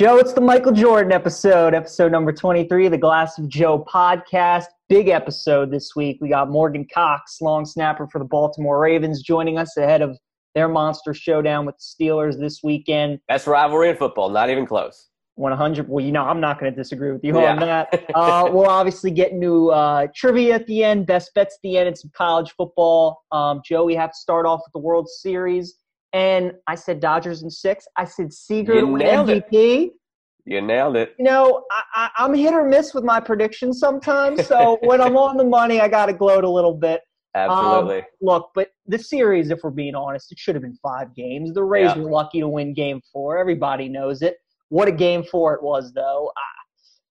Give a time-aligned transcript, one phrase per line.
[0.00, 4.64] Joe, it's the Michael Jordan episode, episode number 23, the Glass of Joe podcast.
[4.88, 6.16] Big episode this week.
[6.22, 10.16] We got Morgan Cox, long snapper for the Baltimore Ravens, joining us ahead of
[10.54, 13.18] their monster showdown with the Steelers this weekend.
[13.28, 15.10] Best rivalry in football, not even close.
[15.34, 15.86] 100.
[15.86, 17.50] Well, you know, I'm not going to disagree with you yeah.
[17.50, 18.06] on that.
[18.14, 21.88] Uh, we'll obviously get into uh, trivia at the end, best bets at the end,
[21.88, 23.22] and some college football.
[23.32, 25.74] Um, Joe, we have to start off with the World Series.
[26.12, 27.86] And I said Dodgers in six.
[27.96, 29.52] I said Seager you win MVP.
[29.52, 29.92] It.
[30.46, 31.14] You nailed it.
[31.18, 31.64] You know,
[31.94, 34.46] I, am hit or miss with my predictions sometimes.
[34.46, 37.02] So when I'm on the money, I got to gloat a little bit.
[37.34, 37.98] Absolutely.
[37.98, 41.52] Um, look, but the series, if we're being honest, it should have been five games.
[41.52, 42.02] The Rays yeah.
[42.02, 43.38] were lucky to win game four.
[43.38, 44.36] Everybody knows it.
[44.70, 46.32] What a game four it was, though.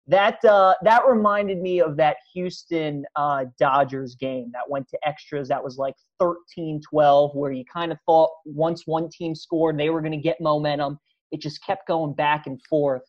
[0.09, 5.47] That uh, that reminded me of that Houston uh, Dodgers game that went to extras.
[5.47, 10.01] That was like 13-12, where you kind of thought once one team scored, they were
[10.01, 10.99] going to get momentum.
[11.31, 13.03] It just kept going back and forth.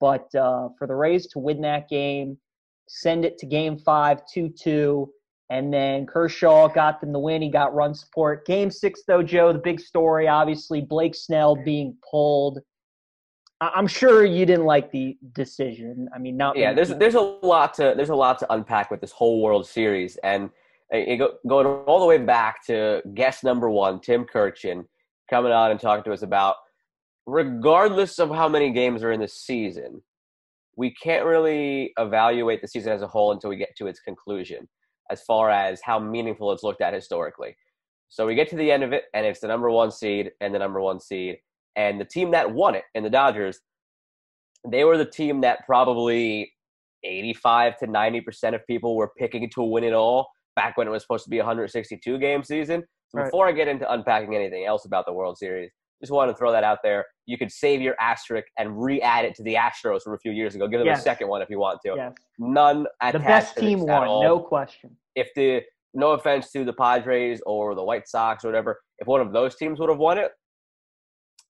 [0.00, 2.36] But uh, for the Rays to win that game,
[2.88, 5.10] send it to Game Five, two-two
[5.50, 7.42] and then Kershaw got them the win.
[7.42, 8.46] He got run support.
[8.46, 12.60] Game six, though, Joe, the big story, obviously, Blake Snell being pulled.
[13.60, 16.08] I'm sure you didn't like the decision.
[16.14, 16.72] I mean, not yeah.
[16.72, 20.16] There's there's a lot to there's a lot to unpack with this whole World Series,
[20.18, 20.50] and
[20.92, 24.84] go, going all the way back to guest number one, Tim Kurkjian,
[25.30, 26.56] coming on and talking to us about,
[27.26, 30.02] regardless of how many games are in the season,
[30.76, 34.68] we can't really evaluate the season as a whole until we get to its conclusion
[35.10, 37.56] as far as how meaningful it's looked at historically.
[38.08, 40.54] So we get to the end of it, and it's the number one seed and
[40.54, 41.38] the number one seed.
[41.76, 43.60] And the team that won it, and the Dodgers,
[44.68, 46.52] they were the team that probably
[47.02, 51.02] 85 to 90% of people were picking to win it all back when it was
[51.02, 52.82] supposed to be a 162 game season.
[53.08, 53.24] So right.
[53.26, 56.52] before I get into unpacking anything else about the World Series, just want to throw
[56.52, 57.04] that out there.
[57.26, 60.54] You could save your asterisk and re-add it to the Astros from a few years
[60.54, 60.68] ago.
[60.68, 61.00] Give them yes.
[61.00, 61.94] a second one if you want to.
[61.96, 62.14] Yes.
[62.38, 64.96] None The best team won, no question.
[65.14, 65.62] If the
[65.94, 69.54] no offense to the Padres or the White Sox or whatever, if one of those
[69.54, 70.32] teams would have won it,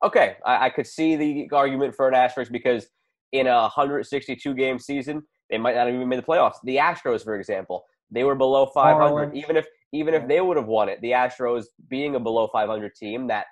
[0.05, 2.87] okay, I, I could see the argument for an asterisk because
[3.33, 6.57] in a 162 game season, they might not have even made the playoffs.
[6.65, 9.37] The Astros, for example, they were below 500.
[9.37, 12.95] Even if even if they would have won it, the Astros being a below 500
[12.95, 13.47] team that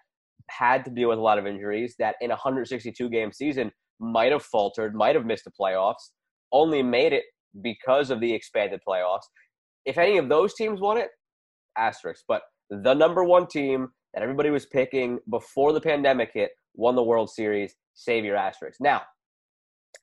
[0.51, 3.71] had to deal with a lot of injuries that in a 162 game season
[4.01, 6.11] might have faltered, might have missed the playoffs,
[6.53, 7.25] only made it
[7.63, 9.23] because of the expanded playoffs.
[9.85, 11.09] If any of those teams won it,
[11.77, 12.25] asterisk.
[12.27, 17.03] But the number one team that everybody was picking before the pandemic hit won the
[17.03, 18.81] World Series, save your asterisk.
[18.81, 19.03] Now,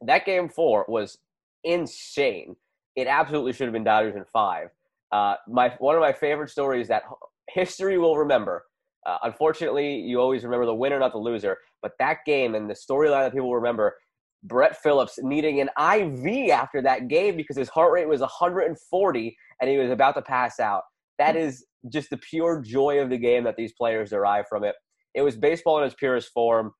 [0.02, 1.18] that game four was
[1.64, 2.56] insane.
[2.96, 4.69] It absolutely should have been Dodgers in five.
[5.12, 7.03] Uh, my one of my favorite stories that
[7.50, 8.64] history will remember
[9.06, 11.58] uh, unfortunately, you always remember the winner, not the loser.
[11.81, 13.96] But that game and the storyline that people remember,
[14.44, 19.69] Brett Phillips needing an IV after that game because his heart rate was 140 and
[19.69, 20.84] he was about to pass out.
[21.18, 24.75] That is just the pure joy of the game that these players derive from it.
[25.16, 26.72] It was baseball in its purest form,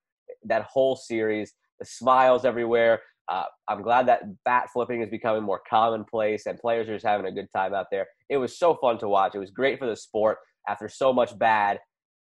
[0.44, 3.02] that whole series, the smiles everywhere.
[3.28, 7.28] Uh, I'm glad that bat flipping is becoming more commonplace and players are just having
[7.28, 8.08] a good time out there.
[8.30, 9.36] It was so fun to watch.
[9.36, 11.80] It was great for the sport after so much bad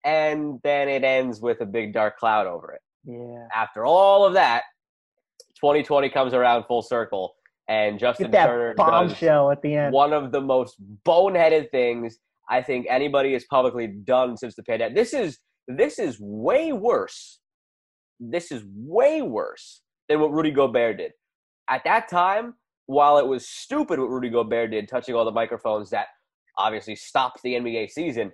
[0.07, 2.81] and then it ends with a big dark cloud over it.
[3.05, 3.49] Yeah.
[3.53, 4.63] After all of that,
[5.61, 7.35] 2020 comes around full circle,
[7.69, 9.93] and Justin Turner bombshell at the end.
[9.93, 12.19] One of the most boneheaded things
[12.49, 14.95] I think anybody has publicly done since the pandemic.
[14.95, 17.41] This is this is way worse.
[18.21, 21.13] This is way worse than what Rudy Gobert did.
[21.69, 22.55] At that time,
[22.87, 26.07] while it was stupid what Rudy Gobert did, touching all the microphones that
[26.57, 28.31] obviously stopped the NBA season,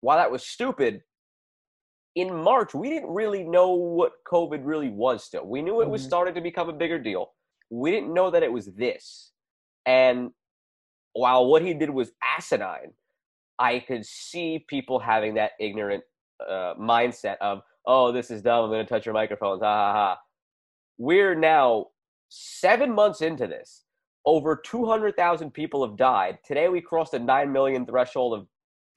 [0.00, 1.02] while that was stupid,
[2.14, 5.46] in March, we didn't really know what COVID really was still.
[5.46, 6.08] We knew it was mm-hmm.
[6.08, 7.32] starting to become a bigger deal.
[7.70, 9.30] We didn't know that it was this.
[9.86, 10.30] And
[11.14, 12.92] while what he did was asinine,
[13.58, 16.02] I could see people having that ignorant
[16.48, 18.64] uh, mindset of, oh, this is dumb.
[18.64, 19.62] I'm going to touch your microphones.
[19.62, 20.18] Ha ha ha.
[20.98, 21.86] We're now
[22.28, 23.84] seven months into this.
[24.24, 26.38] Over 200,000 people have died.
[26.44, 28.46] Today we crossed the 9 million threshold of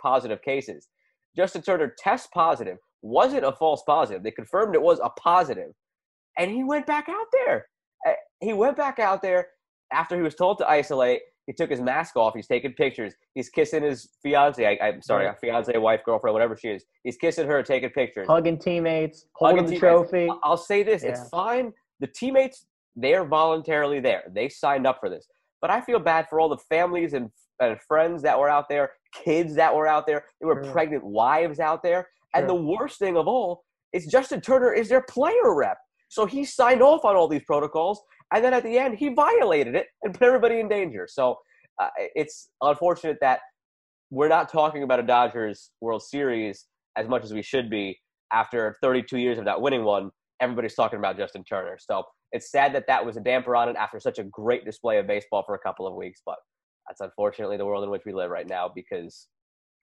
[0.02, 0.88] positive cases.
[1.36, 4.24] Justin Turner test positive wasn't a false positive.
[4.24, 5.72] They confirmed it was a positive,
[6.38, 7.66] and he went back out there.
[8.40, 9.48] He went back out there
[9.92, 11.22] after he was told to isolate.
[11.48, 12.34] He took his mask off.
[12.34, 13.14] He's taking pictures.
[13.34, 14.66] He's kissing his fiance.
[14.66, 16.86] I, am sorry, fiance, wife, girlfriend, whatever she is.
[17.04, 20.10] He's kissing her, taking pictures, hugging teammates, holding hugging the teammates.
[20.12, 20.30] trophy.
[20.44, 21.10] I'll say this: yeah.
[21.10, 21.74] it's fine.
[22.00, 22.66] The teammates,
[22.96, 24.24] they're voluntarily there.
[24.34, 25.28] They signed up for this.
[25.62, 28.92] But I feel bad for all the families and, and friends that were out there,
[29.14, 30.26] kids that were out there.
[30.40, 30.72] There were sure.
[30.74, 33.64] pregnant wives out there and the worst thing of all
[33.94, 35.78] is Justin Turner is their player rep.
[36.10, 38.02] So he signed off on all these protocols,
[38.34, 41.08] and then at the end, he violated it and put everybody in danger.
[41.10, 41.38] So
[41.82, 43.40] uh, it's unfortunate that
[44.10, 46.66] we're not talking about a Dodgers World Series
[46.98, 48.00] as much as we should be
[48.32, 50.12] after 32 years of not winning one.
[50.42, 51.78] Everybody's talking about Justin Turner.
[51.80, 54.98] So it's sad that that was a damper on it after such a great display
[54.98, 56.22] of baseball for a couple of weeks.
[56.26, 56.36] But
[56.88, 59.28] that's unfortunately the world in which we live right now because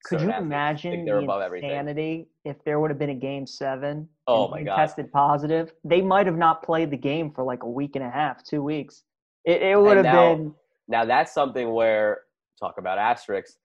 [0.05, 4.09] could you imagine the insanity if there would have been a game seven?
[4.27, 4.77] Oh my god!
[4.77, 8.11] Tested positive, they might have not played the game for like a week and a
[8.11, 9.05] half, two weeks.
[9.45, 10.55] It, it would and have now, been.
[10.89, 12.23] Now that's something where
[12.59, 13.59] talk about asterisks.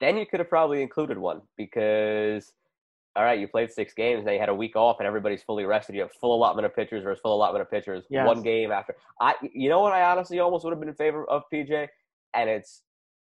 [0.00, 2.52] Then you could have probably included one because,
[3.14, 5.94] all right, you played six games, you had a week off, and everybody's fully rested.
[5.94, 8.04] You have full allotment of pitchers versus full allotment of pitchers.
[8.10, 8.26] Yes.
[8.26, 8.94] One game after.
[9.20, 9.92] I, you know what?
[9.92, 11.88] I honestly almost would have been in favor of PJ,
[12.34, 12.82] and it's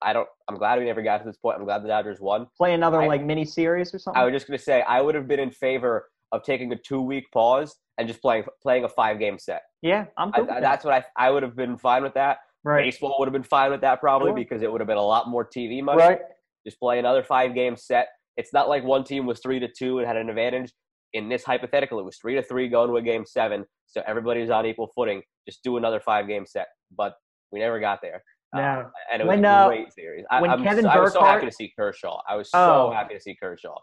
[0.02, 0.28] I don't.
[0.50, 1.58] I'm glad we never got to this point.
[1.58, 2.48] I'm glad the Dodgers won.
[2.58, 4.20] Play another I, like mini series or something.
[4.20, 7.02] I was just gonna say I would have been in favor of taking a two
[7.02, 9.64] week pause and just playing playing a five game set.
[9.82, 10.32] Yeah, I'm.
[10.32, 12.40] Cool I, that's what I I would have been fine with that.
[12.64, 12.86] Right.
[12.86, 14.36] Baseball would have been fine with that probably sure.
[14.36, 16.00] because it would have been a lot more TV money.
[16.00, 16.20] Right.
[16.66, 18.10] Just play another five game set.
[18.38, 20.72] It's not like one team was three to two and had an advantage.
[21.14, 24.50] In this hypothetical, it was three to three going to a game seven, so everybody's
[24.50, 25.22] on equal footing.
[25.46, 27.16] Just do another five game set, but
[27.52, 28.24] we never got there.
[28.56, 28.80] Yeah.
[28.80, 30.26] Um, and it was when, a uh, great uh, series.
[30.30, 32.22] I, when I'm, Kevin I was so happy to see Kershaw.
[32.28, 33.76] I was so oh, happy to see Kershaw.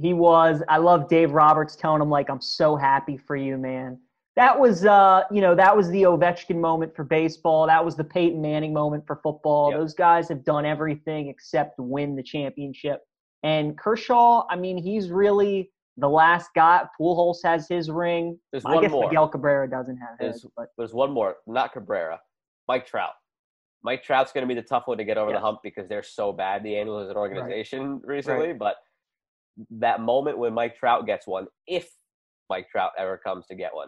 [0.00, 0.62] He was.
[0.68, 3.98] I love Dave Roberts telling him like, "I'm so happy for you, man."
[4.36, 7.66] That was, uh, you know, that was the Ovechkin moment for baseball.
[7.66, 9.70] That was the Peyton Manning moment for football.
[9.70, 9.80] Yep.
[9.80, 13.00] Those guys have done everything except win the championship.
[13.44, 16.82] And Kershaw, I mean, he's really the last guy.
[17.00, 18.38] Pujols has his ring.
[18.52, 19.08] There's I one guess more.
[19.08, 20.50] Miguel Cabrera doesn't have there's, his.
[20.54, 20.66] But.
[20.76, 22.20] There's one more, not Cabrera,
[22.68, 23.12] Mike Trout.
[23.86, 26.02] Mike Trout's going to be the tough one to get over the hump because they're
[26.02, 28.06] so bad, the Angels as an organization right.
[28.16, 28.48] recently.
[28.48, 28.58] Right.
[28.58, 28.74] But
[29.70, 31.88] that moment when Mike Trout gets one, if
[32.50, 33.86] Mike Trout ever comes to get one,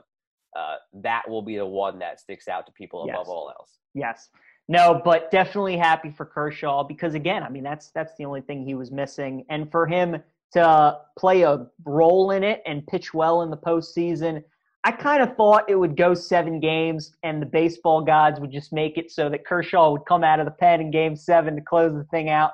[0.56, 3.16] uh, that will be the one that sticks out to people yes.
[3.16, 3.78] above all else.
[3.92, 4.28] Yes.
[4.68, 8.64] No, but definitely happy for Kershaw because again, I mean that's that's the only thing
[8.64, 10.22] he was missing, and for him
[10.52, 14.44] to play a role in it and pitch well in the postseason.
[14.88, 18.72] I kind of thought it would go seven games and the baseball gods would just
[18.72, 21.60] make it so that Kershaw would come out of the pen in game seven to
[21.60, 22.52] close the thing out.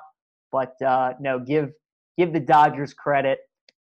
[0.51, 1.71] But uh, no, give
[2.17, 3.39] give the Dodgers credit.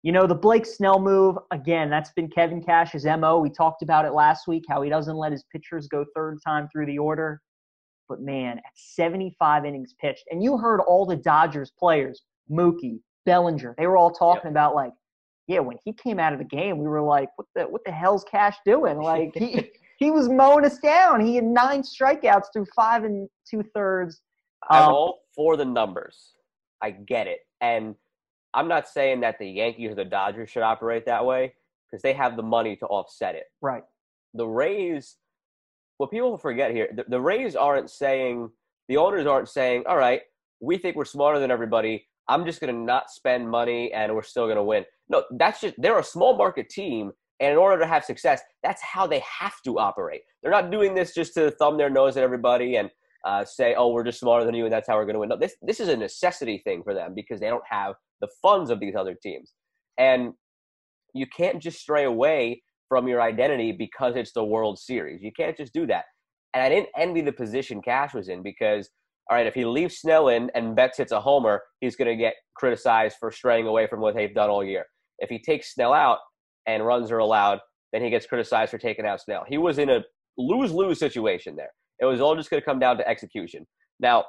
[0.03, 3.39] You know, the Blake Snell move, again, that's been Kevin Cash's MO.
[3.39, 6.69] We talked about it last week, how he doesn't let his pitchers go third time
[6.73, 7.41] through the order.
[8.09, 13.77] But man, at 75 innings pitched, and you heard all the Dodgers players, Mookie, Bellinger,
[13.79, 14.51] they were all talking yep.
[14.51, 14.91] about like
[15.47, 17.93] yeah, when he came out of the game, we were like, what the what the
[17.93, 18.97] hell's Cash doing?
[19.03, 21.25] Like he he was mowing us down.
[21.25, 24.21] He had nine strikeouts through five and two thirds.
[24.71, 26.35] I'm um, all for the numbers.
[26.83, 27.95] I get it, and
[28.55, 31.55] I'm not saying that the Yankees or the Dodgers should operate that way
[31.91, 33.45] because they have the money to offset it.
[33.61, 33.85] Right.
[34.35, 35.17] The Rays,
[35.99, 38.51] what people forget here, the, the Rays aren't saying
[38.89, 40.23] the owners aren't saying, all right,
[40.61, 42.07] we think we're smarter than everybody.
[42.29, 44.85] I'm just going to not spend money and we're still going to win.
[45.13, 48.83] No, that's just they're a small market team, and in order to have success, that's
[48.83, 50.23] how they have to operate.
[50.43, 52.91] They're not doing this just to thumb their nose at everybody and
[53.27, 55.29] uh, say, "Oh, we're just smarter than you, and that's how we're going to win."
[55.29, 58.71] No, this this is a necessity thing for them because they don't have the funds
[58.71, 59.53] of these other teams,
[59.99, 60.33] and
[61.15, 65.23] you can't just stray away from your identity because it's the World Series.
[65.23, 66.05] You can't just do that.
[66.55, 68.91] And I didn't envy the position Cash was in because
[69.31, 72.17] all right, if he leaves Snell in and Betts hits a homer, he's going to
[72.17, 74.87] get criticized for straying away from what they've done all year.
[75.23, 76.19] If he takes Snell out
[76.67, 77.61] and runs are allowed,
[77.93, 79.45] then he gets criticized for taking out Snell.
[79.49, 80.03] He was in a
[80.37, 81.71] lose lose situation there.
[82.01, 83.67] It was all just going to come down to execution.
[84.01, 84.25] Now,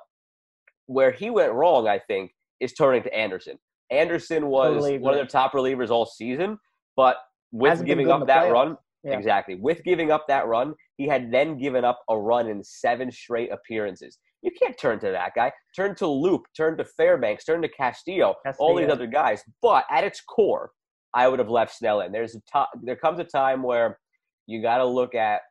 [0.86, 3.58] where he went wrong, I think, is turning to Anderson.
[3.90, 6.58] Anderson was totally one of their top relievers all season,
[6.96, 7.18] but
[7.52, 9.18] with Hasn't giving up that run, yeah.
[9.18, 13.12] exactly, with giving up that run, he had then given up a run in seven
[13.12, 14.18] straight appearances.
[14.42, 15.52] You can't turn to that guy.
[15.76, 18.70] Turn to Loup, turn to Fairbanks, turn to Castillo, Castillo.
[18.70, 19.42] all these other guys.
[19.62, 20.72] But at its core,
[21.13, 22.12] I would have left Snell in.
[22.12, 24.00] There's a there comes a time where
[24.48, 25.41] you got to look at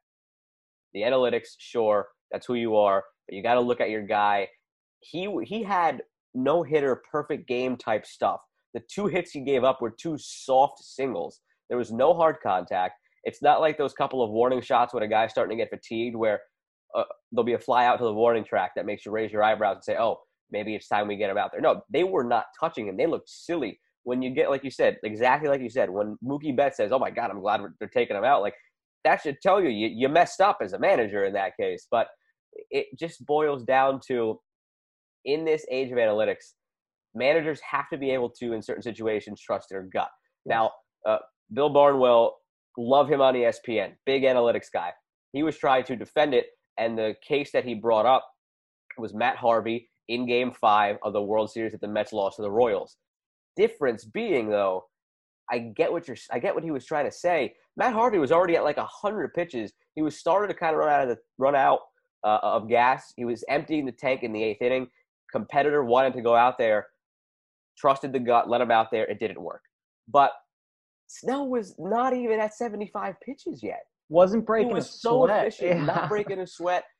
[0.92, 1.48] the analytics.
[1.58, 4.48] Sure, that's who you are, but you got to look at your guy.
[5.00, 6.02] He he had
[6.34, 8.40] no hitter, perfect game type stuff.
[8.74, 11.40] The two hits he gave up were two soft singles.
[11.68, 12.94] There was no hard contact.
[13.24, 16.16] It's not like those couple of warning shots when a guy's starting to get fatigued,
[16.16, 16.40] where
[16.94, 19.44] uh, there'll be a fly out to the warning track that makes you raise your
[19.44, 22.24] eyebrows and say, "Oh, maybe it's time we get him out there." No, they were
[22.24, 22.96] not touching him.
[22.96, 26.56] They looked silly when you get, like you said, exactly like you said, when Mookie
[26.56, 28.54] Betts says, "Oh my God, I'm glad they're taking him out," like
[29.04, 31.86] that should tell you, you you messed up as a manager in that case.
[31.90, 32.08] But
[32.70, 34.40] it just boils down to,
[35.24, 36.52] in this age of analytics,
[37.14, 40.08] managers have to be able to, in certain situations, trust their gut.
[40.44, 40.72] Now,
[41.06, 41.18] uh,
[41.52, 42.36] Bill Barnwell
[42.76, 44.92] love him on ESPN, big analytics guy.
[45.32, 46.46] He was trying to defend it,
[46.78, 48.26] and the case that he brought up
[48.98, 52.42] was Matt Harvey in Game Five of the World Series that the Mets lost to
[52.42, 52.96] the Royals.
[53.56, 54.84] Difference being though,
[55.50, 56.16] I get what you're.
[56.30, 57.54] I get what he was trying to say.
[57.76, 59.72] Matt Harvey was already at like hundred pitches.
[59.94, 61.80] He was starting to kind of run out of the run out
[62.24, 63.12] uh, of gas.
[63.16, 64.88] He was emptying the tank in the eighth inning.
[65.30, 66.86] Competitor wanted to go out there,
[67.78, 69.04] trusted the gut, let him out there.
[69.06, 69.62] It didn't work.
[70.08, 70.32] But
[71.08, 73.82] Snell was not even at 75 pitches yet.
[74.08, 75.46] Wasn't breaking he was a so sweat.
[75.46, 75.84] efficient, Yeah.
[75.84, 76.84] not breaking a sweat.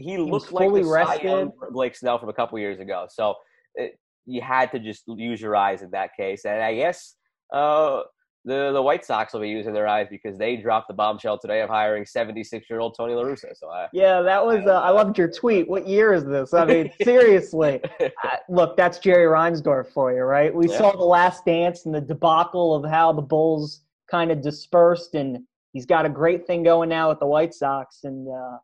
[0.00, 1.50] He, was looked like the rested.
[1.72, 3.08] Blake Snell from a couple years ago.
[3.10, 3.34] So
[3.74, 6.44] it, you had to just use your eyes in that case.
[6.44, 7.16] And I guess
[7.52, 8.02] uh,
[8.44, 11.62] the the White Sox will be using their eyes because they dropped the bombshell today
[11.62, 13.56] of hiring 76 year old Tony La Russa.
[13.56, 14.66] So I, Yeah, that was.
[14.66, 15.68] Uh, I loved your tweet.
[15.68, 16.52] What year is this?
[16.52, 17.80] I mean, seriously.
[18.24, 20.52] Uh, look, that's Jerry Reinsdorf for you, right?
[20.52, 20.78] We Yeah.
[20.78, 25.38] saw the Last Dance and the debacle of how the Bulls kind of dispersed, and
[25.72, 28.56] he's got a great thing going now with the White Sox, and uh,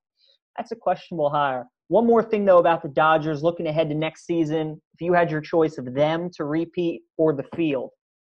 [0.56, 1.68] that's a questionable hire.
[1.86, 5.30] One more thing though about the Dodgers, looking ahead to next season, if you had
[5.30, 7.90] your choice of them to repeat or the field,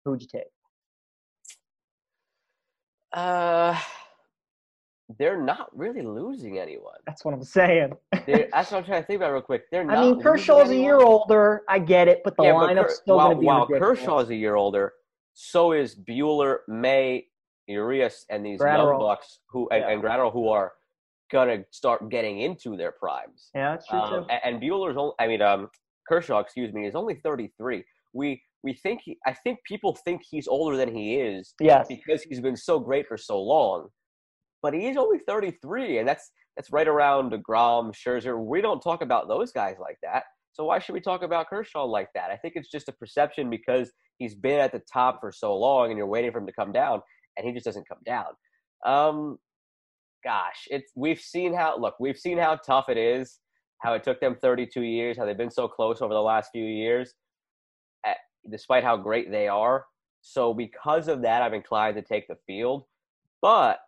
[0.05, 0.43] who would you take?
[3.15, 3.79] uh,
[5.19, 6.99] they're not really losing anyone.
[7.07, 7.93] That's what I'm saying.
[8.27, 9.63] That's what I'm trying to think about real quick.
[9.73, 9.97] They're not.
[9.97, 11.63] I mean, Kershaw's a year older.
[11.69, 13.99] I get it, but the Yeah, lineup's still going to be while ridiculous.
[14.01, 14.93] Kershaw's a year older,
[15.33, 17.27] so is Buehler, May,
[17.67, 20.11] Urias, and these young bucks who and, Yeah.
[20.11, 20.73] and who are
[21.31, 23.51] gonna start getting into their primes.
[23.55, 24.27] Yeah, that's true Um, too.
[24.31, 25.71] and, and Buehler's only, I mean, um,
[26.09, 27.85] Kershaw, excuse me, is only 33.
[28.13, 31.87] We we think he, I think people think he's older than he is Yes.
[31.89, 33.89] because he's been so great for so long.
[34.63, 38.37] But he is only 33, and that's that's right around Degrom, Scherzer.
[38.45, 40.25] We don't talk about those guys like that.
[40.53, 42.33] So why should we talk about Kershaw like that?
[42.33, 45.91] I think it's just a perception because he's been at the top for so long,
[45.91, 47.01] and you're waiting for him to come down,
[47.37, 48.27] and he just doesn't come down.
[48.85, 49.39] Um,
[50.25, 53.39] gosh, it's we've seen how look, we've seen how tough it is,
[53.81, 56.65] how it took them 32 years, how they've been so close over the last few
[56.65, 57.15] years,
[58.05, 58.17] at,
[58.51, 59.85] despite how great they are.
[60.21, 62.85] So because of that, I'm inclined to take the field,
[63.41, 63.79] but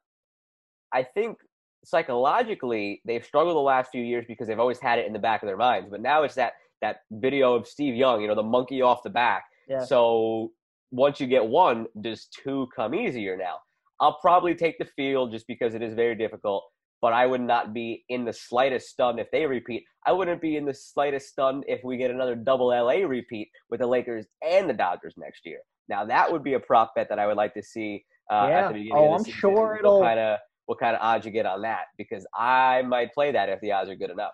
[0.92, 1.38] I think
[1.84, 5.42] psychologically they've struggled the last few years because they've always had it in the back
[5.42, 5.88] of their minds.
[5.90, 9.10] But now it's that that video of Steve Young, you know, the monkey off the
[9.10, 9.44] back.
[9.68, 9.84] Yeah.
[9.84, 10.52] So
[10.90, 13.56] once you get one, does two come easier now?
[14.00, 16.64] I'll probably take the field just because it is very difficult,
[17.00, 19.84] but I would not be in the slightest stunned if they repeat.
[20.06, 23.80] I wouldn't be in the slightest stunned if we get another double LA repeat with
[23.80, 25.58] the Lakers and the Dodgers next year.
[25.88, 28.58] Now that would be a prop bet that I would like to see uh, Yeah.
[28.60, 29.40] at the beginning Oh, of the I'm season.
[29.40, 31.86] sure it'll- What kind of what kind of odds you get on that?
[31.98, 34.32] Because I might play that if the odds are good enough.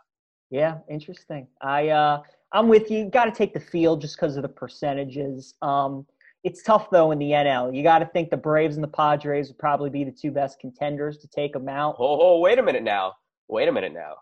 [0.50, 1.48] Yeah, interesting.
[1.62, 3.08] I uh I'm with you.
[3.10, 5.54] Got to take the field just because of the percentages.
[5.62, 6.06] Um,
[6.46, 7.74] it's tough though in the NL.
[7.76, 10.60] You got to think the Braves and the Padres would probably be the two best
[10.60, 11.96] contenders to take them out.
[11.98, 13.14] Oh, oh, wait a minute now.
[13.48, 14.14] Wait a minute now.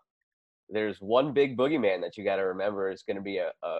[0.71, 3.79] There's one big boogeyman that you got to remember is going to be a, a,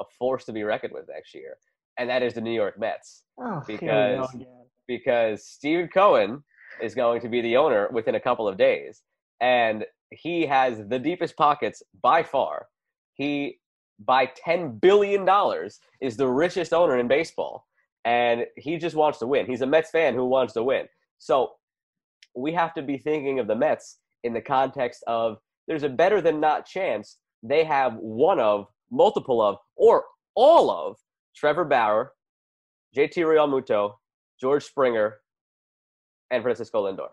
[0.00, 1.56] a force to be reckoned with next year,
[1.98, 3.24] and that is the New York Mets.
[3.38, 4.46] Oh, here we go Because-
[4.88, 6.42] Because Steve Cohen
[6.80, 9.02] is going to be the owner within a couple of days,
[9.40, 12.68] and he has the deepest pockets by far.
[13.14, 13.58] He,
[14.04, 15.28] by $10 billion,
[16.00, 17.66] is the richest owner in baseball,
[18.04, 19.46] and he just wants to win.
[19.46, 20.86] He's a Mets fan who wants to win.
[21.18, 21.52] So
[22.34, 26.20] we have to be thinking of the Mets in the context of there's a better
[26.20, 30.04] than not chance they have one of, multiple of, or
[30.34, 30.96] all of
[31.34, 32.12] Trevor Bauer,
[32.96, 33.94] JT Realmuto,
[34.40, 35.18] George Springer,
[36.30, 37.08] and Francisco Lindor.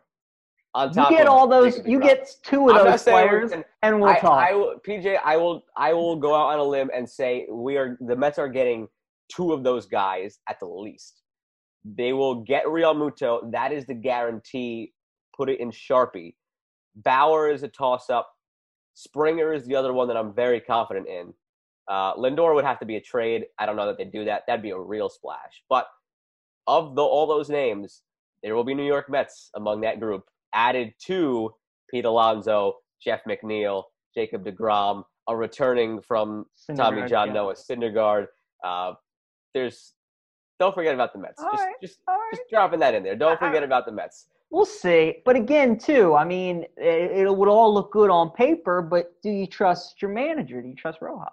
[0.76, 1.76] On top You get all those.
[1.76, 4.38] Jacob You get two of I'm those players, and we'll I, talk.
[4.38, 4.52] I
[4.88, 5.18] PJ.
[5.26, 5.64] I will.
[5.76, 7.98] I will go out on a limb and say we are.
[8.02, 8.88] The Mets are getting
[9.30, 11.22] two of those guys at the least.
[11.86, 13.52] They will get Realmuto.
[13.52, 14.94] That is the guarantee.
[15.36, 16.36] Put it in Sharpie.
[16.96, 18.30] Bauer is a toss-up.
[18.94, 21.34] Springer is the other one that I'm very confident in.
[21.88, 23.46] Uh, Lindor would have to be a trade.
[23.58, 24.44] I don't know that they do that.
[24.46, 25.64] That'd be a real splash.
[25.70, 25.88] But
[26.68, 28.02] of the, all those names,
[28.44, 31.54] there will be New York Mets among that group, added to
[31.90, 33.84] Pete Alonso, Jeff McNeil,
[34.14, 36.46] Jacob DeGrom, a returning from
[36.76, 37.34] Tommy John.
[37.34, 38.28] Noah Syndergaard.
[38.64, 38.94] Uh,
[39.54, 39.94] there's
[40.60, 41.42] don't forget about the Mets.
[41.42, 42.18] All just, right, just, right.
[42.34, 43.16] just dropping that in there.
[43.16, 44.28] Don't forget about the Mets.
[44.52, 45.22] We'll see.
[45.24, 49.30] But again, too, I mean, it, it would all look good on paper, but do
[49.30, 50.62] you trust your manager?
[50.62, 51.30] Do you trust Rojas?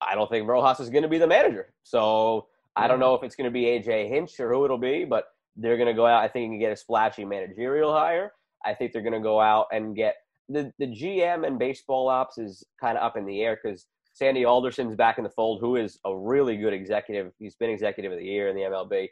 [0.00, 1.72] I don't think Rojas is going to be the manager.
[1.84, 5.04] So I don't know if it's going to be AJ Hinch or who it'll be,
[5.04, 6.22] but they're going to go out.
[6.22, 8.32] I think and get a splashy managerial hire.
[8.64, 10.16] I think they're going to go out and get
[10.48, 14.44] the the GM and baseball ops is kind of up in the air because Sandy
[14.46, 17.32] Alderson's back in the fold, who is a really good executive.
[17.38, 19.02] He's been executive of the year in the MLB.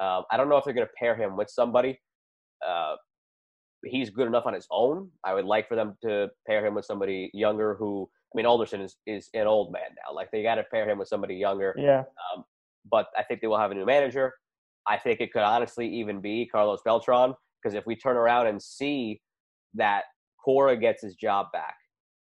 [0.00, 2.00] Um, I don't know if they're going to pair him with somebody.
[2.66, 2.96] uh,
[3.84, 5.10] he's good enough on his own.
[5.24, 8.80] I would like for them to pair him with somebody younger who, I mean, Alderson
[8.80, 10.14] is, is an old man now.
[10.14, 11.74] Like they got to pair him with somebody younger.
[11.76, 12.04] Yeah.
[12.34, 12.44] Um,
[12.90, 14.32] but I think they will have a new manager.
[14.86, 18.60] I think it could honestly even be Carlos Beltran because if we turn around and
[18.60, 19.20] see
[19.74, 20.04] that
[20.44, 21.76] Cora gets his job back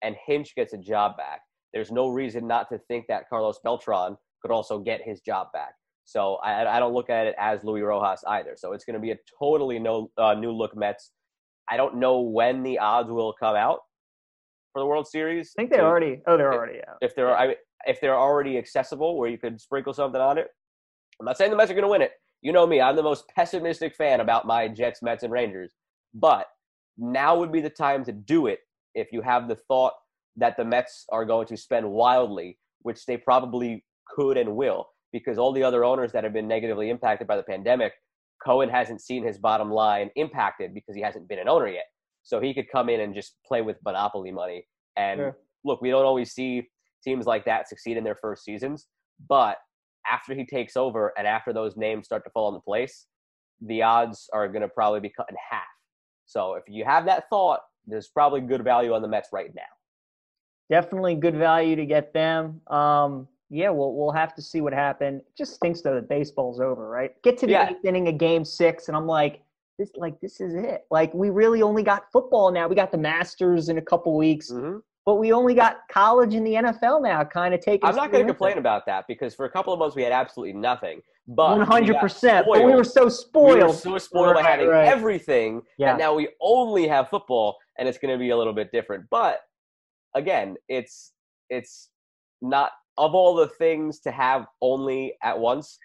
[0.04, 1.42] and Hinch gets a job back,
[1.74, 5.74] there's no reason not to think that Carlos Beltran could also get his job back.
[6.06, 8.56] So I, I don't look at it as Luis Rojas either.
[8.56, 11.12] So it's going to be a totally no, uh, new look Mets.
[11.70, 13.80] I don't know when the odds will come out
[14.72, 15.52] for the World Series.
[15.58, 16.22] I think they already.
[16.26, 16.98] Oh, they're already out.
[17.02, 17.56] If they're I,
[17.86, 20.48] if they're already accessible, where you could sprinkle something on it.
[21.20, 22.12] I'm not saying the Mets are going to win it.
[22.42, 22.80] You know me.
[22.80, 25.72] I'm the most pessimistic fan about my Jets, Mets, and Rangers.
[26.14, 26.46] But
[26.98, 28.60] now would be the time to do it
[28.96, 29.94] if you have the thought
[30.38, 35.38] that the Mets are going to spend wildly, which they probably could and will because
[35.38, 37.94] all the other owners that have been negatively impacted by the pandemic,
[38.46, 41.86] Cohen hasn't seen his bottom line impacted because he hasn't been an owner yet.
[42.24, 44.68] So he could come in and just play with monopoly money.
[44.96, 45.38] And sure.
[45.64, 46.68] look, we don't always see
[47.04, 48.88] teams like that succeed in their first seasons,
[49.30, 49.58] but
[50.12, 53.08] after he takes over and after those names start to fall into place,
[53.62, 55.64] the odds are going to probably be cut in half.
[56.26, 59.62] So if you have that thought, there's probably good value on the Mets right now.
[60.70, 62.62] Definitely good value to get them.
[62.68, 65.22] Um, yeah, we'll we'll have to see what happened.
[65.38, 67.12] Just stinks though that baseball's over, right?
[67.24, 67.70] Get to the yeah.
[67.70, 69.42] eighth inning of game six, and I'm like,
[69.80, 70.86] this like this is it.
[70.92, 72.68] Like we really only got football now.
[72.68, 74.52] We got the Masters in a couple weeks.
[74.52, 74.80] Mm-hmm.
[75.06, 77.88] But we only got college in the NFL now, kind of taking.
[77.88, 80.12] I'm not going to complain about that because for a couple of months we had
[80.12, 81.02] absolutely nothing.
[81.30, 81.98] But 100.
[81.98, 83.58] percent But we were so spoiled.
[83.58, 84.86] We were so spoiled right, by having right.
[84.86, 85.92] everything, yeah.
[85.92, 89.06] and now we only have football, and it's going to be a little bit different.
[89.10, 89.44] But
[90.18, 91.14] again, it's
[91.50, 91.90] it's
[92.42, 95.78] not of all the things to have only at once,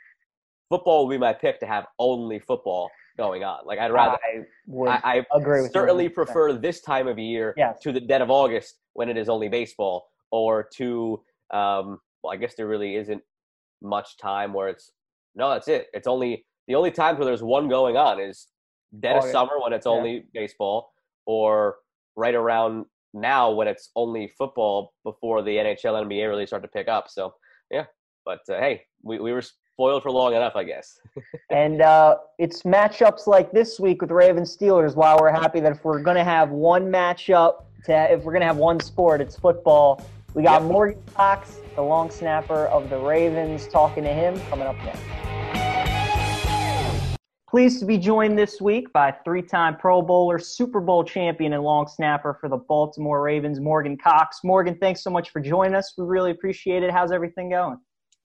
[0.68, 3.60] football would be my pick to have only football going on.
[3.66, 7.78] Like I'd rather I, would I, I agree certainly prefer this time of year yes.
[7.82, 12.36] to the dead of August when it is only baseball, or to um, well, I
[12.36, 13.23] guess there really isn't
[13.82, 14.90] much time where it's
[15.34, 15.88] no, that's it.
[15.92, 18.49] It's only the only times where there's one going on is
[19.00, 19.28] dead August.
[19.28, 20.40] of summer when it's only yeah.
[20.40, 20.92] baseball,
[21.26, 21.76] or
[22.16, 26.88] right around now when it's only football before the NHL NBA really start to pick
[26.88, 27.08] up.
[27.08, 27.34] So
[27.70, 27.86] yeah,
[28.25, 30.98] but uh, hey, we, we were spoiled for long enough, I guess.
[31.50, 34.94] and uh, it's matchups like this week with Ravens Steelers.
[34.94, 38.42] While we're happy that if we're going to have one matchup, to, if we're going
[38.42, 40.04] to have one sport, it's football.
[40.34, 40.70] We got yep.
[40.70, 45.61] Morgan Cox, the long snapper of the Ravens, talking to him coming up next.
[47.52, 51.62] Pleased to be joined this week by three time Pro Bowler, Super Bowl champion, and
[51.62, 54.38] long snapper for the Baltimore Ravens, Morgan Cox.
[54.43, 55.93] Morgan, thanks so much for joining us.
[55.99, 56.91] We really appreciate it.
[56.91, 57.76] How's everything going?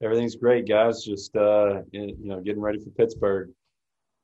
[0.02, 1.04] Everything's great, guys.
[1.04, 3.50] Just uh, you know, getting ready for Pittsburgh.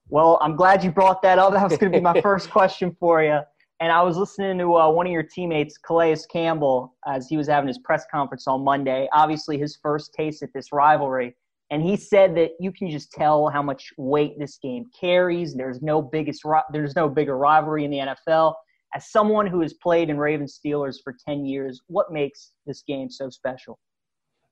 [0.09, 1.53] Well, I'm glad you brought that up.
[1.53, 3.41] That was going to be my first question for you.
[3.81, 7.47] And I was listening to uh, one of your teammates, Calais Campbell, as he was
[7.47, 9.07] having his press conference on Monday.
[9.13, 11.37] Obviously, his first taste at this rivalry
[11.71, 15.55] and he said that you can just tell how much weight this game carries.
[15.55, 18.55] There's no biggest there's no bigger rivalry in the NFL.
[18.95, 23.11] As someone who has played in Ravens Steelers for 10 years, what makes this game
[23.11, 23.79] so special?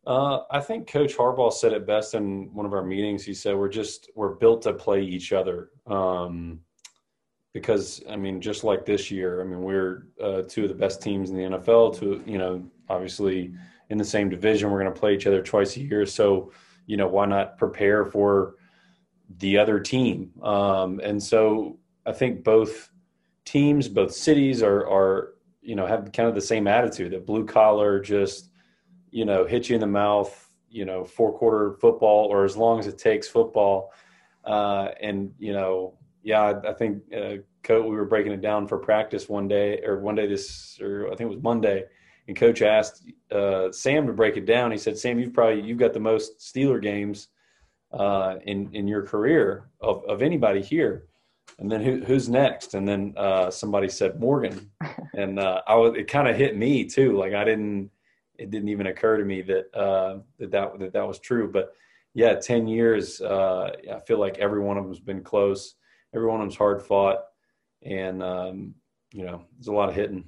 [0.04, 3.24] Uh, I think Coach Harbaugh said it best in one of our meetings.
[3.24, 5.70] He said we're just we're built to play each other.
[5.86, 6.60] Um,
[7.52, 11.02] because I mean, just like this year, I mean, we're uh, two of the best
[11.02, 12.00] teams in the NFL.
[12.00, 13.54] To you know, obviously
[13.90, 16.04] in the same division, we're going to play each other twice a year.
[16.06, 16.50] So
[16.86, 18.54] you know, why not prepare for
[19.38, 20.30] the other team?
[20.42, 22.90] Um, and so I think both
[23.44, 27.44] teams, both cities are, are, you know, have kind of the same attitude that blue
[27.44, 28.50] collar just,
[29.10, 32.78] you know, hit you in the mouth, you know, four quarter football or as long
[32.78, 33.92] as it takes football.
[34.44, 38.78] Uh, and, you know, yeah, I, think, uh, coach, we were breaking it down for
[38.78, 41.84] practice one day or one day this, or I think it was Monday
[42.28, 44.70] and coach asked uh, Sam to break it down.
[44.70, 47.28] He said, "Sam, you've probably you've got the most Steeler games
[47.92, 51.06] uh, in in your career of of anybody here."
[51.58, 52.74] And then who, who's next?
[52.74, 54.70] And then uh, somebody said Morgan,
[55.14, 57.16] and uh, I was it kind of hit me too.
[57.16, 57.90] Like I didn't
[58.38, 61.50] it didn't even occur to me that uh, that, that that that was true.
[61.50, 61.74] But
[62.14, 63.20] yeah, ten years.
[63.20, 65.74] Uh, I feel like every one of them's been close.
[66.14, 67.24] Every one of them's hard fought,
[67.82, 68.74] and um,
[69.12, 70.24] you know, there's a lot of hitting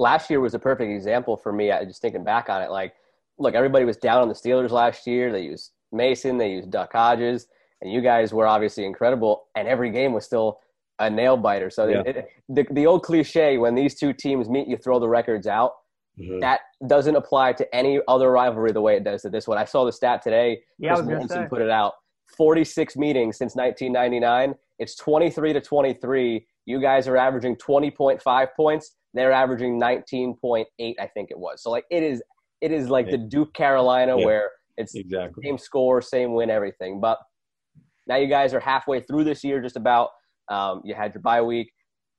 [0.00, 1.70] last year was a perfect example for me.
[1.70, 2.94] I just thinking back on it, like,
[3.38, 5.30] look, everybody was down on the Steelers last year.
[5.30, 7.46] They used Mason, they used Duck Hodges,
[7.82, 9.44] and you guys were obviously incredible.
[9.54, 10.58] And every game was still
[10.98, 11.70] a nail biter.
[11.70, 12.02] So yeah.
[12.06, 15.72] it, the the old cliche when these two teams meet, you throw the records out.
[16.18, 16.40] Mm-hmm.
[16.40, 19.58] That doesn't apply to any other rivalry the way it does to this one.
[19.58, 20.60] I saw the stat today.
[20.78, 21.94] Yeah, Chris Williamson put it out.
[22.36, 26.46] 46 meetings since 1999 It's 23 to 23.
[26.66, 28.96] You guys are averaging 20.5 points.
[29.14, 31.62] They're averaging 19.8, I think it was.
[31.62, 32.22] So like it is
[32.60, 33.12] it is like yeah.
[33.12, 34.24] the Duke Carolina yeah.
[34.24, 37.00] where it's exactly same score, same win, everything.
[37.00, 37.18] But
[38.06, 40.10] now you guys are halfway through this year, just about.
[40.48, 41.72] Um, you had your bye week.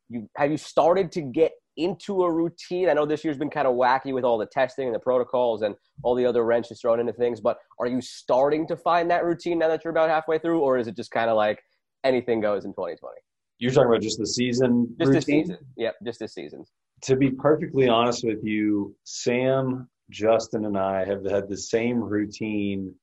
[0.10, 2.90] You have you started to get into a routine?
[2.90, 5.62] I know this year's been kind of wacky with all the testing and the protocols
[5.62, 7.42] and all the other wrenches thrown into things.
[7.42, 10.78] But are you starting to find that routine now that you're about halfway through, or
[10.78, 11.60] is it just kind of like
[12.04, 13.16] anything goes in 2020?
[13.60, 14.96] You're talking about just the season.
[15.00, 15.14] Just routine?
[15.14, 15.58] this season.
[15.78, 16.66] Yep, just this season.
[17.04, 22.94] To be perfectly honest with you, Sam, Justin, and I have had the same routine.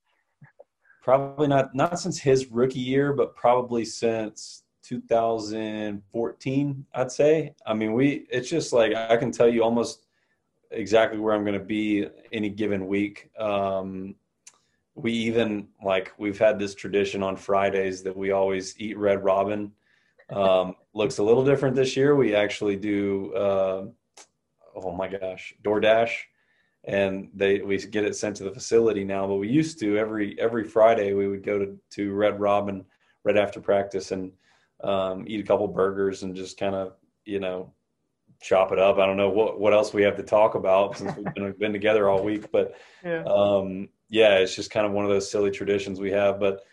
[1.03, 7.53] Probably not not since his rookie year, but probably since 2014, I'd say.
[7.65, 10.05] I mean, we it's just like I can tell you almost
[10.71, 13.29] exactly where I'm going to be any given week.
[13.37, 14.15] Um,
[14.95, 19.71] we even like we've had this tradition on Fridays that we always eat Red Robin.
[20.31, 22.15] Um, looks a little different this year.
[22.15, 23.33] We actually do.
[23.33, 23.85] Uh,
[24.75, 26.11] oh my gosh, DoorDash,
[26.85, 29.27] and they we get it sent to the facility now.
[29.27, 32.85] But we used to every every Friday we would go to to Red Robin
[33.23, 34.31] right after practice and
[34.83, 36.93] um, eat a couple burgers and just kind of
[37.25, 37.73] you know
[38.41, 38.97] chop it up.
[38.97, 41.73] I don't know what what else we have to talk about since we've been, been
[41.73, 43.23] together all week, but yeah.
[43.23, 46.39] Um, yeah, it's just kind of one of those silly traditions we have.
[46.39, 46.63] But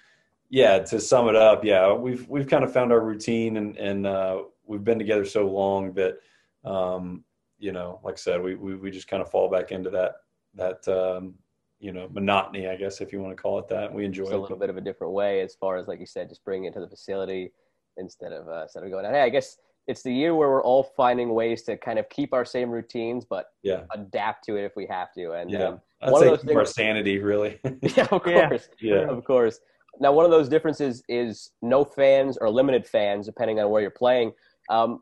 [0.49, 4.07] yeah, to sum it up, yeah, we've we've kind of found our routine and and
[4.07, 6.19] uh, we've been together so long that
[6.65, 7.25] um,
[7.59, 10.17] you know, like I said, we, we we just kind of fall back into that
[10.55, 11.35] that um,
[11.79, 13.93] you know monotony, I guess if you want to call it that.
[13.93, 16.07] We enjoy it's a little bit of a different way as far as like you
[16.07, 17.53] said, just bringing it to the facility
[17.97, 20.83] instead of uh, instead of going, hey, I guess it's the year where we're all
[20.83, 23.83] finding ways to kind of keep our same routines, but yeah.
[23.93, 25.33] adapt to it if we have to.
[25.33, 27.61] And yeah, um, I'd one say of those things, our sanity, really.
[27.83, 28.69] yeah, of course.
[28.81, 29.09] Yeah.
[29.09, 29.61] of course.
[30.01, 33.91] Now, one of those differences is no fans or limited fans, depending on where you're
[33.91, 34.33] playing.
[34.69, 35.01] Um,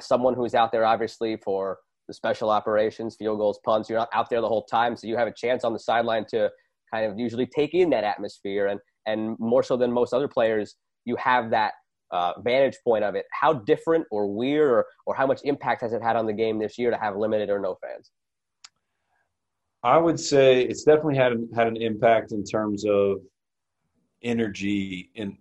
[0.00, 4.30] someone who's out there, obviously, for the special operations, field goals, punts, you're not out
[4.30, 6.50] there the whole time, so you have a chance on the sideline to
[6.92, 10.76] kind of usually take in that atmosphere, and and more so than most other players,
[11.04, 11.72] you have that
[12.10, 13.24] uh, vantage point of it.
[13.32, 16.58] How different or weird or, or how much impact has it had on the game
[16.58, 18.10] this year to have limited or no fans?
[19.82, 23.18] I would say it's definitely had had an impact in terms of
[24.22, 25.38] energy in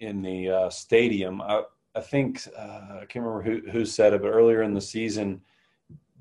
[0.00, 1.42] in the uh, stadium.
[1.42, 1.62] I,
[1.94, 5.40] I think uh, I can't remember who who said it, but earlier in the season,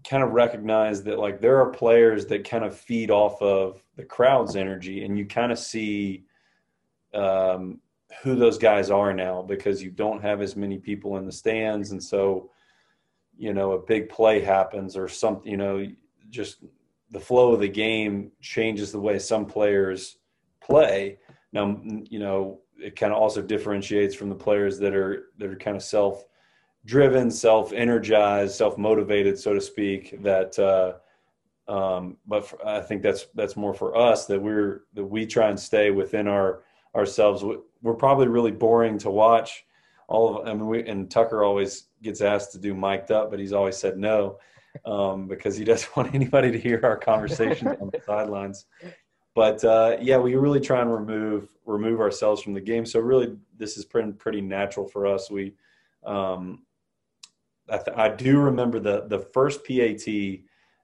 [0.08, 4.06] kind of recognized that like there are players that kind of feed off of the
[4.06, 6.26] crowd's energy, and you kind of see
[7.14, 7.80] um,
[8.22, 11.92] who those guys are now because you don't have as many people in the stands
[11.92, 12.50] and so
[13.38, 15.86] you know a big play happens or something you know
[16.30, 16.64] just
[17.12, 20.18] the flow of the game changes the way some players
[20.62, 21.18] play
[21.54, 21.80] now
[22.10, 25.78] you know it kind of also differentiates from the players that are that are kind
[25.78, 26.26] of self
[26.86, 30.94] driven self energized self motivated so to speak that uh
[31.72, 35.50] um but for, i think that's that's more for us that we're that we try
[35.50, 36.64] and stay within our
[36.98, 37.44] ourselves.
[37.82, 39.66] We're probably really boring to watch.
[40.08, 43.40] All of I mean, we, and Tucker always gets asked to do mic'd up, but
[43.40, 44.40] he's always said no
[44.86, 48.66] um, because he doesn't want anybody to hear our conversations on the sidelines.
[49.38, 52.88] But uh, yeah, we really try and remove remove ourselves from the game.
[52.88, 55.30] So really, this is pretty pretty natural for us.
[55.30, 55.54] We
[56.04, 56.64] um,
[57.70, 60.08] I, th- I, do remember the the first PAT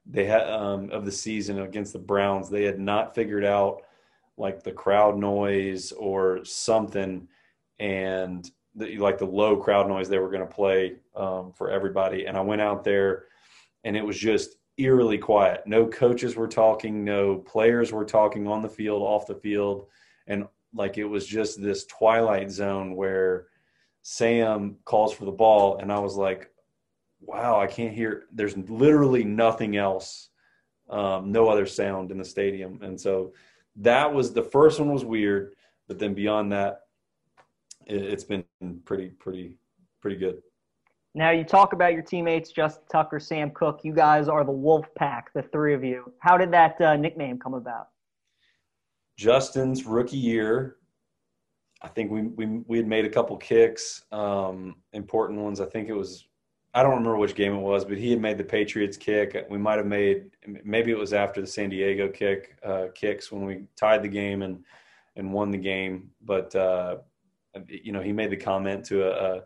[0.05, 2.47] they had um, of the season against the Browns.
[2.47, 3.81] They had not figured out
[4.37, 7.27] like the crowd noise or something
[7.79, 12.25] and the, like the low crowd noise they were going to play um, for everybody
[12.25, 13.25] and i went out there
[13.83, 15.65] and it was just eerily quiet.
[15.65, 19.87] No coaches were talking no players were talking on the field off the field.
[20.27, 23.47] And like it was just this twilight zone where
[24.01, 26.51] sam calls for the ball and i was like
[27.21, 30.29] wow i can't hear there's literally nothing else
[30.89, 32.79] um, no other sound in the stadium.
[32.81, 33.33] And so
[33.77, 35.55] that was the first one was weird,
[35.87, 36.81] but then beyond that,
[37.85, 38.45] it, has been
[38.85, 39.57] pretty, pretty,
[40.01, 40.41] pretty good.
[41.15, 43.81] Now you talk about your teammates, Justin Tucker, Sam Koch.
[43.83, 46.11] You guys are the Wolf Pack, the three of you.
[46.19, 47.89] How did that uh, nickname come about?
[49.15, 50.77] Justin's rookie year,
[51.83, 55.59] I think we we we had made a couple kicks, um, important ones.
[55.59, 56.25] I think it was
[56.73, 59.45] I don't remember which game it was, but he had made the Patriots kick.
[59.49, 60.31] We might have made
[60.63, 64.41] maybe it was after the San Diego kick uh, kicks when we tied the game
[64.41, 64.63] and
[65.17, 66.09] and won the game.
[66.21, 66.97] But uh,
[67.67, 69.41] you know, he made the comment to a, a,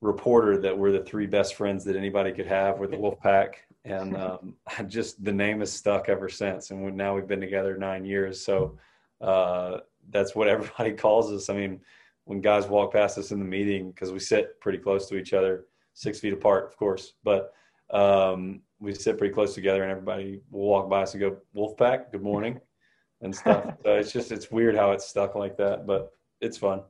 [0.00, 2.78] reporter that we're the three best friends that anybody could have.
[2.78, 4.54] We're the Wolf Pack, and um,
[4.86, 6.70] just the name has stuck ever since.
[6.70, 8.78] And now we've been together nine years, so
[9.20, 9.78] uh,
[10.10, 11.48] that's what everybody calls us.
[11.48, 11.80] I mean
[12.24, 15.32] when guys walk past us in the meeting because we sit pretty close to each
[15.32, 17.52] other, six feet apart, of course, but
[17.90, 21.76] um, we sit pretty close together, and everybody will walk by us and go, wolf
[21.76, 22.60] pack good morning,"
[23.20, 23.64] and stuff.
[23.82, 26.82] so it's just it's weird how it's stuck like that, but it's fun.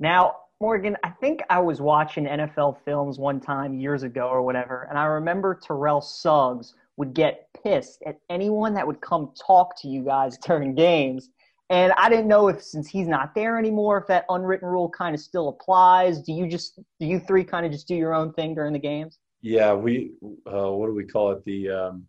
[0.00, 4.86] Now, Morgan, I think I was watching NFL films one time years ago or whatever,
[4.88, 9.88] and I remember Terrell Suggs would get pissed at anyone that would come talk to
[9.88, 11.30] you guys during games.
[11.68, 15.16] And I didn't know if since he's not there anymore, if that unwritten rule kind
[15.16, 16.22] of still applies.
[16.22, 18.78] Do you just do you three kind of just do your own thing during the
[18.78, 19.18] games?
[19.40, 20.12] Yeah, we
[20.46, 21.44] uh, what do we call it?
[21.44, 22.06] The um,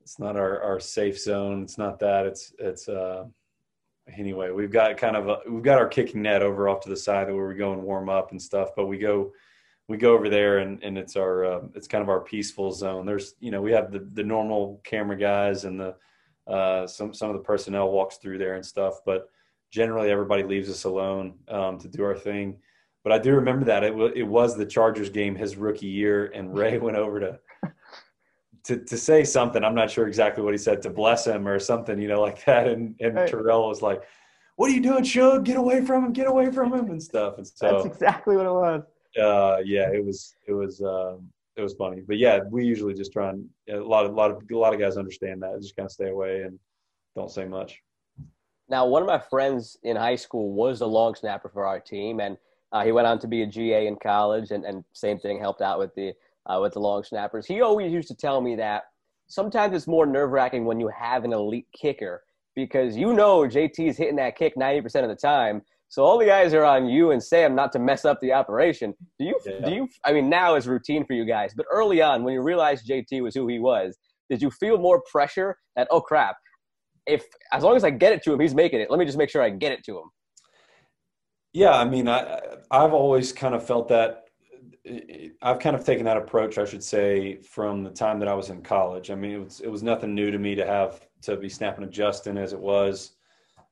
[0.00, 1.62] it's not our, our safe zone.
[1.62, 2.26] It's not that.
[2.26, 3.26] It's it's uh,
[4.14, 4.50] anyway.
[4.50, 7.32] We've got kind of a, we've got our kicking net over off to the side
[7.32, 8.70] where we go and warm up and stuff.
[8.76, 9.32] But we go
[9.88, 13.06] we go over there and, and it's our uh, it's kind of our peaceful zone.
[13.06, 15.94] There's you know we have the the normal camera guys and the
[16.46, 19.28] uh, some some of the personnel walks through there and stuff, but
[19.70, 22.56] generally everybody leaves us alone um, to do our thing.
[23.02, 26.26] But I do remember that it w- it was the Chargers game his rookie year,
[26.34, 27.38] and Ray went over to
[28.66, 29.64] to to say something.
[29.64, 32.44] I'm not sure exactly what he said to bless him or something, you know, like
[32.44, 32.68] that.
[32.68, 33.28] And and right.
[33.28, 34.02] Terrell was like,
[34.56, 35.44] "What are you doing, Shug?
[35.44, 36.12] Get away from him!
[36.12, 37.38] Get away from him!" and stuff.
[37.38, 38.82] And so that's exactly what it was
[39.18, 42.02] uh, yeah, it was it was um, it was funny.
[42.06, 44.74] But yeah, we usually just try and a lot of a lot of a lot
[44.74, 45.60] of guys understand that.
[45.60, 46.58] Just kind of stay away and
[47.14, 47.80] don't say much.
[48.68, 52.20] Now, one of my friends in high school was a long snapper for our team,
[52.20, 52.36] and
[52.72, 55.62] uh, he went on to be a GA in college, and, and same thing helped
[55.62, 56.12] out with the
[56.46, 57.46] uh, with the long snappers.
[57.46, 58.84] He always used to tell me that
[59.28, 62.22] sometimes it's more nerve wracking when you have an elite kicker
[62.54, 66.18] because you know JT is hitting that kick ninety percent of the time, so all
[66.18, 68.94] the guys are on you and Sam not to mess up the operation.
[69.18, 69.38] Do you?
[69.44, 69.68] Yeah.
[69.68, 69.88] Do you?
[70.04, 73.22] I mean, now is routine for you guys, but early on, when you realized JT
[73.22, 73.96] was who he was,
[74.28, 76.36] did you feel more pressure that oh crap,
[77.06, 78.90] if as long as I get it to him, he's making it.
[78.90, 80.10] Let me just make sure I get it to him.
[81.52, 84.24] Yeah, I mean, I I've always kind of felt that.
[85.42, 88.50] I've kind of taken that approach, I should say, from the time that I was
[88.50, 89.10] in college.
[89.10, 91.84] I mean, it was it was nothing new to me to have to be snapping
[91.84, 93.16] to Justin as it was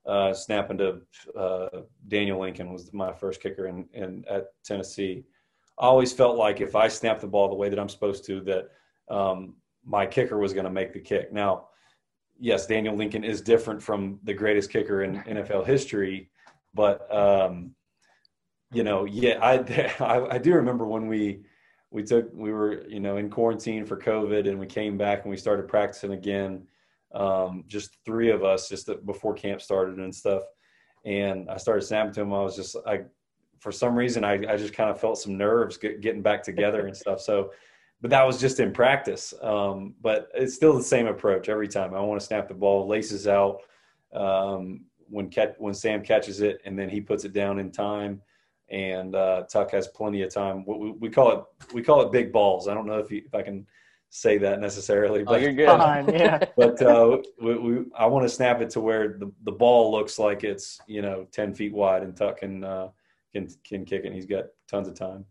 [0.06, 1.00] uh, snapping to
[1.38, 5.24] uh, Daniel Lincoln was my first kicker in, in at Tennessee.
[5.78, 8.40] I always felt like if I snapped the ball the way that I'm supposed to,
[8.42, 8.68] that
[9.08, 11.32] um, my kicker was going to make the kick.
[11.32, 11.68] Now,
[12.38, 16.30] yes, Daniel Lincoln is different from the greatest kicker in NFL history,
[16.74, 17.74] but um,
[18.74, 21.40] you know, yeah, I, I, I do remember when we
[21.90, 25.30] we took we were you know in quarantine for COVID and we came back and
[25.30, 26.66] we started practicing again
[27.14, 30.42] um, just three of us just before camp started and stuff.
[31.04, 32.32] And I started snapping to him.
[32.32, 33.02] I was just, I,
[33.60, 36.86] for some reason, I, I just kind of felt some nerves get, getting back together
[36.86, 37.20] and stuff.
[37.20, 37.52] So,
[38.00, 39.32] but that was just in practice.
[39.40, 41.94] Um, but it's still the same approach every time.
[41.94, 43.60] I want to snap the ball, laces out
[44.12, 48.20] um, when when Sam catches it, and then he puts it down in time.
[48.70, 50.64] And uh, Tuck has plenty of time.
[50.66, 52.66] We, we, call it we call it big balls.
[52.66, 53.66] I don't know if you, if I can
[54.14, 55.20] say that necessarily.
[55.22, 55.66] Oh, but, oh, you're good.
[55.66, 56.44] Fine, yeah.
[56.56, 60.18] but uh, we, we, I want to snap it to where the, the ball looks
[60.18, 62.88] like it's you know ten feet wide, and Tuck can uh,
[63.32, 64.06] can can kick it.
[64.06, 65.24] And he's got tons of time.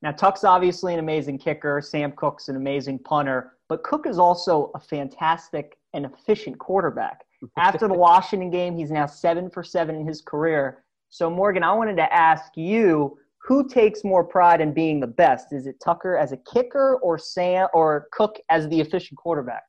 [0.00, 1.80] Now Tuck's obviously an amazing kicker.
[1.80, 7.24] Sam Koch's an amazing punter, but Koch is also a fantastic and efficient quarterback.
[7.58, 10.84] After the Washington game, he's now seven for seven in his career.
[11.12, 15.52] So Morgan, I wanted to ask you who takes more pride in being the best?
[15.52, 19.62] Is it Tucker as a kicker or Sam or Koch as the efficient quarterback?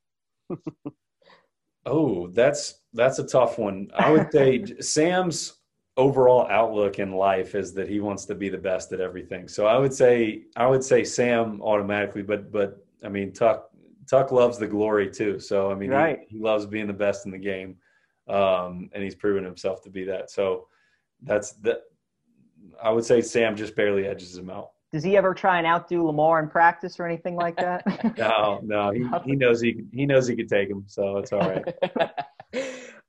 [1.85, 3.89] oh, that's that's a tough one.
[3.93, 5.59] I would say Sam's
[5.97, 9.49] overall outlook in life is that he wants to be the best at everything.
[9.49, 13.69] So I would say I would say Sam automatically, but but I mean Tuck
[14.09, 15.39] Tuck loves the glory too.
[15.39, 16.19] So I mean right.
[16.29, 17.75] he, he loves being the best in the game,
[18.29, 20.31] um, and he's proven himself to be that.
[20.31, 20.67] So
[21.23, 21.81] that's that
[22.81, 24.71] I would say Sam just barely edges him out.
[24.91, 27.83] Does he ever try and outdo Lamar in practice or anything like that?
[28.17, 28.91] no, no.
[28.91, 31.75] He, he knows he he knows he could take him, so it's all right.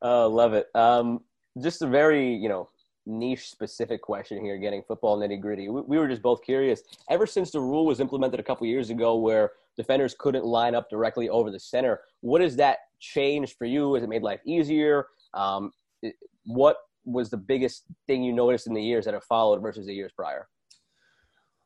[0.00, 0.68] oh, love it.
[0.74, 1.20] Um,
[1.62, 2.70] just a very you know
[3.06, 5.68] niche specific question here, getting football nitty gritty.
[5.68, 6.82] We, we, were just both curious.
[7.10, 10.88] Ever since the rule was implemented a couple years ago, where defenders couldn't line up
[10.88, 13.92] directly over the center, what has that changed for you?
[13.92, 15.08] Has it made life easier?
[15.34, 15.72] Um,
[16.46, 19.94] what was the biggest thing you noticed in the years that have followed versus the
[19.94, 20.48] years prior?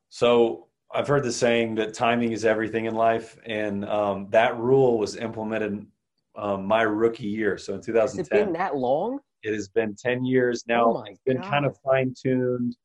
[0.08, 4.98] So I've heard the saying that timing is everything in life, and um, that rule
[4.98, 5.86] was implemented
[6.36, 7.58] um, my rookie year.
[7.58, 9.18] So in 2010, has it been that long?
[9.42, 10.86] It has been 10 years now.
[10.86, 11.50] Oh it's been God.
[11.50, 12.76] kind of fine tuned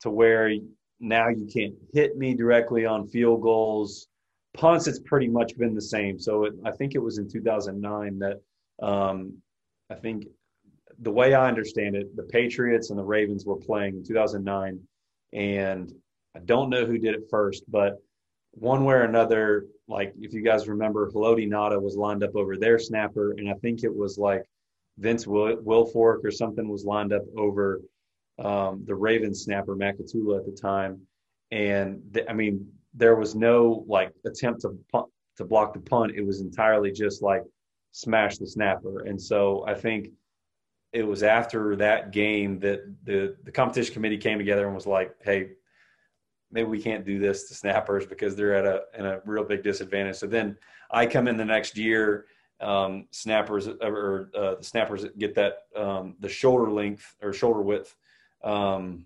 [0.00, 0.52] to where
[1.00, 4.08] now you can't hit me directly on field goals.
[4.54, 6.18] Punts, it's pretty much been the same.
[6.18, 8.40] So it, I think it was in 2009 that
[8.84, 9.34] um,
[9.90, 10.26] I think
[11.00, 14.80] the way I understand it, the Patriots and the Ravens were playing in 2009,
[15.32, 15.92] and
[16.36, 17.96] I don't know who did it first, but
[18.52, 22.56] one way or another, like if you guys remember, Haloti Ngata was lined up over
[22.56, 24.42] their snapper, and I think it was like
[24.98, 27.80] Vince Will- Wilfork or something was lined up over
[28.38, 31.00] um, the Ravens snapper Matt Katula at the time,
[31.50, 36.12] and th- I mean there was no like attempt to punt, to block the punt.
[36.14, 37.42] It was entirely just like
[37.92, 40.08] smash the snapper, and so I think
[40.92, 45.14] it was after that game that the the competition committee came together and was like,
[45.22, 45.50] hey.
[46.52, 49.62] Maybe we can't do this to snappers because they're at a in a real big
[49.62, 50.16] disadvantage.
[50.16, 50.56] So then
[50.90, 52.26] I come in the next year
[52.60, 57.94] um, snappers or uh, the snappers get that um, the shoulder length or shoulder width
[58.42, 59.04] um,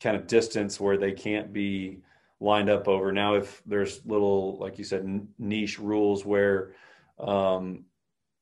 [0.00, 2.00] kind of distance where they can't be
[2.40, 3.12] lined up over.
[3.12, 6.72] Now, if there's little, like you said, niche rules where
[7.18, 7.86] um,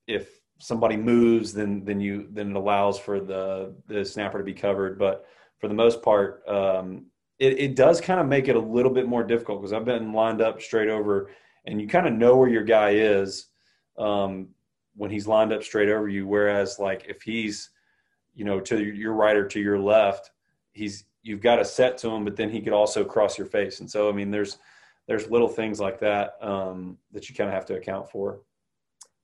[0.07, 4.55] if somebody moves, then then you then it allows for the the snapper to be
[4.55, 4.99] covered.
[4.99, 5.27] But
[5.59, 7.07] for the most part, um,
[7.39, 10.13] it, it does kind of make it a little bit more difficult because I've been
[10.13, 11.31] lined up straight over,
[11.67, 13.47] and you kind of know where your guy is
[13.99, 14.49] um,
[14.97, 16.27] when he's lined up straight over you.
[16.27, 17.71] Whereas, like if he's
[18.35, 20.31] you know, to your right or to your left,
[20.73, 23.81] he's you've got a set to him, but then he could also cross your face.
[23.81, 24.59] And so, I mean, there's
[25.07, 28.41] there's little things like that um, that you kind of have to account for.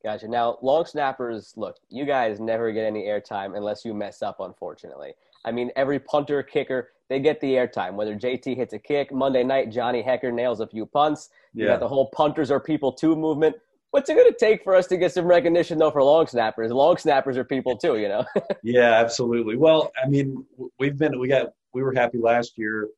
[0.02, 0.28] Gotcha.
[0.28, 5.12] Now, long snappers, look, you guys never get any airtime unless you mess up, unfortunately.
[5.44, 7.94] I mean, every punter, kicker, they get the airtime.
[7.94, 11.30] Whether JT hits a kick, Monday night, Johnny Hekker nails a few punts.
[11.54, 11.72] You yeah.
[11.72, 13.56] got the whole punters are people too movement.
[13.90, 16.70] What's it going to take for us to get some recognition, though, for long snappers?
[16.70, 18.24] Long snappers are people too, you know.
[18.62, 19.56] yeah, absolutely.
[19.56, 20.44] Well, I mean,
[20.78, 22.88] we've been we got we were happy last year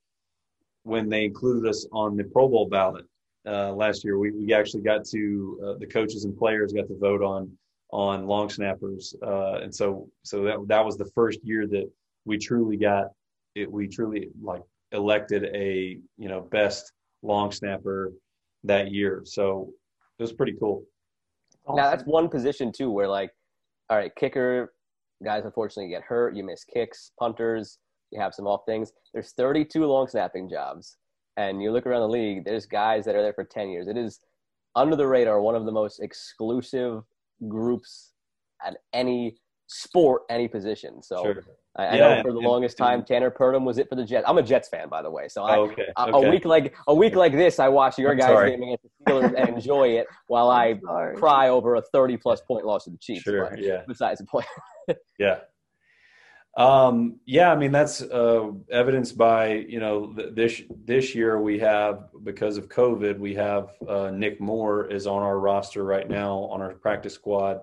[0.83, 3.05] when they included us on the Pro Bowl ballot.
[3.47, 6.99] Uh, last year, we, we actually got to uh, the coaches and players got to
[6.99, 7.51] vote on
[7.93, 11.91] on long snappers, uh, and so so that that was the first year that
[12.25, 13.07] we truly got
[13.55, 13.71] it.
[13.71, 18.13] We truly like elected a you know best long snapper
[18.65, 19.23] that year.
[19.25, 19.73] So
[20.19, 20.85] it was pretty cool.
[21.67, 21.77] Awesome.
[21.77, 23.31] Now that's one position too, where like,
[23.89, 24.73] all right, kicker
[25.25, 26.35] guys unfortunately get hurt.
[26.35, 27.79] You miss kicks, punters.
[28.11, 28.93] You have some off things.
[29.13, 30.97] There's 32 long snapping jobs,
[31.37, 32.45] and you look around the league.
[32.45, 33.89] There's guys that are there for 10 years.
[33.89, 34.21] It is
[34.77, 37.03] under the radar one of the most exclusive
[37.49, 38.13] groups
[38.65, 41.03] at any sport, any position.
[41.03, 41.45] So sure.
[41.77, 44.25] I, I know for the longest time Tanner Purdum was it for the Jets.
[44.29, 45.29] I'm a Jets fan, by the way.
[45.29, 45.87] So I, oh, okay.
[45.97, 46.27] okay.
[46.27, 49.35] a week like a week like this, I watch your guys game against the Steelers
[49.39, 50.75] and enjoy it while I
[51.17, 53.23] cry over a 30 plus point loss to the Chiefs.
[53.23, 53.57] Sure.
[53.57, 53.83] yeah.
[53.87, 54.47] Besides the point.
[55.19, 55.39] yeah.
[56.57, 62.09] Um, yeah, I mean that's uh, evidenced by you know this this year we have
[62.25, 66.61] because of COVID we have uh, Nick Moore is on our roster right now on
[66.61, 67.61] our practice squad,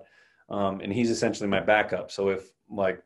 [0.48, 2.10] um, and he's essentially my backup.
[2.10, 3.02] So if like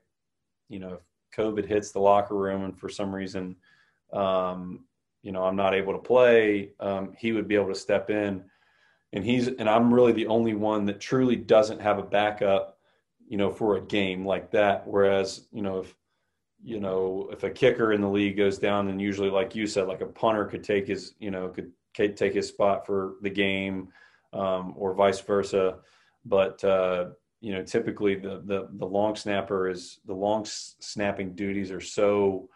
[0.69, 1.01] you know, if
[1.37, 3.57] COVID hits the locker room and for some reason,
[4.13, 4.85] um,
[5.23, 8.45] you know, I'm not able to play, um, he would be able to step in.
[9.13, 12.79] And he's and I'm really the only one that truly doesn't have a backup,
[13.33, 14.87] you know, for a game like that.
[14.87, 15.97] Whereas, you know, if
[16.63, 19.89] you know, if a kicker in the league goes down, then usually, like you said,
[19.89, 23.89] like a punter could take his, you know, could take his spot for the game,
[24.35, 25.79] um, or vice versa.
[26.27, 27.07] But uh,
[27.41, 32.51] you know, typically the, the, the long snapper is the long snapping duties are so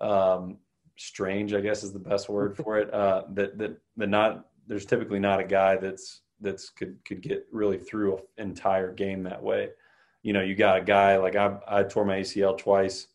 [0.00, 0.58] um,
[0.96, 2.94] strange, I guess is the best word for it.
[2.94, 7.46] Uh, that, that, that not, there's typically not a guy that's, that's could, could get
[7.52, 9.70] really through an entire game that way.
[10.22, 13.08] You know, you got a guy like I, I tore my ACL twice.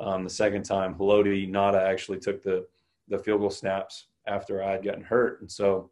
[0.00, 2.66] Um, the second time, Haloti Ngata actually took the,
[3.08, 5.40] the field goal snaps after I had gotten hurt.
[5.40, 5.90] And so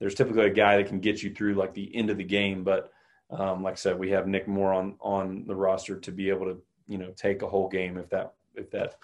[0.00, 2.64] there's typically a guy that can get you through like the end of the game,
[2.64, 2.92] but
[3.30, 6.46] um, like I said, we have Nick Moore on on the roster to be able
[6.46, 8.96] to you know take a whole game if that if that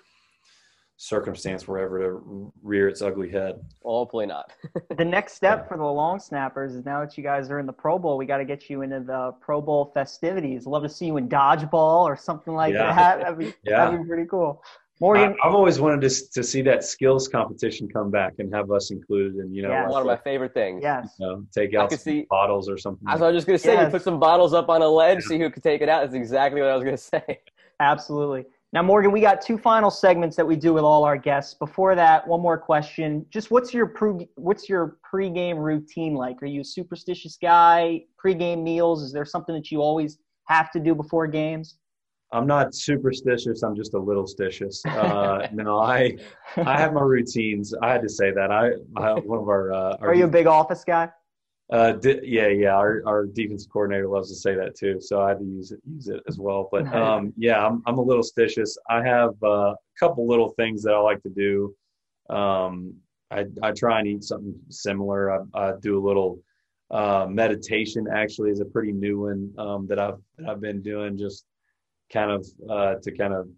[1.00, 3.54] circumstance were ever to rear its ugly head.
[3.82, 4.52] Hopefully not.
[4.98, 7.72] the next step for the long snappers is now that you guys are in the
[7.72, 10.66] Pro Bowl, we got to get you into the Pro Bowl festivities.
[10.66, 12.94] Love to see you in dodgeball or something like yeah.
[12.94, 13.20] that.
[13.20, 13.86] That'd be, yeah.
[13.86, 14.62] that'd be pretty cool.
[15.00, 18.70] Morgan, I, have always wanted to to see that skills competition come back and have
[18.70, 19.36] us included.
[19.36, 19.90] And you know, yes.
[19.90, 20.80] one of my favorite things.
[20.82, 23.08] Yes, you know, take out some see, bottles or something.
[23.08, 23.86] I was just gonna say, yes.
[23.86, 25.28] you put some bottles up on a ledge, yeah.
[25.28, 26.02] see who could take it out.
[26.02, 27.40] That's exactly what I was gonna say.
[27.80, 28.44] Absolutely.
[28.72, 31.54] Now, Morgan, we got two final segments that we do with all our guests.
[31.54, 33.26] Before that, one more question.
[33.28, 36.40] Just what's your pre what's your pregame routine like?
[36.40, 38.04] Are you a superstitious guy?
[38.24, 39.02] Pregame meals?
[39.02, 41.78] Is there something that you always have to do before games?
[42.32, 43.64] I'm not superstitious.
[43.64, 44.86] I'm just a little stitious.
[44.86, 46.16] Uh, no, I
[46.56, 47.74] I have my routines.
[47.82, 48.52] I had to say that.
[48.52, 51.10] I, I one of our, uh, our Are you a big office guy?
[51.70, 52.74] Uh, di- yeah, yeah.
[52.74, 55.80] Our our defense coordinator loves to say that too, so I had to use it
[55.88, 56.68] use it as well.
[56.70, 58.76] But um, yeah, I'm I'm a little stitious.
[58.88, 61.74] I have uh, a couple little things that I like to do.
[62.28, 62.94] Um,
[63.30, 65.32] I I try and eat something similar.
[65.32, 66.40] I, I do a little
[66.90, 68.08] uh, meditation.
[68.12, 71.16] Actually, is a pretty new one um, that I've that I've been doing.
[71.16, 71.44] Just
[72.12, 73.48] kind of uh, to kind of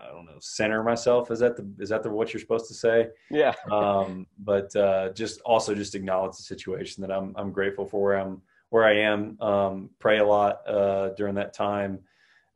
[0.00, 1.30] I don't know, center myself.
[1.30, 3.08] Is that the is that the what you're supposed to say?
[3.30, 3.54] Yeah.
[3.70, 8.18] um, but uh, just also just acknowledge the situation that I'm I'm grateful for where
[8.18, 9.40] I'm where I am.
[9.40, 12.00] Um, pray a lot uh, during that time,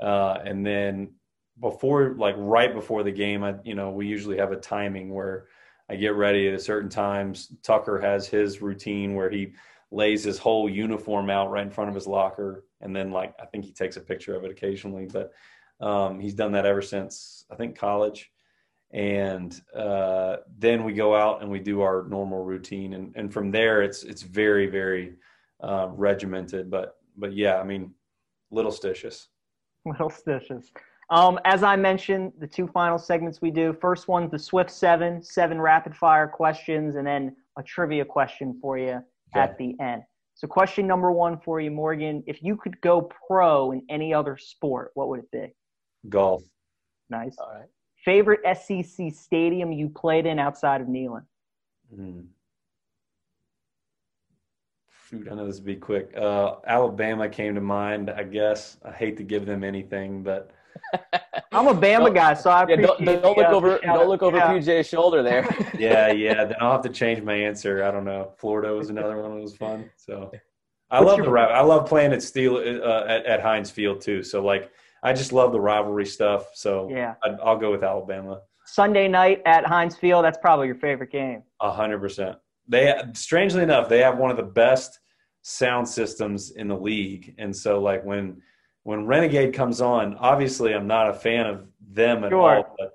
[0.00, 1.12] uh, and then
[1.60, 5.46] before like right before the game, I you know we usually have a timing where
[5.88, 7.52] I get ready at a certain times.
[7.62, 9.52] Tucker has his routine where he
[9.90, 13.46] lays his whole uniform out right in front of his locker, and then like I
[13.46, 15.32] think he takes a picture of it occasionally, but
[15.80, 18.30] um, he's done that ever since I think college.
[18.92, 23.52] And uh, then we go out and we do our normal routine, and, and from
[23.52, 25.14] there it's it's very very
[25.62, 26.70] uh, regimented.
[26.70, 27.94] But but yeah, I mean,
[28.50, 29.28] little stitious.
[29.86, 30.66] Little stitious.
[31.10, 33.72] Um, as I mentioned, the two final segments we do.
[33.80, 38.76] First one's the Swift Seven, seven rapid fire questions, and then a trivia question for
[38.76, 39.02] you
[39.34, 39.40] okay.
[39.40, 40.02] at the end.
[40.34, 44.36] So, question number one for you, Morgan: If you could go pro in any other
[44.36, 45.54] sport, what would it be?
[46.08, 46.42] Golf.
[47.08, 47.36] Nice.
[47.38, 47.68] All right.
[48.04, 51.24] Favorite SEC stadium you played in outside of Neyland?
[51.94, 52.26] Mm.
[55.10, 56.16] Shoot, I know this would be quick.
[56.16, 58.10] Uh, Alabama came to mind.
[58.10, 60.52] I guess I hate to give them anything, but
[61.52, 64.54] I'm a Bama guy, so I yeah, don't, don't, look over don't look over yeah.
[64.54, 65.48] PJ's shoulder there.
[65.78, 66.44] yeah, yeah.
[66.44, 67.82] Then I'll have to change my answer.
[67.82, 68.32] I don't know.
[68.38, 69.90] Florida was another one that was fun.
[69.96, 70.30] So
[70.90, 74.00] I What's love your, the I love playing at Steel uh, at, at Heinz Field
[74.00, 74.22] too.
[74.22, 74.70] So like
[75.02, 76.50] I just love the rivalry stuff.
[76.54, 78.40] So yeah, i will go with Alabama.
[78.66, 80.24] Sunday night at Heinz Field.
[80.24, 81.42] That's probably your favorite game.
[81.60, 82.36] A hundred percent.
[82.68, 85.00] They strangely enough, they have one of the best
[85.42, 88.42] sound systems in the league, and so like when
[88.84, 92.56] when Renegade comes on, obviously I'm not a fan of them at sure.
[92.56, 92.76] all.
[92.78, 92.92] But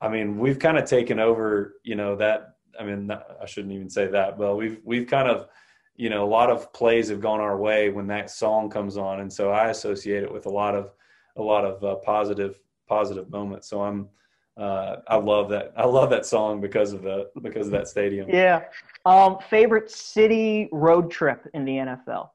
[0.00, 1.74] I mean, we've kind of taken over.
[1.82, 2.56] You know that.
[2.78, 5.48] I mean, I shouldn't even say that, but we've we've kind of
[5.96, 9.20] you know a lot of plays have gone our way when that song comes on,
[9.20, 10.92] and so I associate it with a lot of
[11.36, 12.58] a lot of uh, positive
[12.88, 13.68] positive moments.
[13.68, 14.08] So I'm
[14.56, 18.28] uh, I love that I love that song because of the because of that stadium.
[18.28, 18.64] Yeah.
[19.06, 22.30] Um, favorite city road trip in the NFL.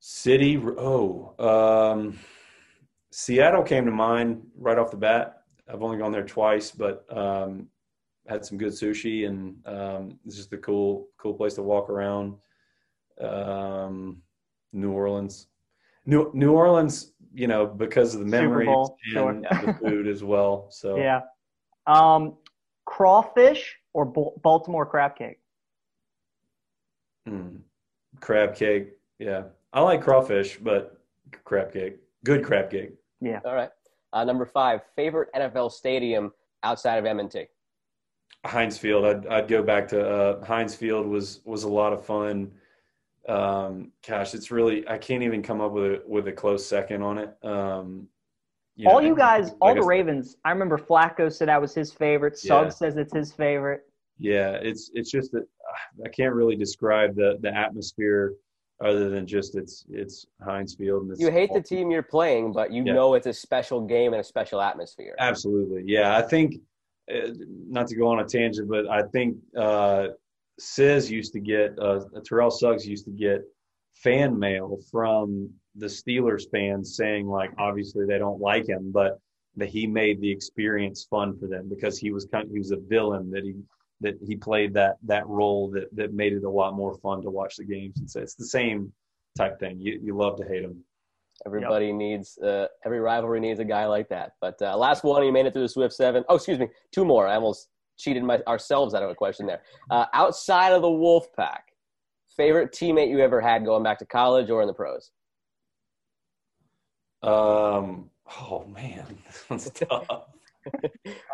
[0.00, 2.18] City oh um,
[3.12, 5.42] Seattle came to mind right off the bat.
[5.72, 7.68] I've only gone there twice, but um,
[8.28, 12.34] had some good sushi and um, it's just a cool cool place to walk around.
[13.20, 14.20] Um,
[14.72, 15.46] New Orleans.
[16.06, 19.66] New New Orleans, you know, because of the memories Bowl, and sure.
[19.66, 20.68] the food as well.
[20.70, 21.20] So yeah,
[21.86, 22.36] um,
[22.84, 25.38] crawfish or Baltimore crab cake.
[27.28, 27.60] Mm.
[28.20, 29.44] Crab cake, yeah.
[29.72, 31.00] I like crawfish, but
[31.44, 32.92] crab cake, good crab cake.
[33.20, 33.40] Yeah.
[33.44, 33.70] All right.
[34.12, 36.32] Uh, number five, favorite NFL stadium
[36.62, 37.46] outside of M&T.
[38.46, 39.04] Heinz Field.
[39.04, 42.52] I'd, I'd go back to uh, Heinz Field was was a lot of fun
[43.28, 47.02] um, gosh, it's really I can't even come up with a with a close second
[47.02, 47.36] on it.
[47.42, 48.08] Um,
[48.76, 50.36] you all know, you guys, like all the Ravens.
[50.44, 52.36] I remember Flacco said that was his favorite.
[52.36, 52.86] Suggs yeah.
[52.88, 53.82] says it's his favorite.
[54.18, 55.46] Yeah, it's it's just that
[56.04, 58.34] I can't really describe the the atmosphere
[58.84, 61.02] other than just it's it's Heinz Field.
[61.02, 62.92] And it's you hate the team you're playing, but you yeah.
[62.92, 65.14] know it's a special game and a special atmosphere.
[65.18, 66.16] Absolutely, yeah.
[66.16, 66.56] I think
[67.12, 67.28] uh,
[67.68, 70.08] not to go on a tangent, but I think uh,
[70.58, 73.42] Sis used to get, uh, Terrell Suggs used to get
[73.94, 79.18] fan mail from the Steelers fans saying like, obviously they don't like him, but
[79.56, 82.72] that he made the experience fun for them because he was kind of, he was
[82.72, 83.54] a villain that he
[84.00, 87.30] that he played that that role that that made it a lot more fun to
[87.30, 88.92] watch the games and so it's the same
[89.36, 89.80] type thing.
[89.80, 90.82] You you love to hate him.
[91.46, 91.94] Everybody yep.
[91.94, 94.32] needs uh, every rivalry needs a guy like that.
[94.40, 96.24] But uh, last one, he made it through the Swift Seven.
[96.28, 97.26] Oh, excuse me, two more.
[97.26, 99.62] I almost cheated my, ourselves out of a question there.
[99.90, 101.72] Uh, outside of the Wolf Pack,
[102.36, 105.10] favorite teammate you ever had going back to college or in the pros?
[107.22, 108.10] Um.
[108.40, 109.18] Oh man,
[109.48, 110.26] that's tough.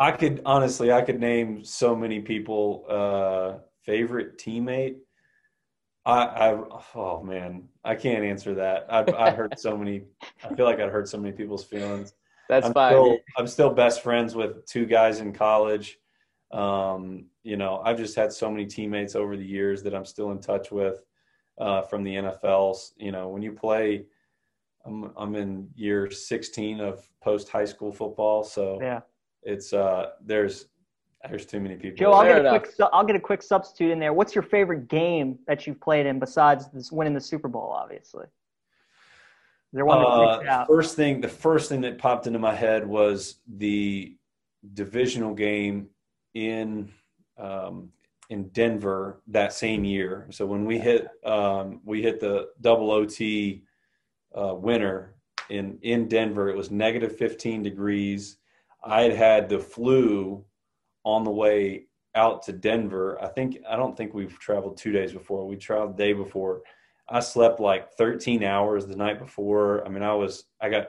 [0.01, 2.85] I could honestly, I could name so many people.
[2.89, 4.97] Uh, favorite teammate.
[6.07, 6.63] I, I,
[6.95, 8.87] oh man, I can't answer that.
[8.89, 10.05] I've, I heard so many.
[10.43, 12.15] I feel like I've hurt so many people's feelings.
[12.49, 12.93] That's I'm fine.
[12.93, 15.99] Still, I'm still best friends with two guys in college.
[16.53, 20.33] Um, you know, I've just had so many teammates over the years that I'm still
[20.33, 21.05] in touch with
[21.59, 22.93] uh, from the NFLs.
[22.97, 24.05] You know, when you play,
[24.85, 29.01] I'm I'm in year 16 of post high school football, so yeah,
[29.43, 30.67] it's uh, there's
[31.29, 31.99] There's too many people.
[31.99, 32.73] Joe, I'll get a quick.
[32.73, 34.13] su- I'll get a quick substitute in there.
[34.13, 37.71] What's your favorite game that you've played in besides this winning the Super Bowl?
[37.71, 38.31] Obviously, is
[39.75, 40.67] there one Uh, sticks out?
[40.67, 44.17] first thing, the first thing that popped into my head was the
[44.75, 45.89] divisional game
[46.35, 46.91] in
[47.39, 47.91] um,
[48.31, 50.27] in Denver that same year.
[50.31, 53.65] So when we hit um, we hit the double OT
[54.35, 55.15] uh, winner
[55.49, 58.39] in in Denver, it was negative 15 degrees.
[58.83, 60.45] I had had the flu
[61.05, 63.23] on the way out to Denver.
[63.23, 65.47] I think I don't think we've traveled two days before.
[65.47, 66.63] We traveled the day before.
[67.09, 69.85] I slept like 13 hours the night before.
[69.85, 70.89] I mean, I was I got.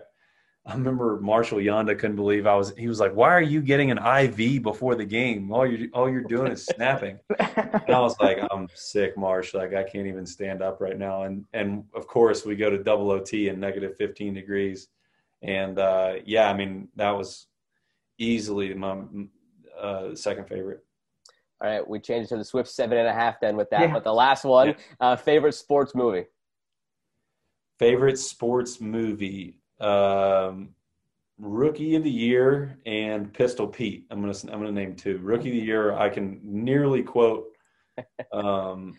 [0.65, 2.71] I remember Marshal Yanda couldn't believe I was.
[2.77, 5.51] He was like, "Why are you getting an IV before the game?
[5.51, 9.55] All you all you're doing is snapping." And I was like, "I'm sick, Marsh.
[9.55, 12.83] Like I can't even stand up right now." And and of course we go to
[12.83, 14.89] double OT and negative 15 degrees,
[15.41, 17.47] and uh, yeah, I mean that was
[18.19, 18.99] easily my
[19.79, 20.85] uh, second favorite.
[21.59, 23.81] All right, we changed to the Swift seven and a half then with that.
[23.81, 23.93] Yeah.
[23.93, 26.25] But the last one, uh, favorite sports movie.
[27.79, 30.69] Favorite sports movie, um,
[31.37, 34.05] Rookie of the Year and Pistol Pete.
[34.11, 35.17] I'm gonna I'm gonna name two.
[35.19, 37.47] Rookie of the Year, I can nearly quote
[38.33, 38.93] um,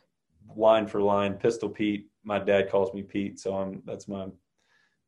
[0.56, 1.34] line for line.
[1.34, 2.08] Pistol Pete.
[2.24, 4.26] My dad calls me Pete, so I'm that's my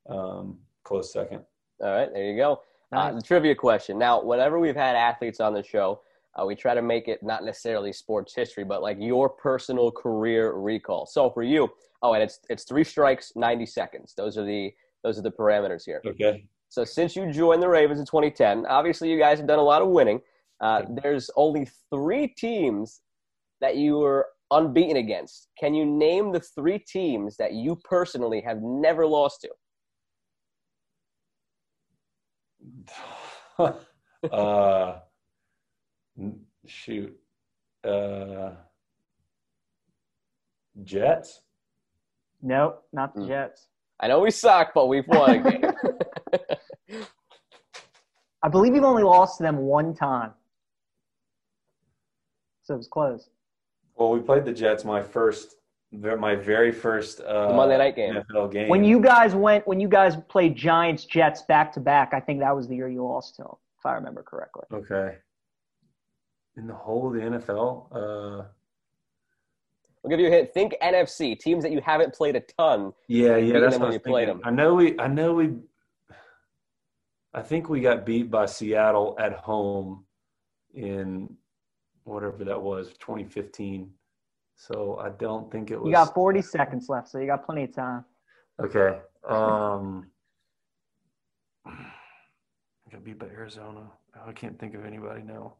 [0.09, 1.43] um, close second.
[1.81, 2.63] All right, there you go.
[2.93, 3.99] Uh, the trivia question.
[3.99, 6.03] Now, whenever we've had athletes on the show,
[6.37, 10.53] uh, we try to make it not necessarily sports history, but like your personal career
[10.53, 11.07] recall.
[11.07, 11.69] So for you,
[12.03, 14.15] oh, and it's it's three strikes, ninety seconds.
[14.17, 14.73] Those are the
[15.05, 16.03] those are the parameters here.
[16.05, 16.47] Okay.
[16.71, 19.83] So since you joined the Ravens in 2010, obviously you guys have done a lot
[19.83, 20.21] of winning.
[20.61, 23.03] Uh, there's only three teams
[23.61, 25.49] that you were unbeaten against.
[25.61, 29.47] Can you name the three teams that you personally have never lost
[33.59, 33.75] to?
[34.33, 34.99] uh,
[36.67, 37.15] shoot.
[37.85, 38.53] Uh,
[40.83, 41.43] Jets.
[42.43, 43.29] nope, not the Hmm.
[43.29, 43.69] Jets.
[44.01, 45.65] I know we suck, but we've won a game.
[48.43, 50.33] I believe you've only lost to them one time,
[52.63, 53.31] so it was close.
[53.95, 55.57] Well, we played the Jets my first,
[55.93, 58.15] my very first uh, Monday night game.
[58.15, 58.69] NFL game.
[58.69, 62.41] When you guys went, when you guys played Giants Jets back to back, I think
[62.41, 64.65] that was the year you lost to them, if I remember correctly.
[64.73, 65.17] okay,
[66.57, 68.45] in the whole of the NFL, uh,
[70.05, 70.53] I'll give you a hint.
[70.53, 72.93] Think NFC teams that you haven't played a ton.
[73.09, 74.41] yeah, yeah, that's them what when I you played them.
[74.45, 75.55] I know we, I know we,
[77.33, 80.05] I think we got beat by Seattle at home
[80.75, 81.35] in
[82.05, 83.91] whatever that was, 2015.
[84.57, 85.89] So I don't think it was.
[85.89, 88.05] You got 40 seconds left, so you got plenty of time.
[88.63, 88.99] Okay.
[89.27, 90.11] Um,
[91.67, 91.73] I
[92.93, 93.91] got beat by Arizona.
[94.27, 95.55] I can't think of anybody now.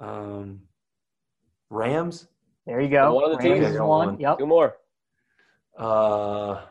[0.00, 0.60] Um,
[1.68, 2.26] Rams.
[2.66, 3.14] There you go.
[3.14, 3.74] One of the Rams teams.
[3.74, 4.18] is one.
[4.20, 4.38] Yep.
[4.38, 4.76] Two more.
[5.78, 6.62] Uh, I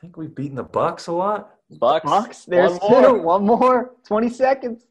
[0.00, 1.54] think we've beaten the Bucks a lot.
[1.78, 2.04] Bucks.
[2.04, 2.44] Bucks.
[2.44, 3.02] There's One more.
[3.02, 3.22] two.
[3.22, 3.90] One more.
[4.06, 4.86] 20 seconds.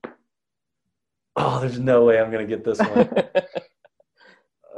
[1.37, 3.09] Oh, there's no way I'm gonna get this one.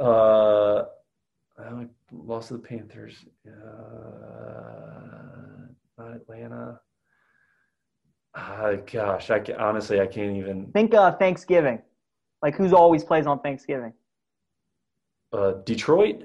[0.00, 0.84] uh,
[1.58, 3.14] I lost to the Panthers.
[3.46, 3.50] Uh,
[5.98, 6.80] not Atlanta.
[8.34, 10.66] Ah, gosh, I ca- honestly I can't even.
[10.72, 11.80] Think uh, Thanksgiving.
[12.42, 13.92] Like who's always plays on Thanksgiving?
[15.32, 16.22] Uh, Detroit.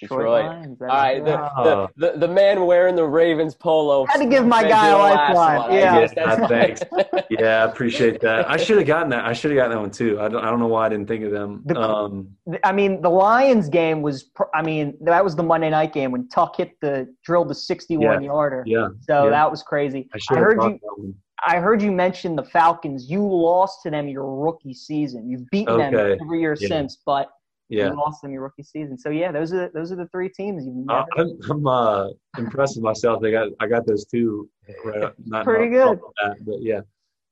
[0.00, 0.46] Detroit.
[0.46, 1.92] Lions, that All is right, the, correct.
[1.98, 4.06] The, the, the man wearing the Ravens polo.
[4.06, 5.58] Had to give my guy a the lifeline.
[5.58, 5.72] one.
[5.74, 6.00] Yeah.
[6.00, 6.82] guess that's thanks.
[7.30, 8.48] Yeah, I appreciate that.
[8.50, 9.24] I should have gotten that.
[9.26, 10.18] I should have gotten that one too.
[10.20, 10.42] I don't.
[10.44, 11.62] I don't know why I didn't think of them.
[11.66, 12.28] The- Um,
[12.62, 14.22] I mean, the Lions game was.
[14.22, 17.54] pr- I mean, that was the Monday night game when Tuck hit the drilled the
[17.54, 18.62] 61 yarder.
[18.66, 19.30] yeah, So yeah.
[19.30, 20.08] that was crazy.
[20.14, 21.14] I I have heard thought you.
[21.46, 21.56] That one.
[21.56, 23.10] I heard you mention the Falcons.
[23.10, 25.28] You lost to them your rookie season.
[25.30, 26.68] You've beaten them every year Yeah.
[26.68, 27.30] since, but
[27.68, 28.98] Yeah, you lost them your rookie season.
[28.98, 31.30] So yeah, those are those are the three teams you've I- never.
[31.44, 33.22] I'm, I'm uh, impressed with myself.
[33.24, 34.48] I got I got those two.
[34.84, 35.98] Right, up- not, Pretty good.
[35.98, 36.80] off the bat, but yeah,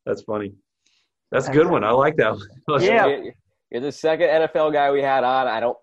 [0.07, 0.53] that's funny.
[1.31, 1.83] That's a good one.
[1.85, 2.83] I like that one.
[2.83, 3.07] Yeah.
[3.07, 3.33] You're,
[3.71, 5.49] you're the second NFL guy we had on.
[5.49, 5.79] I don't.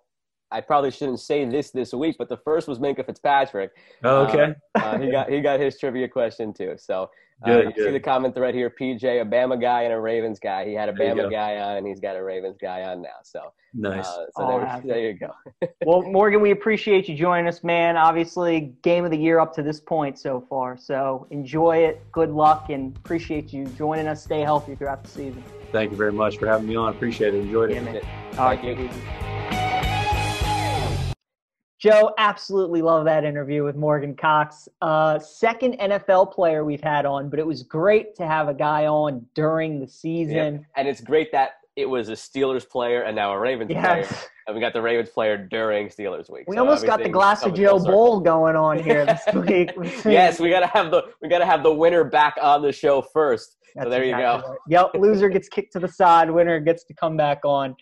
[0.51, 3.71] I probably shouldn't say this this week, but the first was Minkah Fitzpatrick.
[4.03, 4.55] Oh, okay.
[4.75, 6.75] Uh, he got he got his trivia question too.
[6.77, 7.09] So
[7.43, 10.65] uh, Good, see the comment thread here: PJ, a Bama guy and a Ravens guy.
[10.65, 13.09] He had a There Bama guy on, and he's got a Ravens guy on now.
[13.23, 14.05] So, Nice.
[14.05, 14.87] uh, so there, happy.
[14.89, 15.33] there you go.
[15.85, 17.95] well, Morgan, we appreciate you joining us, man.
[17.95, 20.75] Obviously, game of the year up to this point so far.
[20.75, 22.01] So enjoy it.
[22.11, 24.23] Good luck, and appreciate you joining us.
[24.23, 25.41] Stay healthy throughout the season.
[25.71, 26.89] Thank you very much for having me on.
[26.93, 27.37] Appreciate it.
[27.37, 27.75] Enjoyed it.
[27.75, 28.01] Yeah, man.
[28.01, 28.75] Thank All right, you.
[28.75, 29.68] take it easy.
[31.79, 34.67] Joe, absolutely love that interview with Morgan Cox.
[34.81, 38.85] Uh, second NFL player we've had on, but it was great to have a guy
[38.85, 40.55] on during the season.
[40.55, 40.63] Yep.
[40.75, 44.07] And it's great that it was a Steelers player and now a Ravens yes.
[44.07, 44.21] player.
[44.47, 46.43] And we got the Ravens player during Steelers week.
[46.47, 49.71] We so almost got the glass of Joe Bowl going on here this week.
[50.03, 53.55] yes, we gotta have the we gotta have the winner back on the show first.
[53.75, 54.49] That's so there exactly you go.
[54.49, 54.57] Right.
[54.67, 57.75] Yep, loser gets kicked to the side, winner gets to come back on.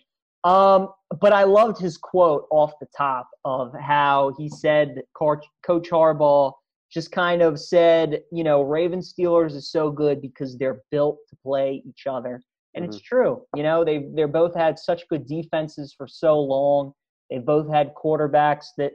[0.44, 0.88] Um,
[1.20, 6.52] but I loved his quote off the top of how he said Coach, Coach Harbaugh
[6.92, 11.36] just kind of said, you know, Raven Steelers is so good because they're built to
[11.42, 12.42] play each other.
[12.74, 12.94] And mm-hmm.
[12.94, 13.42] it's true.
[13.56, 16.92] You know, they they're both had such good defenses for so long.
[17.30, 18.92] They've both had quarterbacks that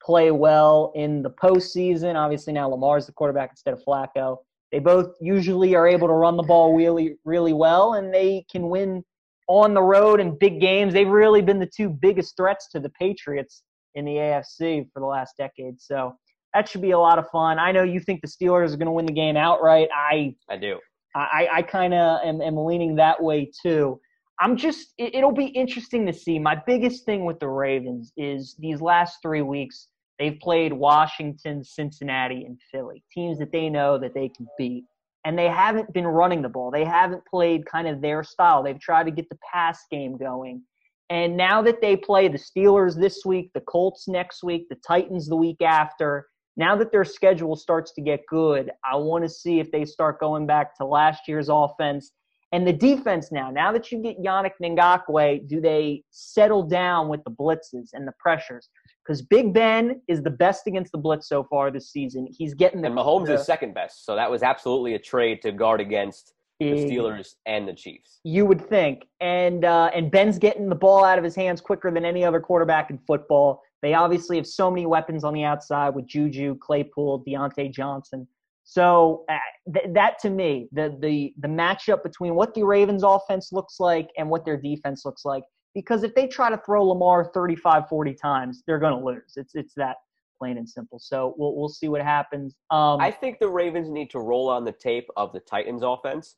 [0.00, 2.14] play well in the postseason.
[2.16, 4.38] Obviously now Lamar's the quarterback instead of Flacco.
[4.70, 8.68] They both usually are able to run the ball really really well and they can
[8.68, 9.04] win
[9.48, 10.92] on the road in big games.
[10.92, 13.62] They've really been the two biggest threats to the Patriots
[13.94, 15.80] in the AFC for the last decade.
[15.80, 16.16] So
[16.54, 17.58] that should be a lot of fun.
[17.58, 19.88] I know you think the Steelers are going to win the game outright.
[19.94, 20.78] I I do.
[21.14, 24.00] I, I kind of am, am leaning that way too.
[24.40, 26.38] I'm just it, it'll be interesting to see.
[26.38, 29.88] My biggest thing with the Ravens is these last three weeks
[30.18, 34.84] they've played Washington, Cincinnati, and Philly, teams that they know that they can beat
[35.24, 36.70] and they haven't been running the ball.
[36.70, 38.62] They haven't played kind of their style.
[38.62, 40.62] They've tried to get the pass game going.
[41.10, 45.28] And now that they play the Steelers this week, the Colts next week, the Titans
[45.28, 49.60] the week after, now that their schedule starts to get good, I want to see
[49.60, 52.12] if they start going back to last year's offense
[52.52, 53.50] and the defense now.
[53.50, 58.12] Now that you get Yannick Ngakoue, do they settle down with the blitzes and the
[58.18, 58.68] pressures?
[59.04, 62.28] Because Big Ben is the best against the blitz so far this season.
[62.30, 65.42] He's getting the and Mahomes the, is second best, so that was absolutely a trade
[65.42, 68.20] to guard against the Steelers and the Chiefs.
[68.24, 71.90] You would think, and uh, and Ben's getting the ball out of his hands quicker
[71.90, 73.62] than any other quarterback in football.
[73.82, 78.28] They obviously have so many weapons on the outside with Juju, Claypool, Diontae Johnson.
[78.64, 79.38] So uh,
[79.74, 84.08] th- that to me, the the the matchup between what the Ravens offense looks like
[84.16, 85.42] and what their defense looks like
[85.74, 89.34] because if they try to throw Lamar 35, 40 times, they're going to lose.
[89.36, 89.96] It's it's that
[90.38, 90.98] plain and simple.
[90.98, 92.56] So we'll we'll see what happens.
[92.70, 96.36] Um, I think the Ravens need to roll on the tape of the Titans offense.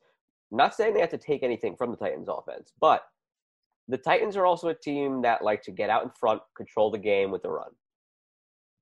[0.53, 3.03] I'm not saying they have to take anything from the Titans offense, but
[3.89, 6.99] the Titans are also a team that like to get out in front, control the
[6.99, 7.71] game with the run.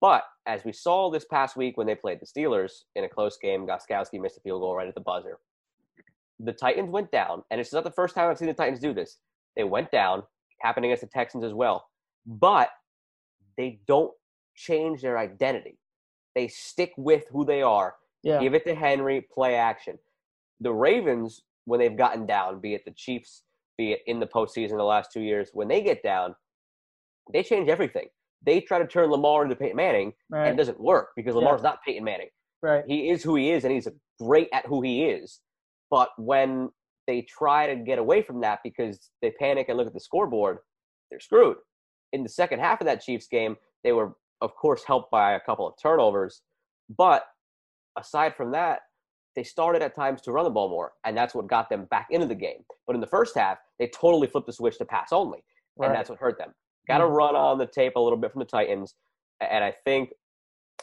[0.01, 3.39] But as we saw this past week when they played the Steelers in a close
[3.41, 5.39] game, Gostkowski missed a field goal right at the buzzer.
[6.41, 8.93] The Titans went down, and it's not the first time I've seen the Titans do
[8.93, 9.19] this.
[9.55, 10.25] They went down,
[10.63, 11.87] happening against the Texans as well.
[12.27, 12.71] But
[13.57, 14.13] they don't
[14.55, 15.79] change their identity.
[16.35, 17.95] They stick with who they are.
[18.23, 18.41] Yeah.
[18.41, 19.99] Give it to Henry, play action.
[20.61, 23.43] The Ravens, when they've gotten down, be it the Chiefs,
[23.77, 26.35] be it in the postseason the last two years, when they get down,
[27.33, 28.07] they change everything.
[28.45, 30.47] They try to turn Lamar into Peyton Manning, right.
[30.47, 31.71] and it doesn't work because Lamar's yeah.
[31.71, 32.29] not Peyton Manning.
[32.63, 32.85] Right.
[32.87, 33.89] He is who he is, and he's
[34.21, 35.41] great at who he is.
[35.91, 36.71] But when
[37.07, 40.59] they try to get away from that because they panic and look at the scoreboard,
[41.11, 41.57] they're screwed.
[42.13, 45.41] In the second half of that Chiefs game, they were, of course, helped by a
[45.41, 46.43] couple of turnovers.
[46.97, 47.25] But
[47.99, 48.81] aside from that,
[49.35, 52.09] they started at times to run the ball more, and that's what got them back
[52.11, 52.65] into the game.
[52.87, 55.43] But in the first half, they totally flipped the switch to pass only,
[55.79, 55.97] and right.
[55.97, 56.53] that's what hurt them.
[56.87, 57.15] Got to mm-hmm.
[57.15, 58.95] run on the tape a little bit from the Titans,
[59.41, 60.11] and I think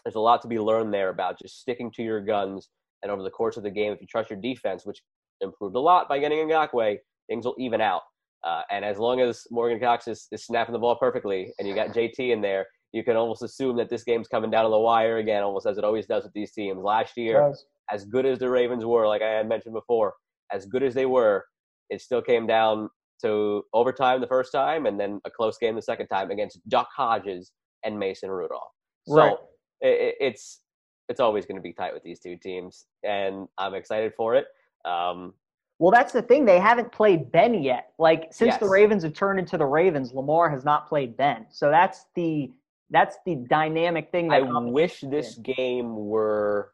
[0.04, 2.70] there's a lot to be learned there about just sticking to your guns.
[3.02, 5.02] And over the course of the game, if you trust your defense, which
[5.42, 6.98] improved a lot by getting Ngakoue,
[7.30, 8.02] things will even out.
[8.44, 11.76] Uh, and as long as Morgan Cox is, is snapping the ball perfectly and you
[11.76, 14.80] got JT in there, you can almost assume that this game's coming down to the
[14.80, 16.82] wire again, almost as it always does with these teams.
[16.82, 17.54] Last year,
[17.92, 20.14] as good as the Ravens were, like I had mentioned before,
[20.52, 21.46] as good as they were,
[21.90, 22.90] it still came down
[23.22, 26.88] to overtime the first time and then a close game the second time against Duck
[26.96, 27.52] Hodges
[27.84, 28.72] and Mason Rudolph.
[29.08, 29.36] So right.
[29.82, 30.62] it, it's
[31.10, 34.46] it's always going to be tight with these two teams, and I'm excited for it.
[34.86, 35.34] Um,
[35.80, 36.46] well, that's the thing.
[36.46, 37.94] They haven't played Ben yet.
[37.98, 38.60] Like since yes.
[38.60, 41.46] the Ravens have turned into the Ravens, Lamar has not played Ben.
[41.50, 42.52] So that's the
[42.90, 44.32] that's the dynamic thing.
[44.32, 45.44] I wish this in.
[45.44, 46.74] game were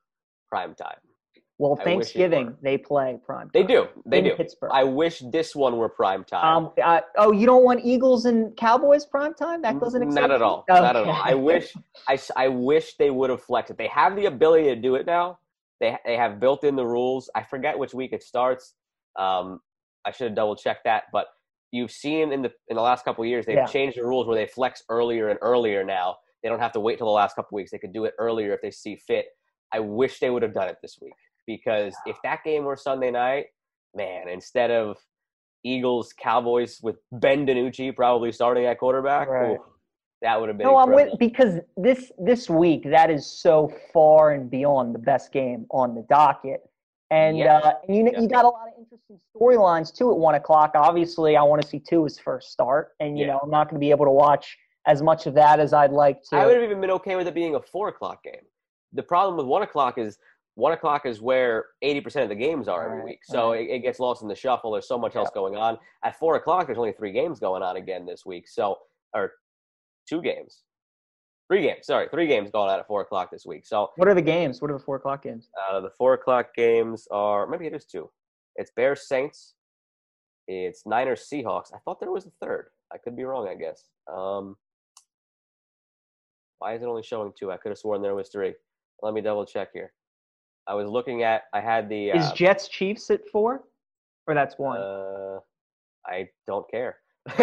[0.49, 0.97] prime time.
[1.57, 3.49] Well, Thanksgiving they play prime.
[3.49, 3.87] Time they do.
[4.05, 4.35] They do.
[4.35, 4.71] Pittsburgh.
[4.73, 6.65] I wish this one were prime time.
[6.65, 9.61] Um, uh, oh, you don't want Eagles and Cowboys prime time?
[9.61, 10.19] That doesn't exist.
[10.19, 10.65] Not at all.
[10.69, 10.81] Okay.
[10.81, 11.21] Not at all.
[11.23, 11.73] I wish.
[12.09, 13.77] I, I wish they would have flexed it.
[13.77, 15.37] They have the ability to do it now.
[15.79, 17.29] They they have built in the rules.
[17.35, 18.73] I forget which week it starts.
[19.17, 19.59] Um,
[20.05, 21.27] I should have double checked that, but
[21.71, 23.65] you've seen in the in the last couple of years they've yeah.
[23.65, 26.15] changed the rules where they flex earlier and earlier now.
[26.41, 27.71] They don't have to wait till the last couple weeks.
[27.71, 29.25] They could do it earlier if they see fit.
[29.73, 31.13] I wish they would have done it this week
[31.47, 33.47] because if that game were Sunday night,
[33.95, 34.97] man, instead of
[35.63, 39.51] Eagles Cowboys with Ben DiNucci probably starting at quarterback, right.
[39.51, 39.65] ooh,
[40.25, 40.77] That would have been no.
[40.77, 45.67] I'm with because this this week that is so far and beyond the best game
[45.69, 46.61] on the docket,
[47.11, 47.59] and Yeah.
[47.59, 48.19] uh, and you Yeah.
[48.19, 50.71] you got a lot of interesting storylines too at one o'clock.
[50.73, 53.33] Obviously, I want to see Tua's first start, and you Yeah.
[53.33, 54.57] know I'm not going to be able to watch
[54.87, 56.37] as much of that as I'd like to.
[56.37, 58.47] I would have even been okay with it being a four o'clock game.
[58.93, 60.17] The problem with one o'clock is
[60.55, 63.79] one o'clock is where eighty percent of the games are every week, so it, it
[63.79, 64.71] gets lost in the shuffle.
[64.71, 65.77] There's so much else going on.
[66.03, 68.79] At four o'clock, there's only three games going on again this week, so
[69.13, 69.33] or
[70.07, 70.63] two games,
[71.49, 71.85] three games.
[71.85, 73.65] Sorry, three games going on at four o'clock this week.
[73.65, 74.61] So what are the games?
[74.61, 75.49] What are the four o'clock games?
[75.69, 78.09] uh, the four o'clock games are maybe it is two.
[78.55, 79.53] It's Bears Saints.
[80.47, 81.73] It's Niners Seahawks.
[81.73, 82.67] I thought there was a third.
[82.93, 83.47] I could be wrong.
[83.47, 83.85] I guess.
[84.11, 84.55] Um,
[86.59, 87.51] why is it only showing two?
[87.51, 88.53] I could have sworn there was three.
[89.01, 89.91] Let me double check here.
[90.67, 91.43] I was looking at.
[91.53, 92.09] I had the.
[92.09, 93.63] Is Uh, Jets Chiefs at four,
[94.27, 94.79] or that's one?
[94.79, 95.39] uh,
[96.05, 96.97] I don't care.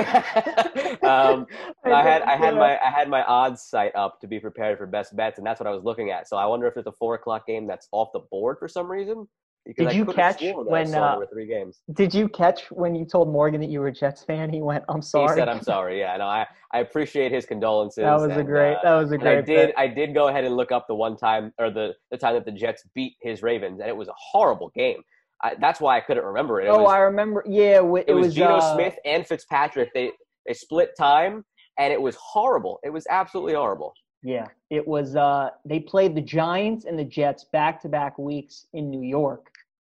[1.02, 1.46] um,
[1.84, 4.86] I had I had my I had my odds site up to be prepared for
[4.86, 6.28] best bets, and that's what I was looking at.
[6.28, 8.90] So I wonder if it's a four o'clock game that's off the board for some
[8.90, 9.26] reason.
[9.64, 11.82] Because Did I you catch sworn that I when, uh, three games?
[11.92, 14.52] Did you catch when you told Morgan that you were a Jets fan?
[14.52, 18.02] He went, "I'm sorry." He said, "I'm sorry." Yeah, no, I I appreciate his condolences.
[18.02, 18.74] That was a great.
[18.74, 19.38] uh, that was a great.
[19.38, 19.74] I did bet.
[19.78, 22.44] I did go ahead and look up the one time or the the time that
[22.44, 25.02] the Jets beat his Ravens, and it was a horrible game.
[25.42, 26.66] I, that's why I couldn't remember it.
[26.66, 27.44] It oh, was, I remember.
[27.46, 29.92] Yeah, w- it was, Geno uh, Smith and Fitzpatrick.
[29.94, 30.12] They
[30.46, 31.44] they split time,
[31.78, 32.78] and it was horrible.
[32.84, 33.92] It was absolutely horrible.
[34.22, 35.16] Yeah, it was.
[35.16, 39.46] Uh, they played the Giants and the Jets back to back weeks in New York,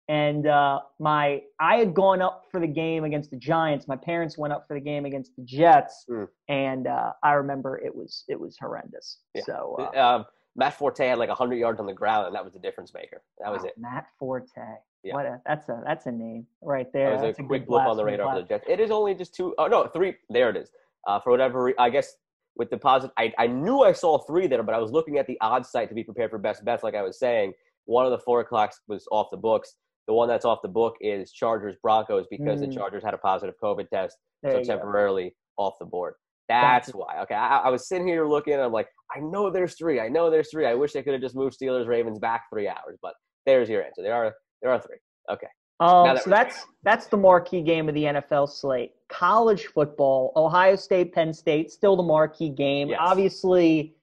[0.08, 3.86] and uh, my I had gone up for the game against the Giants.
[3.88, 6.28] My parents went up for the game against the Jets, Mm.
[6.48, 9.20] and uh, I remember it was it was horrendous.
[9.36, 9.42] Yeah.
[9.46, 10.26] So uh, Um,
[10.56, 13.22] Matt Forte had like 100 yards on the ground, and that was the difference maker.
[13.40, 13.74] That was wow, it.
[13.78, 14.78] Matt Forte.
[15.04, 15.14] Yeah.
[15.16, 17.10] What a, that's a that's a name right there.
[17.10, 18.66] That was That's a good quick blip on the blast radar for the Jets.
[18.70, 20.16] It is only just two oh no, three.
[20.30, 20.70] There it is.
[21.08, 22.14] Uh, for whatever, re- I guess
[22.56, 25.38] with deposit, I, I knew I saw three there, but I was looking at the
[25.42, 26.84] odds site to be prepared for best bets.
[26.84, 27.54] Like I was saying,
[27.86, 29.76] one of the four o'clocks was off the books.
[30.08, 32.68] The one that's off the book is Chargers Broncos because Mm.
[32.70, 34.74] the Chargers had a positive COVID test, There so you go.
[34.76, 36.14] temporarily off the board.
[36.50, 37.22] That's why.
[37.24, 40.00] Okay, I, I was sitting here looking, and I'm like, I know there's three.
[40.00, 40.66] I know there's three.
[40.66, 43.14] I wish they could have just moved Steelers Ravens back three hours, but
[43.46, 44.02] there's your answer.
[44.04, 44.34] There are
[44.64, 44.98] there are three.
[45.30, 45.48] Okay.
[45.80, 48.92] Um, that so that's that's the marquee game of the NFL slate.
[49.10, 52.90] College football, Ohio State, Penn State, still the marquee game.
[52.90, 53.00] Yes.
[53.02, 53.96] Obviously,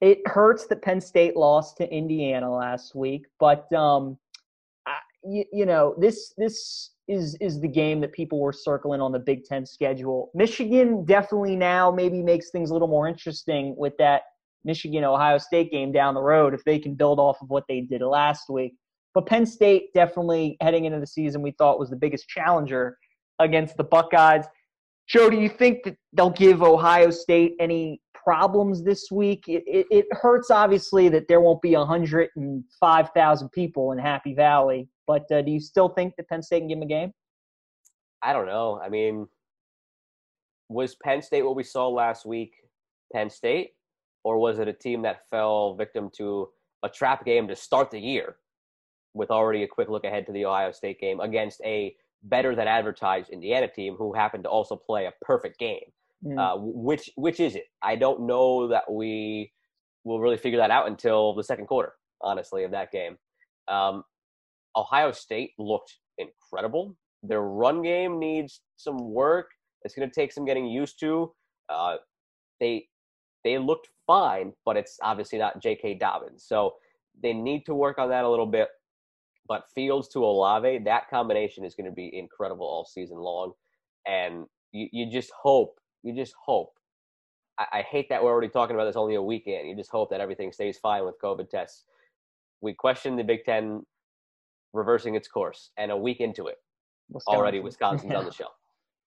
[0.00, 4.18] it hurts that Penn State lost to Indiana last week, but um,
[4.86, 9.12] I, you, you know this this is is the game that people were circling on
[9.12, 10.30] the Big Ten schedule.
[10.34, 14.22] Michigan definitely now maybe makes things a little more interesting with that
[14.64, 17.82] Michigan Ohio State game down the road if they can build off of what they
[17.82, 18.74] did last week.
[19.14, 22.96] But Penn State definitely heading into the season we thought was the biggest challenger
[23.38, 24.44] against the Buckeyes.
[25.08, 29.44] Joe, do you think that they'll give Ohio State any problems this week?
[29.48, 35.30] It, it, it hurts obviously that there won't be 105,000 people in Happy Valley, but
[35.32, 37.12] uh, do you still think that Penn State can give them a game?
[38.22, 38.80] I don't know.
[38.80, 39.26] I mean,
[40.68, 42.52] was Penn State what we saw last week
[43.12, 43.70] Penn State?
[44.22, 46.50] Or was it a team that fell victim to
[46.82, 48.36] a trap game to start the year
[49.14, 51.94] with already a quick look ahead to the Ohio State game against a
[52.24, 55.80] better than advertised Indiana team who happened to also play a perfect game?
[56.24, 56.38] Mm.
[56.38, 57.64] Uh, which which is it?
[57.82, 59.52] I don't know that we
[60.04, 63.16] will really figure that out until the second quarter, honestly, of that game.
[63.68, 64.04] Um,
[64.76, 66.96] Ohio State looked incredible.
[67.22, 69.48] Their run game needs some work.
[69.82, 71.32] It's going to take some getting used to.
[71.68, 71.96] Uh,
[72.60, 72.86] they
[73.44, 75.94] they looked fine, but it's obviously not J.K.
[75.94, 76.74] Dobbins, so
[77.22, 78.68] they need to work on that a little bit.
[79.50, 83.52] But Fields to Olave, that combination is going to be incredible all season long,
[84.06, 86.70] and you, you just hope, you just hope.
[87.58, 89.68] I, I hate that we're already talking about this only a weekend.
[89.68, 91.82] You just hope that everything stays fine with COVID tests.
[92.60, 93.84] We question the Big Ten
[94.72, 96.58] reversing its course, and a week into it,
[97.26, 98.52] already Wisconsin's on the shelf.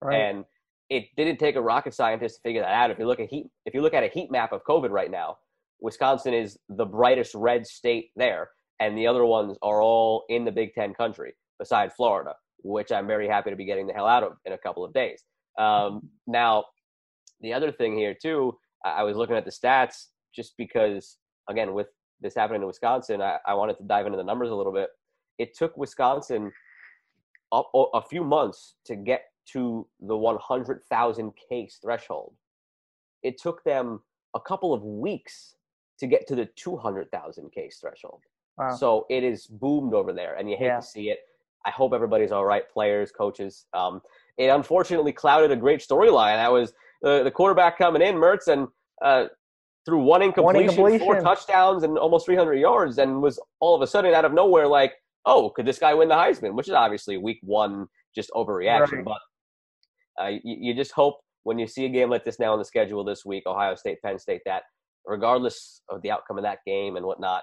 [0.01, 0.17] Right.
[0.17, 0.45] And
[0.91, 2.91] it didn't take a rocket scientist to figure that out.
[2.91, 5.11] If you look at heat, if you look at a heat map of COVID right
[5.11, 5.37] now,
[5.81, 8.49] Wisconsin is the brightest red state there,
[8.81, 13.07] and the other ones are all in the Big Ten country, besides Florida, which I'm
[13.07, 15.25] very happy to be getting the hell out of in a couple of days.
[15.59, 16.65] Um, now,
[17.41, 21.19] the other thing here too, I, was looking at the stats just because,
[21.49, 21.89] again, with
[22.21, 24.89] this happening in Wisconsin, I, I wanted to dive into the numbers a little bit.
[25.39, 26.53] It took Wisconsin
[27.53, 27.63] a,
[27.95, 32.35] a few months to get to the 100,000 case threshold.
[33.23, 34.01] It took them
[34.35, 35.57] a couple of weeks
[35.99, 38.23] to get to the 200,000 case threshold.
[38.59, 38.75] Wow.
[38.75, 40.81] So it is boomed over there, and you hate Yeah.
[40.81, 41.21] to see it.
[41.65, 43.67] I hope everybody's all right, players, coaches.
[43.73, 44.01] Um,
[44.37, 46.37] it unfortunately clouded a great storyline.
[46.37, 46.73] That was
[47.05, 48.69] uh, the quarterback coming in, Mertz, and
[49.01, 49.27] uh,
[49.85, 53.83] threw one incompletion, one incompletion, four touchdowns, and almost 300 yards, and was all of
[53.83, 54.95] a sudden out of nowhere like,
[55.25, 56.55] oh, could this guy win the Heisman?
[56.55, 59.05] Which is obviously week one just overreaction, right.
[59.05, 59.19] but
[60.21, 62.65] uh, you, you just hope when you see a game like this now on the
[62.65, 64.63] schedule this week, Ohio State, Penn State, that
[65.07, 67.43] regardless of the outcome of that game and whatnot,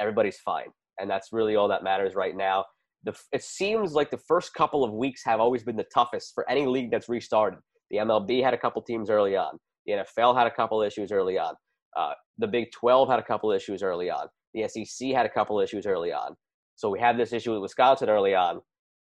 [0.00, 2.64] everybody's fine, and that's really all that matters right now.
[3.04, 6.48] The, it seems like the first couple of weeks have always been the toughest for
[6.50, 7.60] any league that's restarted.
[7.90, 9.58] The MLB had a couple teams early on.
[9.86, 11.54] The NFL had a couple issues early on.
[11.96, 14.26] Uh, the Big 12 had a couple issues early on.
[14.54, 16.34] The SEC had a couple issues early on.
[16.76, 18.60] So we have this issue with Wisconsin early on.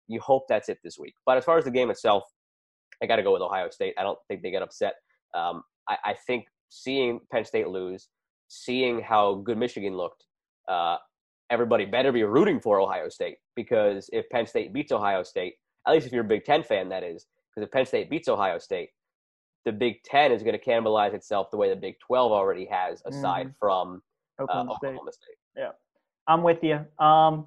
[0.09, 1.15] You hope that's it this week.
[1.25, 2.25] But as far as the game itself,
[3.03, 3.95] I got to go with Ohio State.
[3.99, 4.95] I don't think they get upset.
[5.35, 8.09] Um, I, I, think seeing Penn State lose,
[8.49, 10.25] seeing how good Michigan looked,
[10.69, 10.97] uh,
[11.51, 15.55] everybody better be rooting for Ohio State because if Penn State beats Ohio State,
[15.87, 18.29] at least if you're a Big Ten fan, that is, because if Penn State beats
[18.29, 18.91] Ohio State,
[19.65, 23.03] the Big Ten is going to cannibalize itself the way the Big Twelve already has,
[23.07, 23.55] aside mm.
[23.59, 24.03] from
[24.39, 25.25] uh, Oklahoma, uh, Oklahoma State.
[25.25, 25.63] State.
[25.63, 25.71] Yeah,
[26.27, 26.85] I'm with you.
[27.05, 27.47] Um,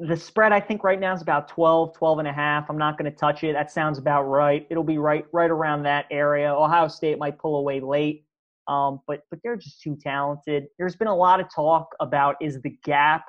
[0.00, 2.70] the spread I think right now is about 12, 12 and a half.
[2.70, 3.52] I'm not going to touch it.
[3.52, 4.66] That sounds about right.
[4.70, 6.52] It'll be right right around that area.
[6.52, 8.24] Ohio State might pull away late.
[8.68, 10.66] Um, but but they're just too talented.
[10.78, 13.24] There's been a lot of talk about is the gap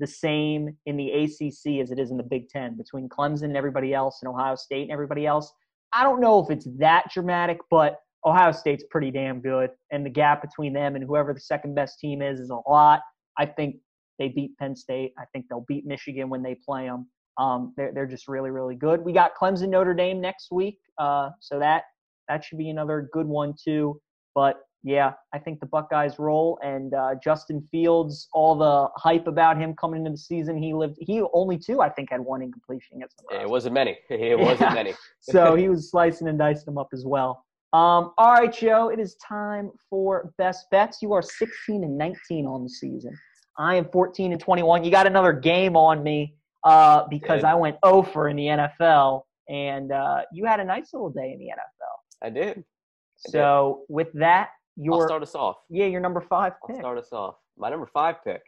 [0.00, 3.56] the same in the ACC as it is in the Big Ten between Clemson and
[3.56, 5.52] everybody else and Ohio State and everybody else.
[5.92, 10.10] I don't know if it's that dramatic, but Ohio State's pretty damn good, and the
[10.10, 13.00] gap between them and whoever the second best team is is a lot.
[13.38, 13.76] I think
[14.18, 15.12] they beat Penn State.
[15.18, 17.08] I think they'll beat Michigan when they play them.
[17.38, 19.04] Um, they're they're just really really good.
[19.04, 21.84] We got Clemson Notre Dame next week, uh, so that
[22.28, 24.00] that should be another good one too.
[24.34, 28.28] But yeah, I think the Buckeyes roll and uh, Justin Fields.
[28.34, 30.98] All the hype about him coming into the season, he lived.
[31.00, 33.22] He only two, I think, had one incompletion against.
[33.30, 33.98] It wasn't many.
[34.10, 34.74] It wasn't yeah.
[34.74, 34.94] many.
[35.20, 37.46] so he was slicing and dicing them up as well.
[37.72, 40.98] Um, all right, Joe, it is time for best bets.
[41.00, 43.18] You are 16 and 19 on the season.
[43.58, 44.84] I am 14 and 21.
[44.84, 49.92] You got another game on me uh, because I went over in the NFL, and
[49.92, 52.26] uh, you had a nice little day in the NFL.
[52.26, 52.58] I did.
[52.58, 53.94] I so did.
[53.94, 55.56] with that, your I'll start us off.
[55.70, 56.76] Yeah, your number five pick.
[56.76, 57.36] I'll start us off.
[57.56, 58.42] My number five pick.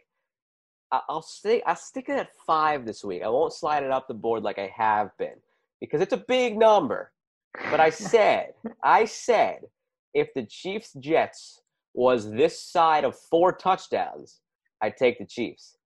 [0.91, 1.61] I'll stay.
[1.63, 3.21] I'll stick it at five this week.
[3.23, 5.35] I won't slide it up the board like I have been
[5.81, 7.11] because it's a big number.
[7.69, 8.53] But I said,
[8.83, 9.61] I said,
[10.13, 11.61] if the Chiefs Jets
[11.93, 14.39] was this side of four touchdowns,
[14.81, 15.76] I'd take the Chiefs.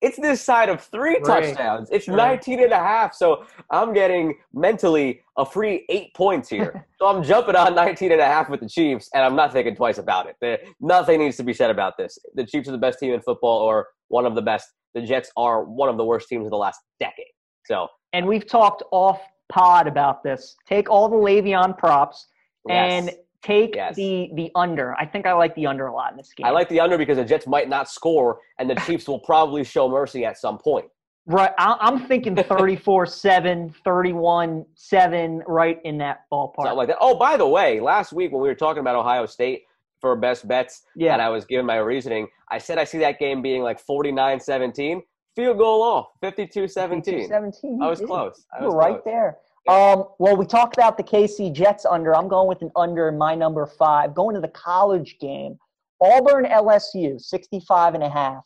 [0.00, 1.44] It's this side of three right.
[1.44, 1.88] touchdowns.
[1.90, 2.16] It's right.
[2.16, 3.14] 19 and a half.
[3.14, 6.86] So I'm getting mentally a free eight points here.
[6.98, 9.76] so I'm jumping on 19 and a half with the Chiefs, and I'm not thinking
[9.76, 10.66] twice about it.
[10.80, 12.18] Nothing needs to be said about this.
[12.34, 14.68] The Chiefs are the best team in football or one of the best.
[14.94, 17.26] The Jets are one of the worst teams of the last decade.
[17.66, 19.20] So, and we've talked off
[19.50, 20.56] pod about this.
[20.66, 22.26] Take all the Le'Veon props
[22.68, 22.92] yes.
[22.92, 23.96] and take yes.
[23.96, 24.94] the the under.
[24.94, 26.46] I think I like the under a lot in this game.
[26.46, 29.64] I like the under because the Jets might not score, and the Chiefs will probably
[29.64, 30.86] show mercy at some point.
[31.26, 31.52] Right.
[31.58, 36.54] I'm thinking 34 7, 31 7, right in that ballpark.
[36.56, 36.98] Something like that.
[37.00, 39.64] Oh, by the way, last week when we were talking about Ohio State
[40.00, 41.12] for best bets, yeah.
[41.12, 44.40] and I was giving my reasoning, I said I see that game being like 49
[44.40, 45.02] 17.
[45.36, 47.28] Field goal off, 52 17.
[47.28, 47.80] 17.
[47.80, 48.44] I was close.
[48.58, 49.38] I was right there.
[49.70, 52.16] Um, well, we talked about the KC Jets under.
[52.16, 54.16] I'm going with an under in my number five.
[54.16, 55.56] Going to the college game.
[56.00, 58.44] Auburn LSU, 65 and a half.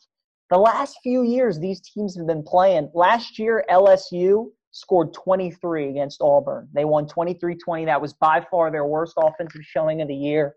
[0.51, 2.91] The last few years, these teams have been playing.
[2.93, 6.69] Last year, LSU scored 23 against Auburn.
[6.73, 7.85] They won 23 20.
[7.85, 10.53] That was by far their worst offensive showing of the year.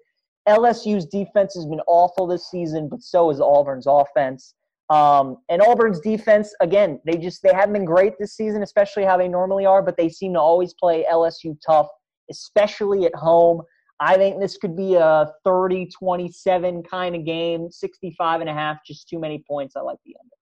[0.46, 4.52] LSU's defense has been awful this season, but so is Auburn's offense.
[4.90, 9.16] Um, and Auburn's defense, again, they just they haven't been great this season, especially how
[9.16, 11.88] they normally are, but they seem to always play LSU tough,
[12.30, 13.60] especially at home.
[14.00, 18.78] I think this could be a 30 27 kind of game, 65 and a half,
[18.86, 19.76] just too many points.
[19.76, 20.34] I like the under.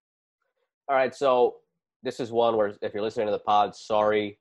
[0.89, 1.57] All right, so
[2.03, 4.39] this is one where if you're listening to the pod, sorry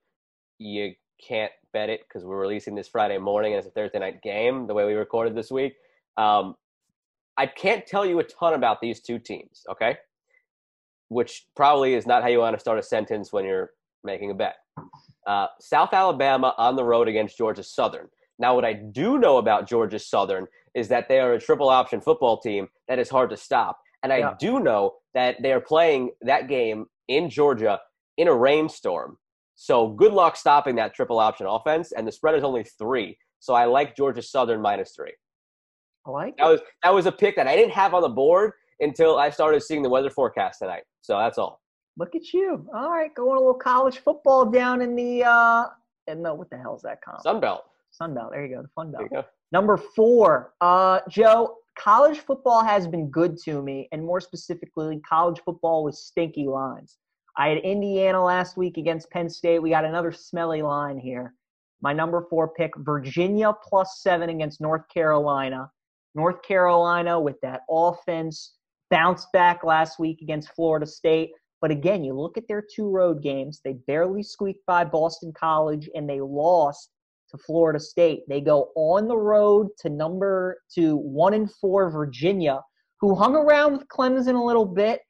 [0.57, 0.93] you
[1.25, 4.67] can't bet it because we're releasing this Friday morning and it's a Thursday night game,
[4.67, 5.73] the way we recorded this week.
[6.17, 6.55] Um,
[7.37, 9.97] I can't tell you a ton about these two teams, okay?
[11.09, 13.71] Which probably is not how you want to start a sentence when you're
[14.03, 14.55] making a bet.
[15.27, 18.07] Uh, South Alabama on the road against Georgia Southern.
[18.37, 22.01] Now, what I do know about Georgia Southern is that they are a triple option
[22.01, 23.79] football team that is hard to stop.
[24.03, 24.35] And I yeah.
[24.39, 27.79] do know that they are playing that game in Georgia
[28.17, 29.17] in a rainstorm.
[29.55, 31.91] So good luck stopping that triple option offense.
[31.91, 33.17] And the spread is only three.
[33.39, 35.13] So I like Georgia Southern minus three.
[36.05, 36.51] I like that it.
[36.51, 39.61] was that was a pick that I didn't have on the board until I started
[39.63, 40.83] seeing the weather forecast tonight.
[41.01, 41.61] So that's all.
[41.97, 42.67] Look at you.
[42.73, 45.65] All right, going a little college football down in the uh
[46.07, 47.21] in the what the hell is that comp?
[47.21, 47.63] Sun Belt.
[47.91, 48.31] Sun Belt.
[48.31, 48.61] There you go.
[48.61, 49.25] The Fun Belt.
[49.51, 55.39] Number four, uh, Joe, college football has been good to me, and more specifically, college
[55.45, 56.97] football with stinky lines.
[57.37, 59.59] I had Indiana last week against Penn State.
[59.59, 61.33] We got another smelly line here.
[61.81, 65.69] My number four pick, Virginia plus seven against North Carolina.
[66.15, 68.55] North Carolina with that offense
[68.89, 71.31] bounced back last week against Florida State.
[71.61, 75.89] But again, you look at their two road games, they barely squeaked by Boston College
[75.95, 76.89] and they lost
[77.31, 78.21] to Florida State.
[78.27, 82.61] They go on the road to number to one and four Virginia,
[82.99, 85.01] who hung around with Clemson a little bit.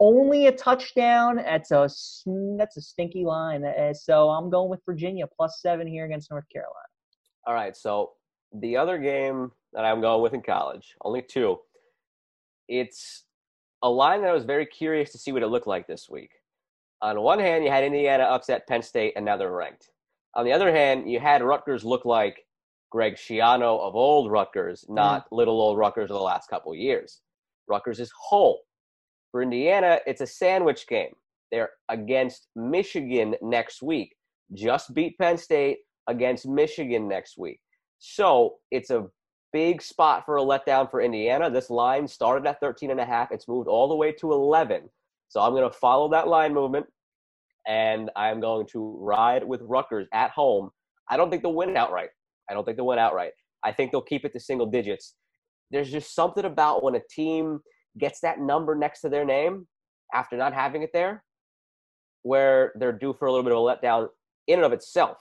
[0.00, 1.36] Only a touchdown.
[1.36, 1.88] That's a
[2.58, 3.64] that's a stinky line.
[3.64, 6.88] Uh, so I'm going with Virginia plus seven here against North Carolina.
[7.46, 7.76] All right.
[7.76, 8.12] So
[8.52, 11.58] the other game that I'm going with in college, only two.
[12.68, 13.24] It's
[13.82, 16.30] a line that I was very curious to see what it looked like this week.
[17.02, 19.90] On one hand, you had Indiana upset Penn State, and now they're ranked.
[20.34, 22.46] On the other hand, you had Rutgers look like
[22.90, 24.94] Greg Schiano of old Rutgers, mm-hmm.
[24.94, 25.36] not mm.
[25.36, 27.20] little old Rutgers of the last couple years.
[27.68, 28.60] Rutgers is whole.
[29.30, 31.12] For Indiana, it's a sandwich game.
[31.50, 34.14] They're against Michigan next week.
[34.52, 35.78] Just beat Penn State
[36.08, 37.60] against Michigan next week.
[38.00, 39.06] So it's a
[39.52, 41.50] big spot for a letdown for Indiana.
[41.50, 43.30] This line started at 13 and a half.
[43.30, 44.88] It's moved all the way to 11.
[45.28, 46.86] So I'm going to follow that line movement
[47.68, 50.70] and I'm going to ride with Rutgers at home.
[51.10, 52.08] I don't think they'll win outright.
[52.50, 53.32] I don't think they'll win outright.
[53.62, 55.14] I think they'll keep it to single digits.
[55.70, 57.60] There's just something about when a team
[57.98, 59.68] gets that number next to their name
[60.14, 61.22] after not having it there
[62.22, 64.08] where they're due for a little bit of a letdown
[64.46, 65.18] in and of itself.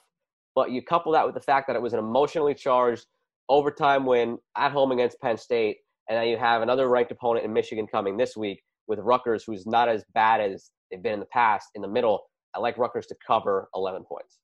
[0.60, 3.06] But you couple that with the fact that it was an emotionally charged
[3.48, 5.78] overtime win at home against Penn State,
[6.10, 9.66] and then you have another ranked opponent in Michigan coming this week with Rutgers, who's
[9.66, 12.24] not as bad as they've been in the past in the middle.
[12.54, 14.40] I like Rutgers to cover 11 points.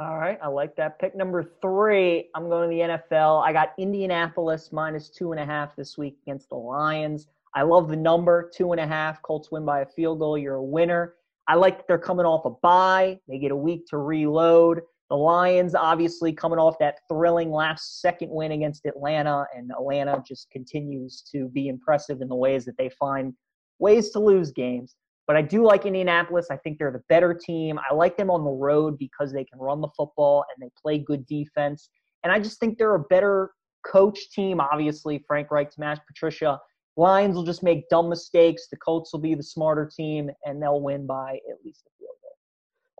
[0.00, 0.98] All right, I like that.
[0.98, 3.46] Pick number three, I'm going to the NFL.
[3.46, 7.28] I got Indianapolis minus two and a half this week against the Lions.
[7.54, 9.22] I love the number two and a half.
[9.22, 10.36] Colts win by a field goal.
[10.36, 11.14] You're a winner.
[11.48, 13.18] I like that they're coming off a bye.
[13.26, 14.82] They get a week to reload.
[15.08, 20.50] The Lions, obviously, coming off that thrilling last second win against Atlanta, and Atlanta just
[20.50, 23.32] continues to be impressive in the ways that they find
[23.78, 24.96] ways to lose games.
[25.26, 26.48] But I do like Indianapolis.
[26.50, 27.78] I think they're the better team.
[27.90, 30.98] I like them on the road because they can run the football and they play
[30.98, 31.88] good defense.
[32.24, 33.50] And I just think they're a better
[33.86, 34.60] coach team.
[34.60, 36.58] Obviously, Frank Reich Matt Patricia.
[36.98, 38.66] Lions will just make dumb mistakes.
[38.68, 42.16] The Colts will be the smarter team, and they'll win by at least a field
[42.20, 42.36] goal.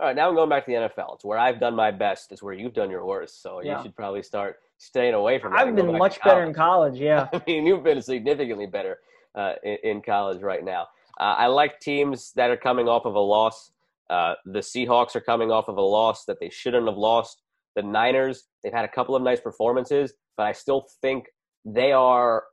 [0.00, 1.16] All right, now I'm going back to the NFL.
[1.16, 2.30] It's where I've done my best.
[2.30, 3.42] It's where you've done your worst.
[3.42, 3.78] So yeah.
[3.78, 5.52] you should probably start staying away from.
[5.52, 7.00] I've been much better in college.
[7.00, 8.98] Yeah, I mean you've been significantly better
[9.34, 10.82] uh, in, in, college right now.
[11.18, 13.72] Uh, I like teams that are coming off of a loss.
[14.08, 17.42] Uh, the Seahawks are coming off of a loss that they shouldn't have lost.
[17.74, 21.26] The Niners, they've had a couple of nice performances, but I still think
[21.64, 22.44] they are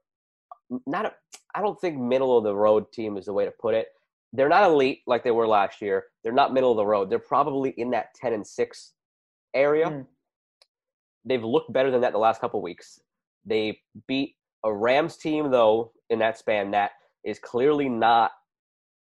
[0.86, 1.05] not.
[1.05, 1.13] A,
[1.53, 3.88] I don't think middle of the road team is the way to put it
[4.36, 6.05] they're not elite like they were last year.
[6.24, 7.09] They're not middle of the road.
[7.09, 8.93] They're probably in that 10 and 6
[9.53, 9.88] area.
[9.88, 10.05] Mm.
[11.24, 12.99] They've looked better than that the last couple weeks.
[13.45, 16.91] They beat a Rams team though in that span that
[17.24, 18.32] is clearly not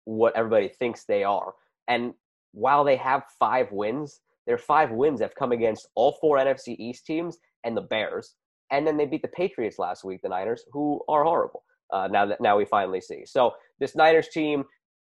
[0.06, 1.53] what everybody thinks they are.
[1.88, 2.14] And
[2.51, 7.06] while they have 5 wins, their 5 wins have come against all four NFC East
[7.06, 8.36] teams and the Bears.
[8.72, 11.63] And then they beat the Patriots last week, the Niners, who are horrible.
[11.93, 13.24] Uh, now that now we finally see.
[13.26, 14.63] So this Niners team,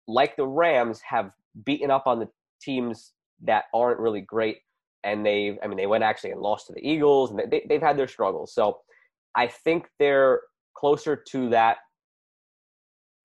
[0.08, 1.32] like the Rams, have
[1.66, 2.30] beaten up on the
[2.62, 4.58] teams that aren't really great.
[5.04, 7.82] And they, I mean, they went actually and lost to the Eagles, and they, they've
[7.82, 8.54] had their struggles.
[8.54, 8.80] So
[9.36, 10.42] I think they're
[10.76, 11.78] closer to that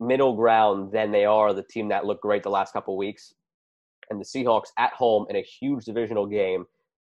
[0.01, 3.35] middle ground than they are the team that looked great the last couple weeks.
[4.11, 6.65] And the Seahawks at home in a huge divisional game.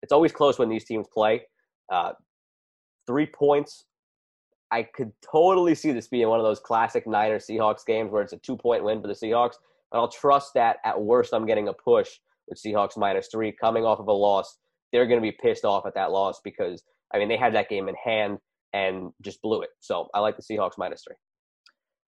[0.02, 1.42] It's always close when these teams play.
[1.92, 2.12] Uh,
[3.06, 3.84] three points.
[4.70, 8.32] I could totally see this being one of those classic Niners Seahawks games where it's
[8.32, 9.56] a two point win for the Seahawks.
[9.92, 12.08] And I'll trust that at worst I'm getting a push
[12.48, 14.58] with Seahawks minus three coming off of a loss.
[14.92, 16.82] They're going to be pissed off at that loss because,
[17.12, 18.38] I mean, they had that game in hand
[18.72, 19.70] and just blew it.
[19.80, 21.16] So I like the Seahawks minus three.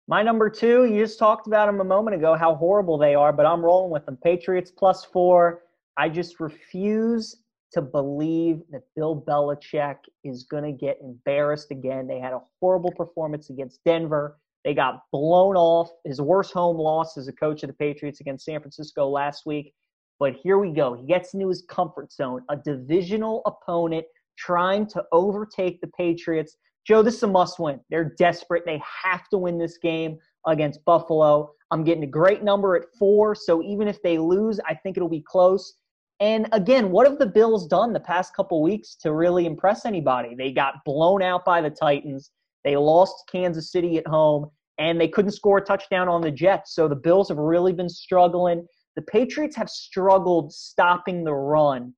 [0.08, 3.34] My number two, you just talked about them a moment ago, how horrible they are,
[3.34, 4.18] but I'm rolling with them.
[4.24, 5.64] Patriots plus four.
[5.98, 7.36] I just refuse
[7.74, 12.08] to believe that Bill Belichick is going to get embarrassed again.
[12.08, 14.40] They had a horrible performance against Denver.
[14.64, 15.90] They got blown off.
[16.06, 19.74] His worst home loss as a coach of the Patriots against San Francisco last week.
[20.20, 20.94] But here we go.
[20.94, 24.06] He gets into his comfort zone, a divisional opponent
[24.38, 26.58] trying to overtake the Patriots.
[26.86, 27.80] Joe, this is a must win.
[27.90, 28.64] They're desperate.
[28.66, 31.52] They have to win this game against Buffalo.
[31.72, 33.36] I'm getting a great number at four.
[33.36, 35.76] So even if they lose, I think it'll be close.
[36.20, 40.34] And again, what have the Bills done the past couple weeks to really impress anybody?
[40.36, 42.32] They got blown out by the Titans.
[42.64, 44.50] They lost Kansas City at home,
[44.80, 46.74] and they couldn't score a touchdown on the Jets.
[46.74, 48.66] So the Bills have really been struggling.
[48.96, 51.94] The Patriots have struggled stopping the run,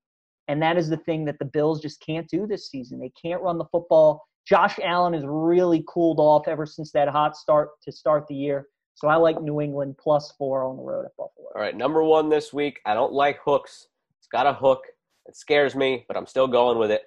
[0.49, 2.99] and that is the thing that the Bills just can't do this season.
[2.99, 4.21] They can't run the football.
[4.45, 8.67] Josh Allen has really cooled off ever since that hot start to start the year.
[8.95, 11.47] So I like New England plus four on the road at Buffalo.
[11.55, 12.81] All right, number one this week.
[12.85, 13.87] I don't like hooks.
[14.31, 14.83] Got a hook.
[15.25, 17.03] It scares me, but I'm still going with it.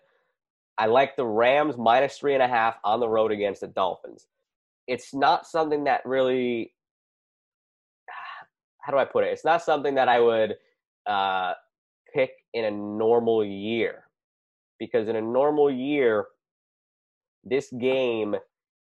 [0.78, 4.26] I like the Rams minus three and a half on the road against the Dolphins.
[4.86, 6.72] It's not something that really,
[8.80, 9.32] how do I put it?
[9.32, 10.54] It's not something that I would
[11.06, 11.52] uh,
[12.14, 14.04] pick in a normal year.
[14.78, 16.26] Because in a normal year,
[17.44, 18.34] this game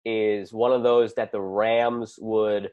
[0.05, 2.71] is one of those that the Rams would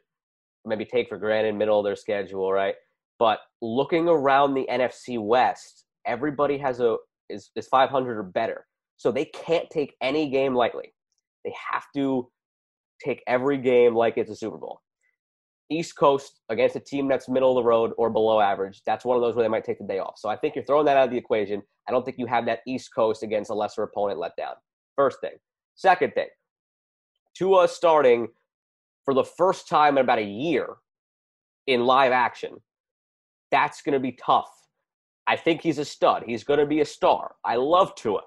[0.65, 2.76] maybe take for granted middle of their schedule, right?
[3.20, 6.97] But looking around the NFC West, everybody has a
[7.30, 8.65] is, is 500 or better.
[8.97, 10.93] So they can't take any game lightly.
[11.43, 12.30] They have to
[13.03, 14.82] take every game like it's a Super Bowl.
[15.70, 19.18] East Coast against a team that's middle of the road or below average, that's one
[19.18, 20.18] of those where they might take the day off.
[20.18, 21.61] So I think you're throwing that out of the equation.
[21.88, 24.53] I don't think you have that East Coast against a lesser opponent let down.
[24.95, 25.34] First thing.
[25.76, 26.28] Second thing,
[27.36, 28.30] Tua starting
[29.05, 30.68] for the first time in about a year
[31.68, 32.57] in live action.
[33.52, 34.50] That's going to be tough.
[35.28, 36.24] I think he's a stud.
[36.26, 37.36] He's going to be a star.
[37.43, 38.22] I love Tua.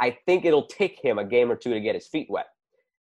[0.00, 2.46] I think it'll take him a game or two to get his feet wet.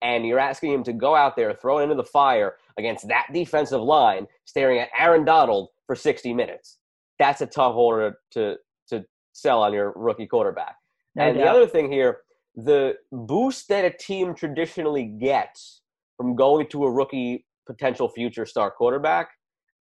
[0.02, 3.26] And you're asking him to go out there, throw it into the fire against that
[3.32, 6.78] defensive line, staring at Aaron Donald for 60 minutes.
[7.18, 8.56] That's a tough order to,
[8.88, 10.76] to sell on your rookie quarterback.
[11.14, 11.44] No and doubt.
[11.44, 12.20] the other thing here,
[12.56, 15.82] the boost that a team traditionally gets
[16.16, 19.30] from going to a rookie potential future star quarterback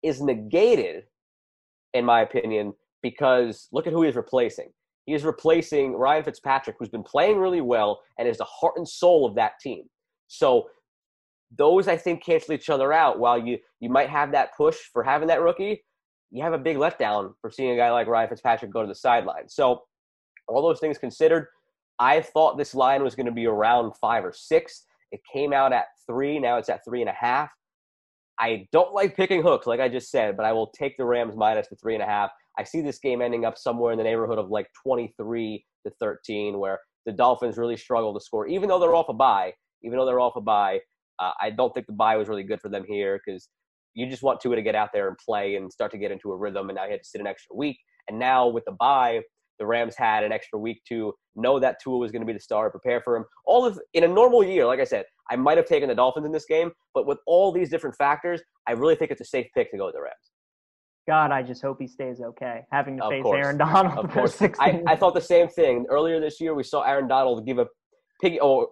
[0.02, 1.04] is negated,
[1.96, 2.72] in my opinion,
[3.02, 4.70] because look at who he's replacing.
[5.06, 8.88] He is replacing Ryan Fitzpatrick, who's been playing really well and is the heart and
[8.88, 9.84] soul of that team.
[10.26, 10.68] So
[11.56, 13.18] those I think cancel each other out.
[13.18, 15.84] While you you might have that push for having that rookie,
[16.30, 18.94] you have a big letdown for seeing a guy like Ryan Fitzpatrick go to the
[18.94, 19.48] sideline.
[19.48, 19.82] So
[20.48, 21.46] all those things considered,
[21.98, 24.84] I thought this line was going to be around five or six.
[25.12, 26.38] It came out at three.
[26.40, 27.50] Now it's at three and a half.
[28.38, 31.34] I don't like picking hooks, like I just said, but I will take the Rams
[31.36, 32.30] minus the three and a half.
[32.58, 36.58] I see this game ending up somewhere in the neighborhood of like 23 to 13,
[36.58, 39.52] where the Dolphins really struggle to score, even though they're off a bye.
[39.82, 40.80] Even though they're off a bye,
[41.18, 43.48] uh, I don't think the bye was really good for them here because
[43.94, 46.32] you just want Tua to get out there and play and start to get into
[46.32, 46.68] a rhythm.
[46.68, 47.78] And now he had to sit an extra week.
[48.08, 49.20] And now with the bye,
[49.58, 52.40] the Rams had an extra week to know that Tua was going to be the
[52.40, 53.24] star, prepare for him.
[53.46, 56.26] All of in a normal year, like I said, I might have taken the Dolphins
[56.26, 59.46] in this game, but with all these different factors, I really think it's a safe
[59.54, 60.14] pick to go with the Rams.
[61.06, 62.64] God, I just hope he stays okay.
[62.72, 63.38] Having to of face course.
[63.44, 64.42] Aaron Donald of course.
[64.42, 65.86] I, I, thought the same thing.
[65.88, 67.66] Earlier this year, we saw Aaron Donald give a
[68.20, 68.68] piggy or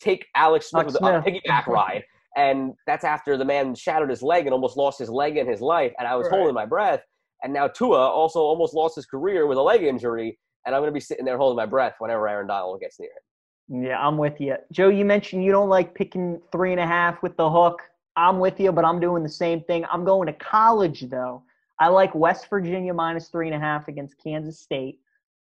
[0.00, 2.04] take Alex Smith Alex with a piggyback ride,
[2.36, 5.60] and that's after the man shattered his leg and almost lost his leg in his
[5.60, 5.92] life.
[5.98, 6.36] And I was right.
[6.36, 7.02] holding my breath.
[7.42, 10.90] And now Tua also almost lost his career with a leg injury, and I'm going
[10.90, 13.82] to be sitting there holding my breath whenever Aaron Donald gets near him.
[13.84, 14.56] Yeah, I'm with you.
[14.72, 17.82] Joe, you mentioned you don't like picking three and a half with the hook.
[18.16, 19.84] I'm with you, but I'm doing the same thing.
[19.92, 21.42] I'm going to college, though.
[21.78, 24.98] I like West Virginia minus three and a half against Kansas State.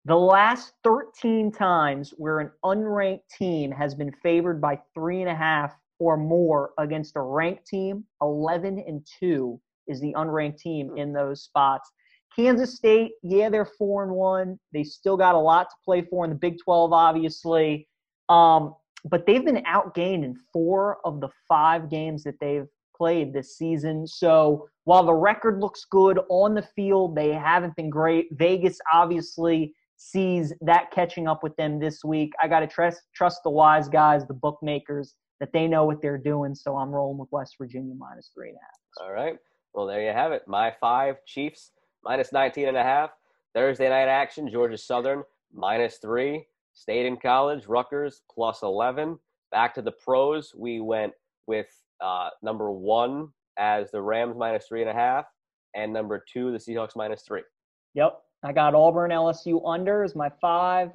[0.06, 5.36] The last 13 times where an unranked team has been favored by three and a
[5.36, 9.60] half or more against a ranked team, 11 and 2
[9.90, 11.92] is the unranked team in those spots.
[12.36, 14.60] Kansas State, yeah, they're four and one.
[14.72, 17.88] They still got a lot to play for in the Big 12, obviously.
[18.30, 18.76] Um,
[19.06, 24.06] but they've been outgained in four of the five games that they've played this season.
[24.06, 28.28] So while the record looks good on the field, they haven't been great.
[28.32, 32.32] Vegas obviously sees that catching up with them this week.
[32.42, 36.18] I got to trust trust the wise guys, the bookmakers, that they know what they're
[36.18, 36.56] doing.
[36.56, 39.08] So I'm rolling with West Virginia minus three and a half.
[39.08, 39.38] All right.
[39.80, 40.46] Well, there you have it.
[40.46, 41.72] My five Chiefs
[42.04, 43.12] minus 19 and a half.
[43.56, 45.24] Thursday night action, Georgia Southern
[45.54, 46.48] minus three.
[46.74, 49.18] State and College, Rutgers plus 11.
[49.54, 51.14] Back to the pros, we went
[51.48, 51.68] with
[52.02, 55.28] uh, number one as the Rams minus three and a half,
[55.74, 57.44] and number two, the Seahawks minus three.
[57.94, 58.20] Yep.
[58.44, 60.92] I got Auburn LSU under as my five.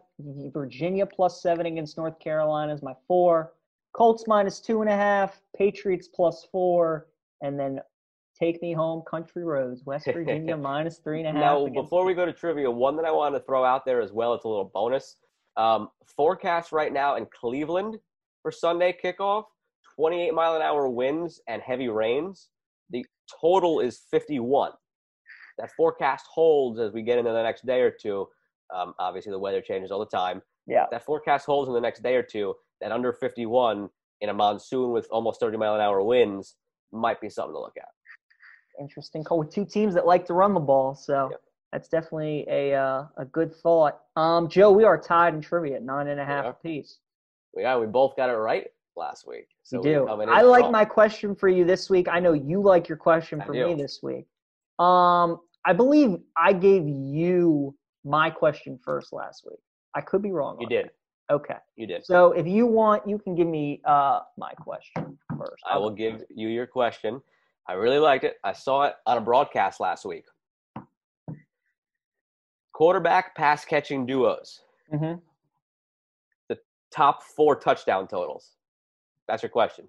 [0.53, 3.55] Virginia plus seven against North Carolina is my four.
[3.95, 5.41] Colts minus two and a half.
[5.57, 7.07] Patriots plus four.
[7.41, 7.81] And then
[8.45, 11.41] Take me home, country roads, West Virginia minus three and a half.
[11.41, 14.13] Now, before we go to trivia, one that I want to throw out there as
[14.13, 15.17] well, it's a little bonus.
[15.57, 17.97] Um, forecast right now in Cleveland
[18.43, 19.45] for Sunday kickoff
[19.97, 22.51] 28 mile an hour winds and heavy rains.
[22.91, 23.07] The
[23.41, 24.73] total is 51.
[25.59, 28.27] that forecast holds as we get into the next day or two,
[28.75, 30.43] um, obviously the weather changes all the time.
[30.67, 30.85] Yeah.
[30.91, 32.55] That forecast holds in the next day or two.
[32.83, 33.89] That under 51
[34.21, 36.57] in a monsoon with almost 30 mile an hour winds
[36.93, 37.94] might be something to look at.
[38.81, 40.95] Interesting call with two teams that like to run the ball.
[40.95, 41.43] So Yep.
[41.73, 44.01] that's definitely a uh, a good thought.
[44.17, 46.99] Um, Joe, we are tied in trivia, at nine and a half apiece.
[47.57, 49.49] Yeah, we both got it right last week.
[49.63, 50.09] So we do.
[50.09, 50.73] in I like strong.
[50.73, 52.09] my question for you this week.
[52.09, 54.27] I know you like your question for me this week.
[54.79, 57.75] Um, I believe I gave you
[58.05, 59.61] my question first last week.
[59.95, 60.59] I could be wrong.
[60.61, 60.87] You did.
[60.87, 61.35] that.
[61.35, 61.57] Okay.
[61.77, 62.05] You did.
[62.05, 65.63] So if you want, you can give me uh my question first.
[65.69, 67.23] I will give you your question.
[67.67, 68.37] I really liked it.
[68.45, 70.25] I saw it on a broadcast last week.
[72.73, 75.15] Quarterback pass catching duos, hmm
[76.49, 76.59] The
[76.93, 78.57] top four touchdown totals.
[79.29, 79.87] That's your question.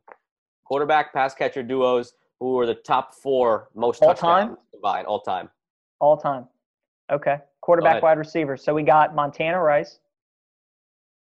[0.65, 4.57] Quarterback pass catcher duos, who are the top four most All time?
[4.71, 5.49] combined all time?
[5.99, 6.47] all time.
[7.11, 7.37] Okay.
[7.61, 8.57] Quarterback, wide receiver.
[8.57, 9.99] So we got Montana Rice.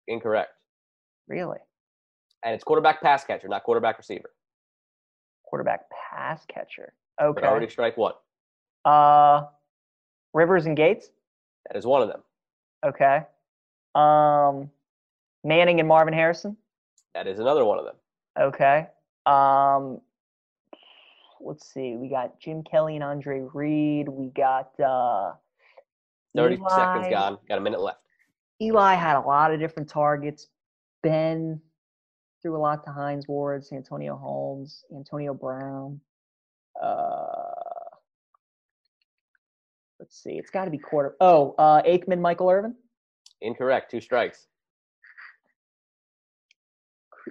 [0.08, 0.50] Incorrect.
[1.28, 1.60] Really?
[2.44, 4.30] And it's quarterback pass catcher, not quarterback receiver.
[5.46, 6.94] Quarterback pass catcher.
[7.18, 7.48] But Okay.
[7.48, 8.14] already strike one.
[8.84, 9.46] Uh,
[10.34, 11.10] Rivers and Gates.
[11.68, 12.22] That is one of them.
[12.86, 13.24] Okay.
[13.96, 14.70] Um,
[15.44, 16.58] Manning and Marvin Harrison.
[17.14, 17.96] That is another one of them.
[18.38, 18.88] Okay.
[19.26, 20.02] Um,
[21.40, 21.96] let's see.
[21.96, 24.10] We got Jim Kelly and Andre Reed.
[24.10, 25.34] We got uh,
[26.36, 26.70] 30 Eli.
[26.76, 27.38] seconds gone.
[27.48, 28.00] Got a minute left.
[28.62, 30.48] Eli had a lot of different targets.
[31.02, 31.62] Ben
[32.46, 36.00] threw a lot to Hines Ward, Antonio Holmes, Antonio Brown.
[36.80, 37.26] Uh,
[40.00, 40.34] let's see.
[40.34, 41.16] It's got to be quarter.
[41.20, 42.76] Oh, uh, Aikman, Michael Irvin.
[43.42, 43.90] Incorrect.
[43.90, 44.46] Two strikes.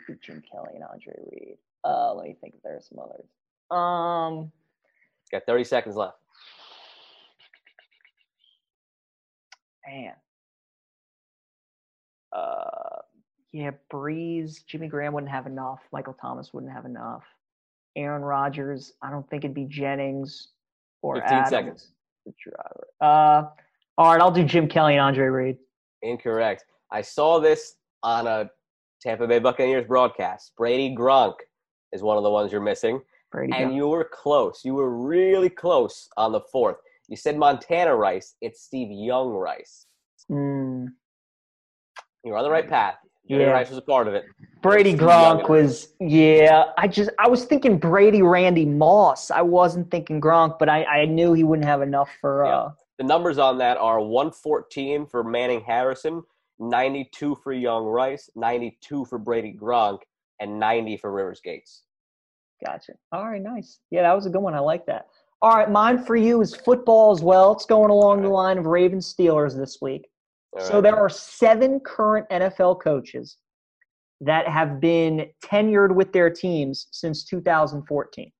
[0.09, 1.59] Be Jim Kelly and Andre Reed.
[1.85, 3.29] Uh, let me think if there are some others.
[3.71, 4.51] Um,
[5.31, 6.17] Got 30 seconds left.
[9.87, 10.15] man.
[12.33, 12.99] Uh,
[13.55, 15.79] yeah, Brees, Jimmy Graham wouldn't have enough.
[15.93, 17.23] Michael Thomas wouldn't have enough.
[17.95, 20.49] Aaron Rodgers, I don't think it'd be Jennings
[21.03, 21.89] or 15 Adams, seconds.
[22.27, 22.87] the driver.
[23.01, 23.45] Uh,
[23.97, 25.57] all right, I'll do Jim Kelly and Andre Reed.
[26.03, 26.65] Incorrect.
[26.91, 28.51] I saw this on a
[29.01, 30.51] Tampa Bay Buccaneers broadcast.
[30.59, 31.35] Brady Gronk
[31.93, 33.01] is one of the ones you're missing.
[33.31, 33.53] Brady.
[33.55, 33.77] And Gronk.
[33.77, 34.63] you were close.
[34.65, 36.79] You were really close on the fourth.
[37.09, 38.35] You said Montana Rice.
[38.41, 39.87] It's Steve Young Rice.
[40.29, 40.89] Mm,
[42.25, 42.97] You're on the right path.
[43.27, 43.45] Yeah.
[43.47, 44.25] Rice was a part of it.
[44.61, 46.65] Brady Gronk was yeah.
[46.77, 49.31] I just I was thinking Brady Randy Moss.
[49.31, 52.57] I wasn't thinking Gronk, but I, I knew he wouldn't have enough for Yeah.
[52.57, 56.23] uh The numbers on that are 114 for Manning Harrison,
[56.59, 60.01] 92 for Young Rice, 92 for Brady Gronk,
[60.41, 61.83] and 90 for Rivers Gates.
[62.65, 62.93] Gotcha.
[63.13, 63.81] All right, nice.
[63.91, 64.55] Yeah, that was a good one.
[64.55, 65.07] I like that.
[65.43, 67.53] All right, mine for you is football as well.
[67.53, 70.09] It's going along the line of Ravens Steelers this week.
[70.55, 70.83] All So right.
[70.83, 73.37] there are seven current NFL coaches
[74.21, 78.31] that have been tenured with their teams since 2014.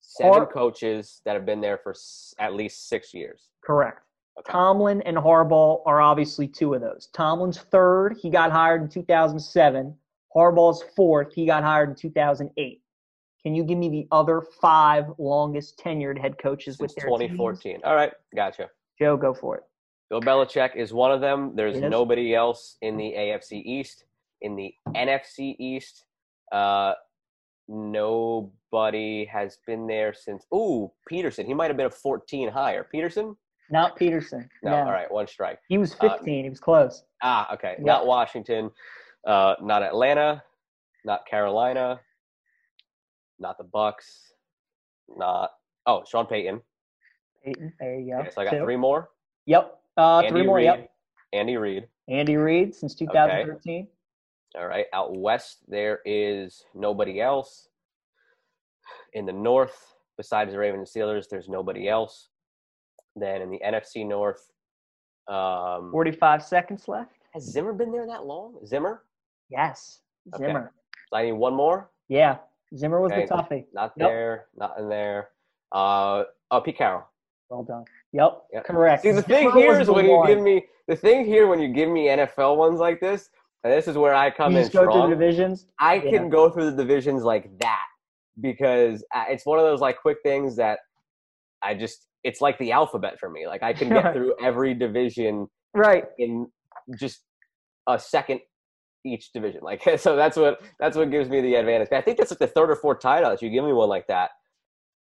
[0.00, 3.48] seven Har- coaches that have been there for s- at least six years.
[3.64, 4.00] Correct.
[4.38, 4.52] Okay.
[4.52, 7.08] Tomlin and Harbaugh are obviously two of those.
[7.12, 8.16] Tomlin's third.
[8.20, 9.96] He got hired in 2007.
[10.36, 11.32] Harbaugh's fourth.
[11.32, 12.80] He got hired in 2008.
[13.42, 17.30] Can you give me the other five longest tenured head coaches Since with their teams?
[17.32, 17.80] 2014.
[17.84, 18.70] All right, gotcha.
[18.98, 19.64] Joe, go for it.
[20.20, 21.56] Bill Belichick is one of them.
[21.56, 21.90] There's Yes.
[21.90, 24.04] nobody else in the AFC East.
[24.42, 26.04] In the NFC East,
[26.52, 26.94] uh,
[27.66, 30.46] nobody has been there since.
[30.54, 31.46] Ooh, Pederson.
[31.46, 32.84] He might have been a 14 higher.
[32.94, 33.36] Pederson?
[33.70, 34.48] Not Pederson.
[34.62, 34.70] No.
[34.72, 34.76] No.
[34.84, 35.58] All right, one strike.
[35.68, 36.44] He was Uh, 15.
[36.44, 37.04] he was close.
[37.22, 37.74] Ah, okay.
[37.78, 37.84] Yeah.
[37.84, 38.70] Not Washington.
[39.26, 40.44] Uh, not Atlanta.
[41.04, 42.00] Not Carolina.
[43.40, 44.32] Not the Bucks.
[45.08, 45.50] Not.
[45.86, 46.62] Oh, Sean Payton.
[47.42, 47.74] Peyton.
[47.80, 48.20] There you go.
[48.20, 48.62] Okay, so I got Two.
[48.64, 49.10] three more.
[49.46, 49.80] Yep.
[49.96, 50.56] Uh, Andy three more.
[50.56, 50.64] Reid.
[50.64, 50.90] Yep.
[51.32, 51.88] Andy Reid.
[52.08, 53.86] Andy Reid since 2013.
[54.56, 54.86] All right.
[54.92, 57.68] Out west, there is nobody else.
[59.14, 62.28] In the north, besides the Ravens and Steelers, there's nobody else.
[63.16, 64.50] Then in the NFC North,
[65.28, 67.12] um, 45 seconds left.
[67.32, 68.54] has Zimmer been there that long?
[68.66, 69.04] Zimmer?
[69.50, 70.00] Yes.
[70.34, 70.46] Okay.
[70.46, 70.72] Zimmer.
[71.10, 71.90] So I need one more.
[72.08, 72.38] Yeah.
[72.76, 73.26] Zimmer was Okay.
[73.26, 73.66] the toughie.
[73.72, 74.08] Not Yep.
[74.08, 74.46] there.
[74.56, 75.30] Not in there.
[75.72, 77.04] Uh, oh, Pete Carroll.
[77.48, 77.84] Well done.
[78.14, 78.42] Yep.
[78.52, 78.62] Yeah.
[78.62, 79.02] Correct.
[79.02, 80.28] See, the thing here is when you one.
[80.28, 83.28] give me the thing here when you give me NFL ones like this,
[83.64, 85.10] and this is where I come you in go through strong.
[85.10, 85.66] the divisions.
[85.80, 86.10] I Yeah.
[86.10, 87.84] can go through the divisions like that
[88.40, 90.78] because uh, it's one of those like quick things that
[91.62, 93.46] I just it's like the alphabet for me.
[93.48, 96.04] Like I can get through every division Right.
[96.18, 96.46] in
[96.96, 97.22] just
[97.88, 98.40] a second
[99.04, 99.60] each division.
[99.62, 101.88] Like so that's what that's what gives me the advantage.
[101.90, 104.06] I think that's like the third or fourth title that you give me one like
[104.06, 104.30] that.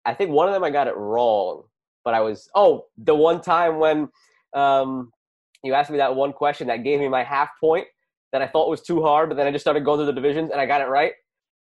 [0.06, 1.64] I think one of them I got it wrong.
[2.04, 4.10] But I was oh the one time when
[4.54, 5.12] um,
[5.64, 7.88] you asked me that one question that gave me my half point
[8.34, 10.52] that I thought was too hard, but then I just started going through the divisions
[10.52, 11.14] and I got it right.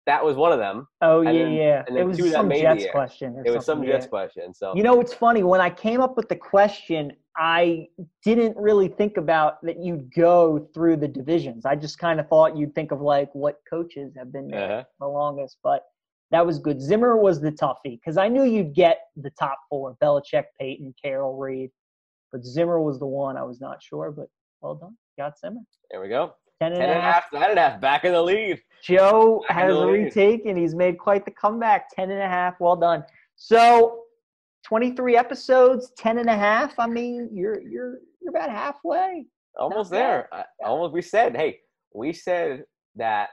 [0.06, 0.86] That was one of them.
[1.00, 1.84] Oh And yeah, then- yeah.
[1.88, 3.34] and It was some Jets question.
[3.36, 4.54] or It was some something, Jets question.
[4.54, 7.88] So You know, it's funny when I came up with the question, I
[8.24, 11.66] didn't really think about that you'd go through the divisions.
[11.66, 14.84] I just kind of thought you'd think of like what coaches have been there Uh-huh.
[15.00, 15.82] the longest, but
[16.30, 16.80] that was good.
[16.80, 21.36] Zimmer was the toughie because I knew you'd get the top four: Belichick, Payton, Carroll,
[21.36, 21.70] Reid.
[22.32, 24.10] But Zimmer was the one I was not sure.
[24.10, 24.26] But
[24.60, 25.60] well done, got Zimmer.
[25.90, 26.34] there we go.
[26.60, 27.24] Ten and Ten a and a half.
[27.32, 28.60] nine and a half, back in the lead.
[28.82, 30.04] Joe Back has the lead.
[30.04, 30.56] retaken.
[30.56, 31.90] He's made quite the comeback.
[31.94, 32.54] 10 and a half.
[32.60, 33.04] Well done.
[33.36, 34.04] So
[34.64, 36.72] 23 episodes, 10 and a half.
[36.78, 39.26] I mean, you're you're you're about halfway.
[39.58, 39.98] Almost bad.
[39.98, 40.28] there.
[40.32, 40.92] I, almost.
[40.94, 41.58] We said, hey,
[41.94, 42.64] we said
[42.96, 43.28] that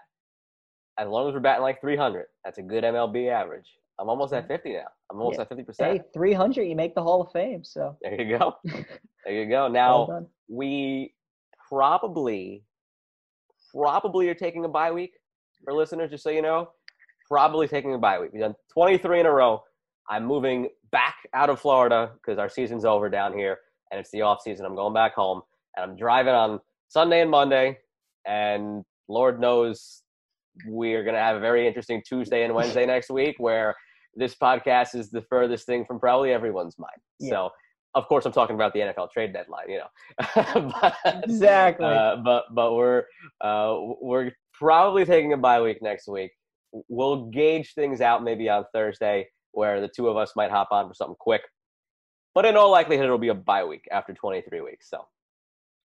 [0.99, 3.67] as long as we're batting like 300, that's a good MLB average.
[3.99, 4.53] I'm almost at mm-hmm.
[4.53, 4.79] 50 now.
[5.11, 5.43] I'm almost Yeah.
[5.43, 5.91] at 50 percent.
[5.97, 7.63] Hey, 300, you make the Hall of Fame.
[7.63, 8.55] So There you go.
[9.25, 9.69] There you go.
[9.69, 10.27] Now done.
[10.49, 11.13] we
[11.69, 12.65] probably
[13.73, 15.13] probably are taking a bye week
[15.63, 16.71] for listeners, just so you know.
[17.29, 18.31] Probably taking a bye week.
[18.33, 19.63] We've done 23 in a row.
[20.09, 23.59] I'm moving back out of Florida because our season's over down here
[23.91, 24.65] and it's the off season.
[24.65, 25.41] I'm going back home
[25.77, 26.59] and I'm driving on
[26.89, 27.77] Sunday and Monday.
[28.27, 30.02] And Lord knows
[30.67, 33.75] we're going to have a very interesting Tuesday and Wednesday next week where
[34.15, 36.91] this podcast is the furthest thing from probably everyone's mind.
[37.19, 37.29] Yeah.
[37.29, 37.49] So,
[37.95, 40.71] of course, I'm talking about the NFL trade deadline, you know.
[40.81, 41.85] but, Exactly.
[41.85, 43.03] uh, but but we're
[43.41, 46.31] uh, we're probably taking a bye week next week.
[46.87, 50.87] We'll gauge things out maybe on Thursday, where the two of us might hop on
[50.87, 51.43] for something quick.
[52.33, 54.89] But in all likelihood, it'll be a bye week after 23 weeks.
[54.89, 55.05] So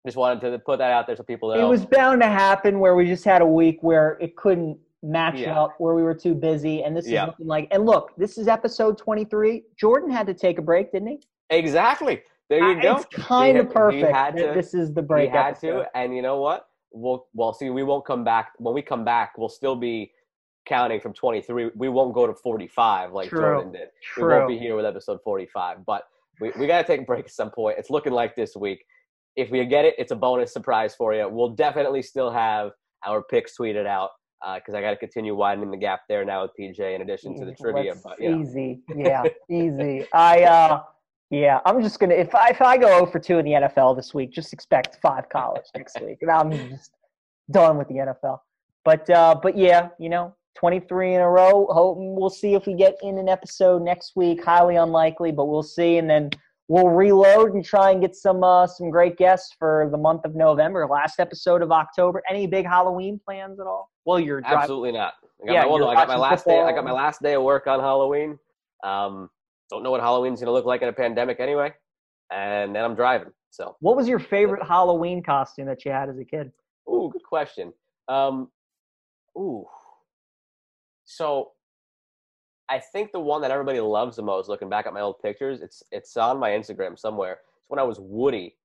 [0.08, 2.96] just wanted to put that out there so people it was bound to happen where
[2.96, 5.62] we just had a week where it couldn't match Yeah.
[5.62, 6.84] up, where we were too busy.
[6.84, 9.64] And this is looking like, and look, this is episode 23.
[9.80, 11.20] Jordan had to take a break, didn't he?
[11.52, 12.22] exactly.
[12.50, 12.96] There you Uh, go.
[12.96, 14.12] It's kind of perfect.
[14.12, 15.84] had to- this is the we break had episode.
[15.84, 16.68] to, and you know what?
[16.94, 17.70] We'll well see.
[17.70, 19.38] We won't come back when we come back.
[19.38, 20.12] We'll still be
[20.66, 21.72] counting from 23.
[21.76, 23.40] We won't go to 45 like True.
[23.42, 23.90] Jordan did.
[24.02, 24.28] True.
[24.28, 26.04] We won't be here with episode 45, but
[26.42, 27.78] we, we got to take a break at some point.
[27.78, 28.86] It's looking like this week.
[29.38, 31.30] If we get it, it's a bonus surprise for you.
[31.30, 32.72] We'll definitely still have
[33.06, 34.10] our picks tweeted out
[34.56, 37.46] because I got to continue widening the gap there now with PJ in addition to
[37.46, 37.92] the trivia.
[37.92, 38.82] let's- But you know, Easy.
[38.96, 40.08] Yeah, easy.
[40.14, 40.82] I uh
[41.30, 43.96] yeah, I'm just gonna if I if I go 0 for two in the NFL
[43.96, 46.18] this week, just expect five college next week.
[46.22, 46.92] And I'm just
[47.52, 48.40] done with the NFL.
[48.86, 51.68] But uh but yeah, you know, 23 in a row.
[51.70, 54.44] Hope we'll see if we get in an episode next week.
[54.44, 55.98] Highly unlikely, but we'll see.
[56.00, 56.32] And then
[56.68, 60.36] we'll reload and try and get some uh some great guests for the month of
[60.36, 60.86] November.
[60.88, 62.22] Last episode of October.
[62.30, 63.90] Any big Halloween plans at all?
[64.06, 64.60] Well, you're driving.
[64.60, 65.14] absolutely not.
[65.44, 66.62] I got, Yeah, my, well, I got my last day.
[66.62, 68.38] I got my last day of work on Halloween.
[68.84, 69.30] Um,
[69.70, 71.74] don't know what Halloween's gonna look like in a pandemic anyway,
[72.32, 73.32] and then I'm driving.
[73.50, 76.52] So, What was your favorite Halloween costume that you had as a kid?
[76.90, 77.74] ooh, good question.
[78.08, 78.50] Um,
[79.38, 79.66] ooh,
[81.06, 81.52] so
[82.70, 85.62] I think the one that everybody loves the most, looking back at my old pictures,
[85.62, 87.40] it's it's on my Instagram somewhere.
[87.60, 88.56] It's when I was Woody,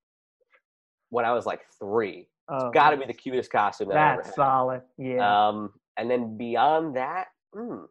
[1.10, 2.28] when I was like three.
[2.48, 4.34] Oh, Got to be the cutest costume that I ever That's had.
[4.34, 4.82] solid.
[4.98, 5.48] Yeah.
[5.48, 7.84] Um, and then beyond that, hmm,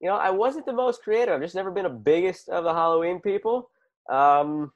[0.00, 1.34] you know, I wasn't the most creative.
[1.34, 3.70] I've just never been a biggest of the Halloween people.
[4.10, 4.72] Um,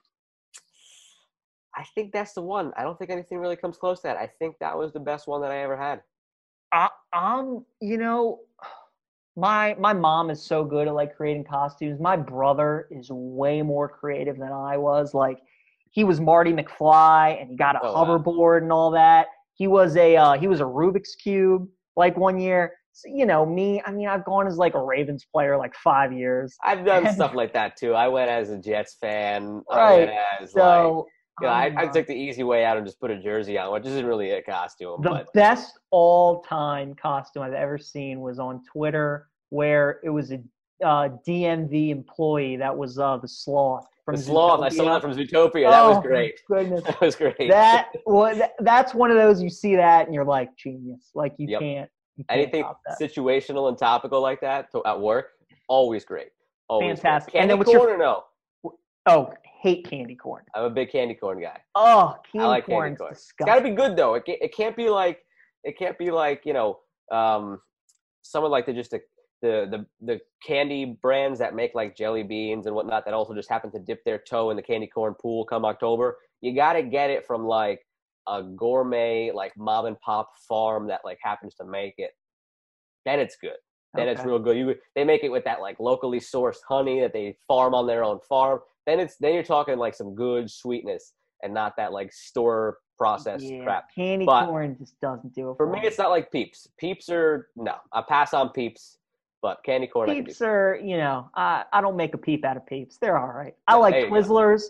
[1.74, 2.72] I think that's the one.
[2.76, 4.16] I don't think anything really comes close to that.
[4.16, 6.02] I think that was the best one that I ever had.
[6.72, 8.40] I, I'm, you know,
[9.36, 12.00] my my mom is so good at like creating costumes.
[12.00, 15.14] My brother is way more creative than I was.
[15.14, 15.38] Like
[15.90, 18.26] he was Marty McFly, and he got a Oh, wow.
[18.26, 19.28] hoverboard and all that.
[19.54, 22.72] He was a uh, he was a Rubik's cube like one year.
[22.92, 23.80] So, you know me.
[23.84, 26.60] I mean, I've gone as like a Ravens player like five years.
[26.62, 27.94] I've done stuff like that too.
[27.94, 29.62] I went as a Jets fan.
[29.70, 29.86] I Right.
[29.86, 33.10] went as So you know, I, I took the easy way out and just put
[33.10, 35.00] a jersey on, which isn't really a costume.
[35.02, 40.32] The but best all time costume I've ever seen was on Twitter, where it was
[40.32, 40.40] a
[40.84, 45.12] uh, DMV employee that was uh, the sloth from the sloth, I saw that from
[45.12, 45.70] Zootopia.
[45.70, 46.40] That Oh, was great.
[46.48, 47.36] Goodness, That was great.
[47.50, 51.10] that was that's one of those you see that and you're like genius.
[51.14, 51.60] Like you Yep.
[51.60, 51.90] can't.
[52.16, 52.98] You can't anything that.
[53.00, 55.28] situational and topical like that to, at work,
[55.68, 56.28] always great.
[56.68, 57.32] Always Fantastic.
[57.32, 57.40] Great.
[57.42, 58.24] And then what's your- no?
[59.06, 60.44] Oh, hate candy corn.
[60.54, 61.58] I'm a big candy corn guy.
[61.74, 63.10] Oh, candy like candy corn.
[63.10, 63.46] It's disgusting.
[63.46, 64.14] got to be good though.
[64.14, 65.20] It can't, it can't be like
[65.64, 66.78] it can't be like you know
[67.12, 67.60] um,
[68.22, 69.00] someone like the just the,
[69.42, 73.50] the the the candy brands that make like jelly beans and whatnot that also just
[73.50, 76.18] happen to dip their toe in the candy corn pool come October.
[76.40, 77.80] You got to get it from like
[78.28, 82.12] a gourmet like mom and pop farm that like happens to make it.
[83.04, 83.56] Then it's good.
[83.94, 84.56] Then it's real good.
[84.56, 88.04] You they make it with that like locally sourced honey that they farm on their
[88.04, 88.60] own farm.
[88.90, 91.12] Then it's then you're talking like some good sweetness
[91.42, 93.84] and not that like store processed yeah, crap.
[93.94, 96.66] Candy But- corn just doesn't do it For me, it's not like Peeps.
[96.78, 97.74] Peeps are no.
[97.92, 98.98] I pass on Peeps,
[99.40, 100.10] but candy corn.
[100.10, 100.28] I can do.
[100.28, 102.98] Peeps are, you know, I, I don't make a peep out of peeps.
[103.00, 103.54] They're all right.
[103.68, 104.10] I Yeah, like you go.
[104.10, 104.64] Twizzlers.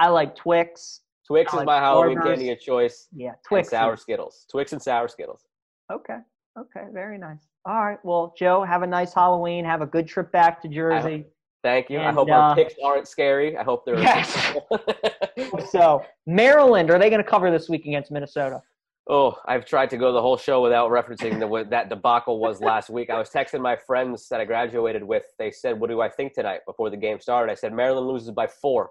[0.00, 1.02] I like Twix.
[1.26, 2.24] Twix I is like my Halloween Starburst.
[2.24, 3.08] candy of choice.
[3.14, 3.68] Yeah, And Twix.
[3.70, 4.46] sour is- Skittles.
[4.50, 5.44] Twix and sour Skittles.
[5.92, 6.18] Okay.
[6.58, 6.86] Okay.
[6.92, 7.46] Very nice.
[7.66, 7.98] All right.
[8.04, 9.64] Well, Joe, have a nice Halloween.
[9.64, 11.26] Have a good trip back to Jersey.
[11.66, 11.98] Thank you.
[11.98, 13.56] I hope uh, our picks aren't scary.
[13.56, 13.98] I hope they're.
[13.98, 14.54] Yes.
[15.70, 18.62] So, Maryland, are they going to cover this week against Minnesota?
[19.08, 22.60] oh, I've tried to go the whole show without referencing the, what that debacle was
[22.60, 23.10] last week.
[23.10, 25.24] I was texting my friends that I graduated with.
[25.38, 28.30] They said, "What do I think tonight?" Before the game started, I said Maryland loses
[28.30, 28.90] by four.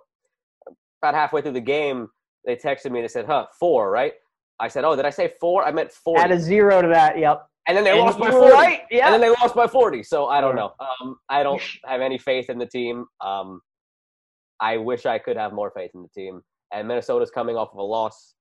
[1.01, 2.09] About halfway through the game,
[2.45, 4.13] they texted me and they said, "Huh, four, right?"
[4.59, 5.65] I said, "Oh, did I say four?
[5.65, 6.21] I meant 40.
[6.21, 7.17] Add a zero to that.
[7.17, 7.47] Yep.
[7.67, 8.51] And then they And lost by 40.
[8.53, 8.81] right.
[8.91, 9.05] Yeah.
[9.05, 10.03] And then they lost by 40.
[10.03, 10.73] So I don't know.
[10.79, 13.05] Um, I don't have any faith in the team.
[13.21, 13.61] Um,
[14.59, 16.41] I wish I could have more faith in the team.
[16.73, 18.35] And Minnesota's coming off of a loss,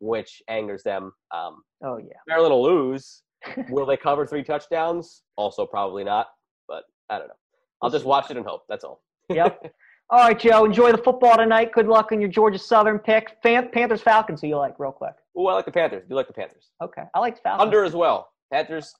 [0.00, 1.12] which angers them.
[1.34, 2.16] Um, oh, yeah.
[2.26, 3.22] Maryland will lose.
[3.68, 5.22] Will they cover three touchdowns?
[5.36, 6.28] Also, probably not.
[6.66, 7.34] But I don't know.
[7.82, 8.62] I'll just watch it and hope.
[8.68, 9.02] That's all.
[9.28, 9.72] Yep.
[10.10, 10.64] All right, Joe.
[10.66, 11.72] Enjoy the football tonight.
[11.72, 13.42] Good luck on your Georgia Southern pick.
[13.42, 15.14] Panthers Falcons, who you like, real quick.
[15.36, 16.02] Oh, I like the Panthers.
[16.02, 16.70] Do you like the Panthers.
[16.82, 17.02] Okay.
[17.14, 17.64] I like the Falcons.
[17.64, 18.28] Under as well.
[18.52, 18.94] Panthers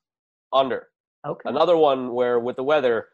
[0.53, 0.89] under.
[1.27, 1.49] Okay.
[1.49, 3.09] Another one where with the weather,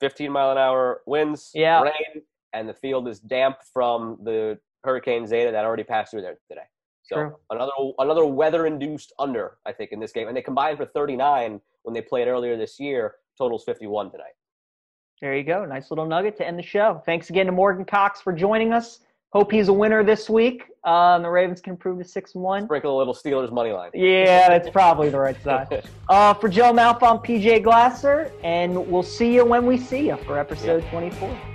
[0.00, 1.82] 15 mile an hour winds, Yeah.
[1.82, 2.22] rain,
[2.52, 6.64] and the field is damp from the Hurricane Zeta that already passed through there today.
[7.02, 7.36] So True.
[7.50, 10.28] another another weather induced under, I think, in this game.
[10.28, 13.16] And they combined for 39 when they played earlier this year.
[13.36, 14.32] Totals 51 tonight.
[15.20, 15.64] There you go.
[15.64, 17.02] Nice little nugget to end the show.
[17.04, 19.00] Thanks again to Morgan Cox for joining us.
[19.34, 20.62] Hope he's a winner this week.
[20.84, 22.66] Um, the Ravens can improve to six and one.
[22.66, 23.90] Sprinkle a little Steelers money line.
[23.92, 25.84] Yeah, that's probably the right side.
[26.06, 30.18] Uh, for Joe Malf, I'm PJ Glasser, and we'll see you when we see you
[30.18, 31.53] for episode 24.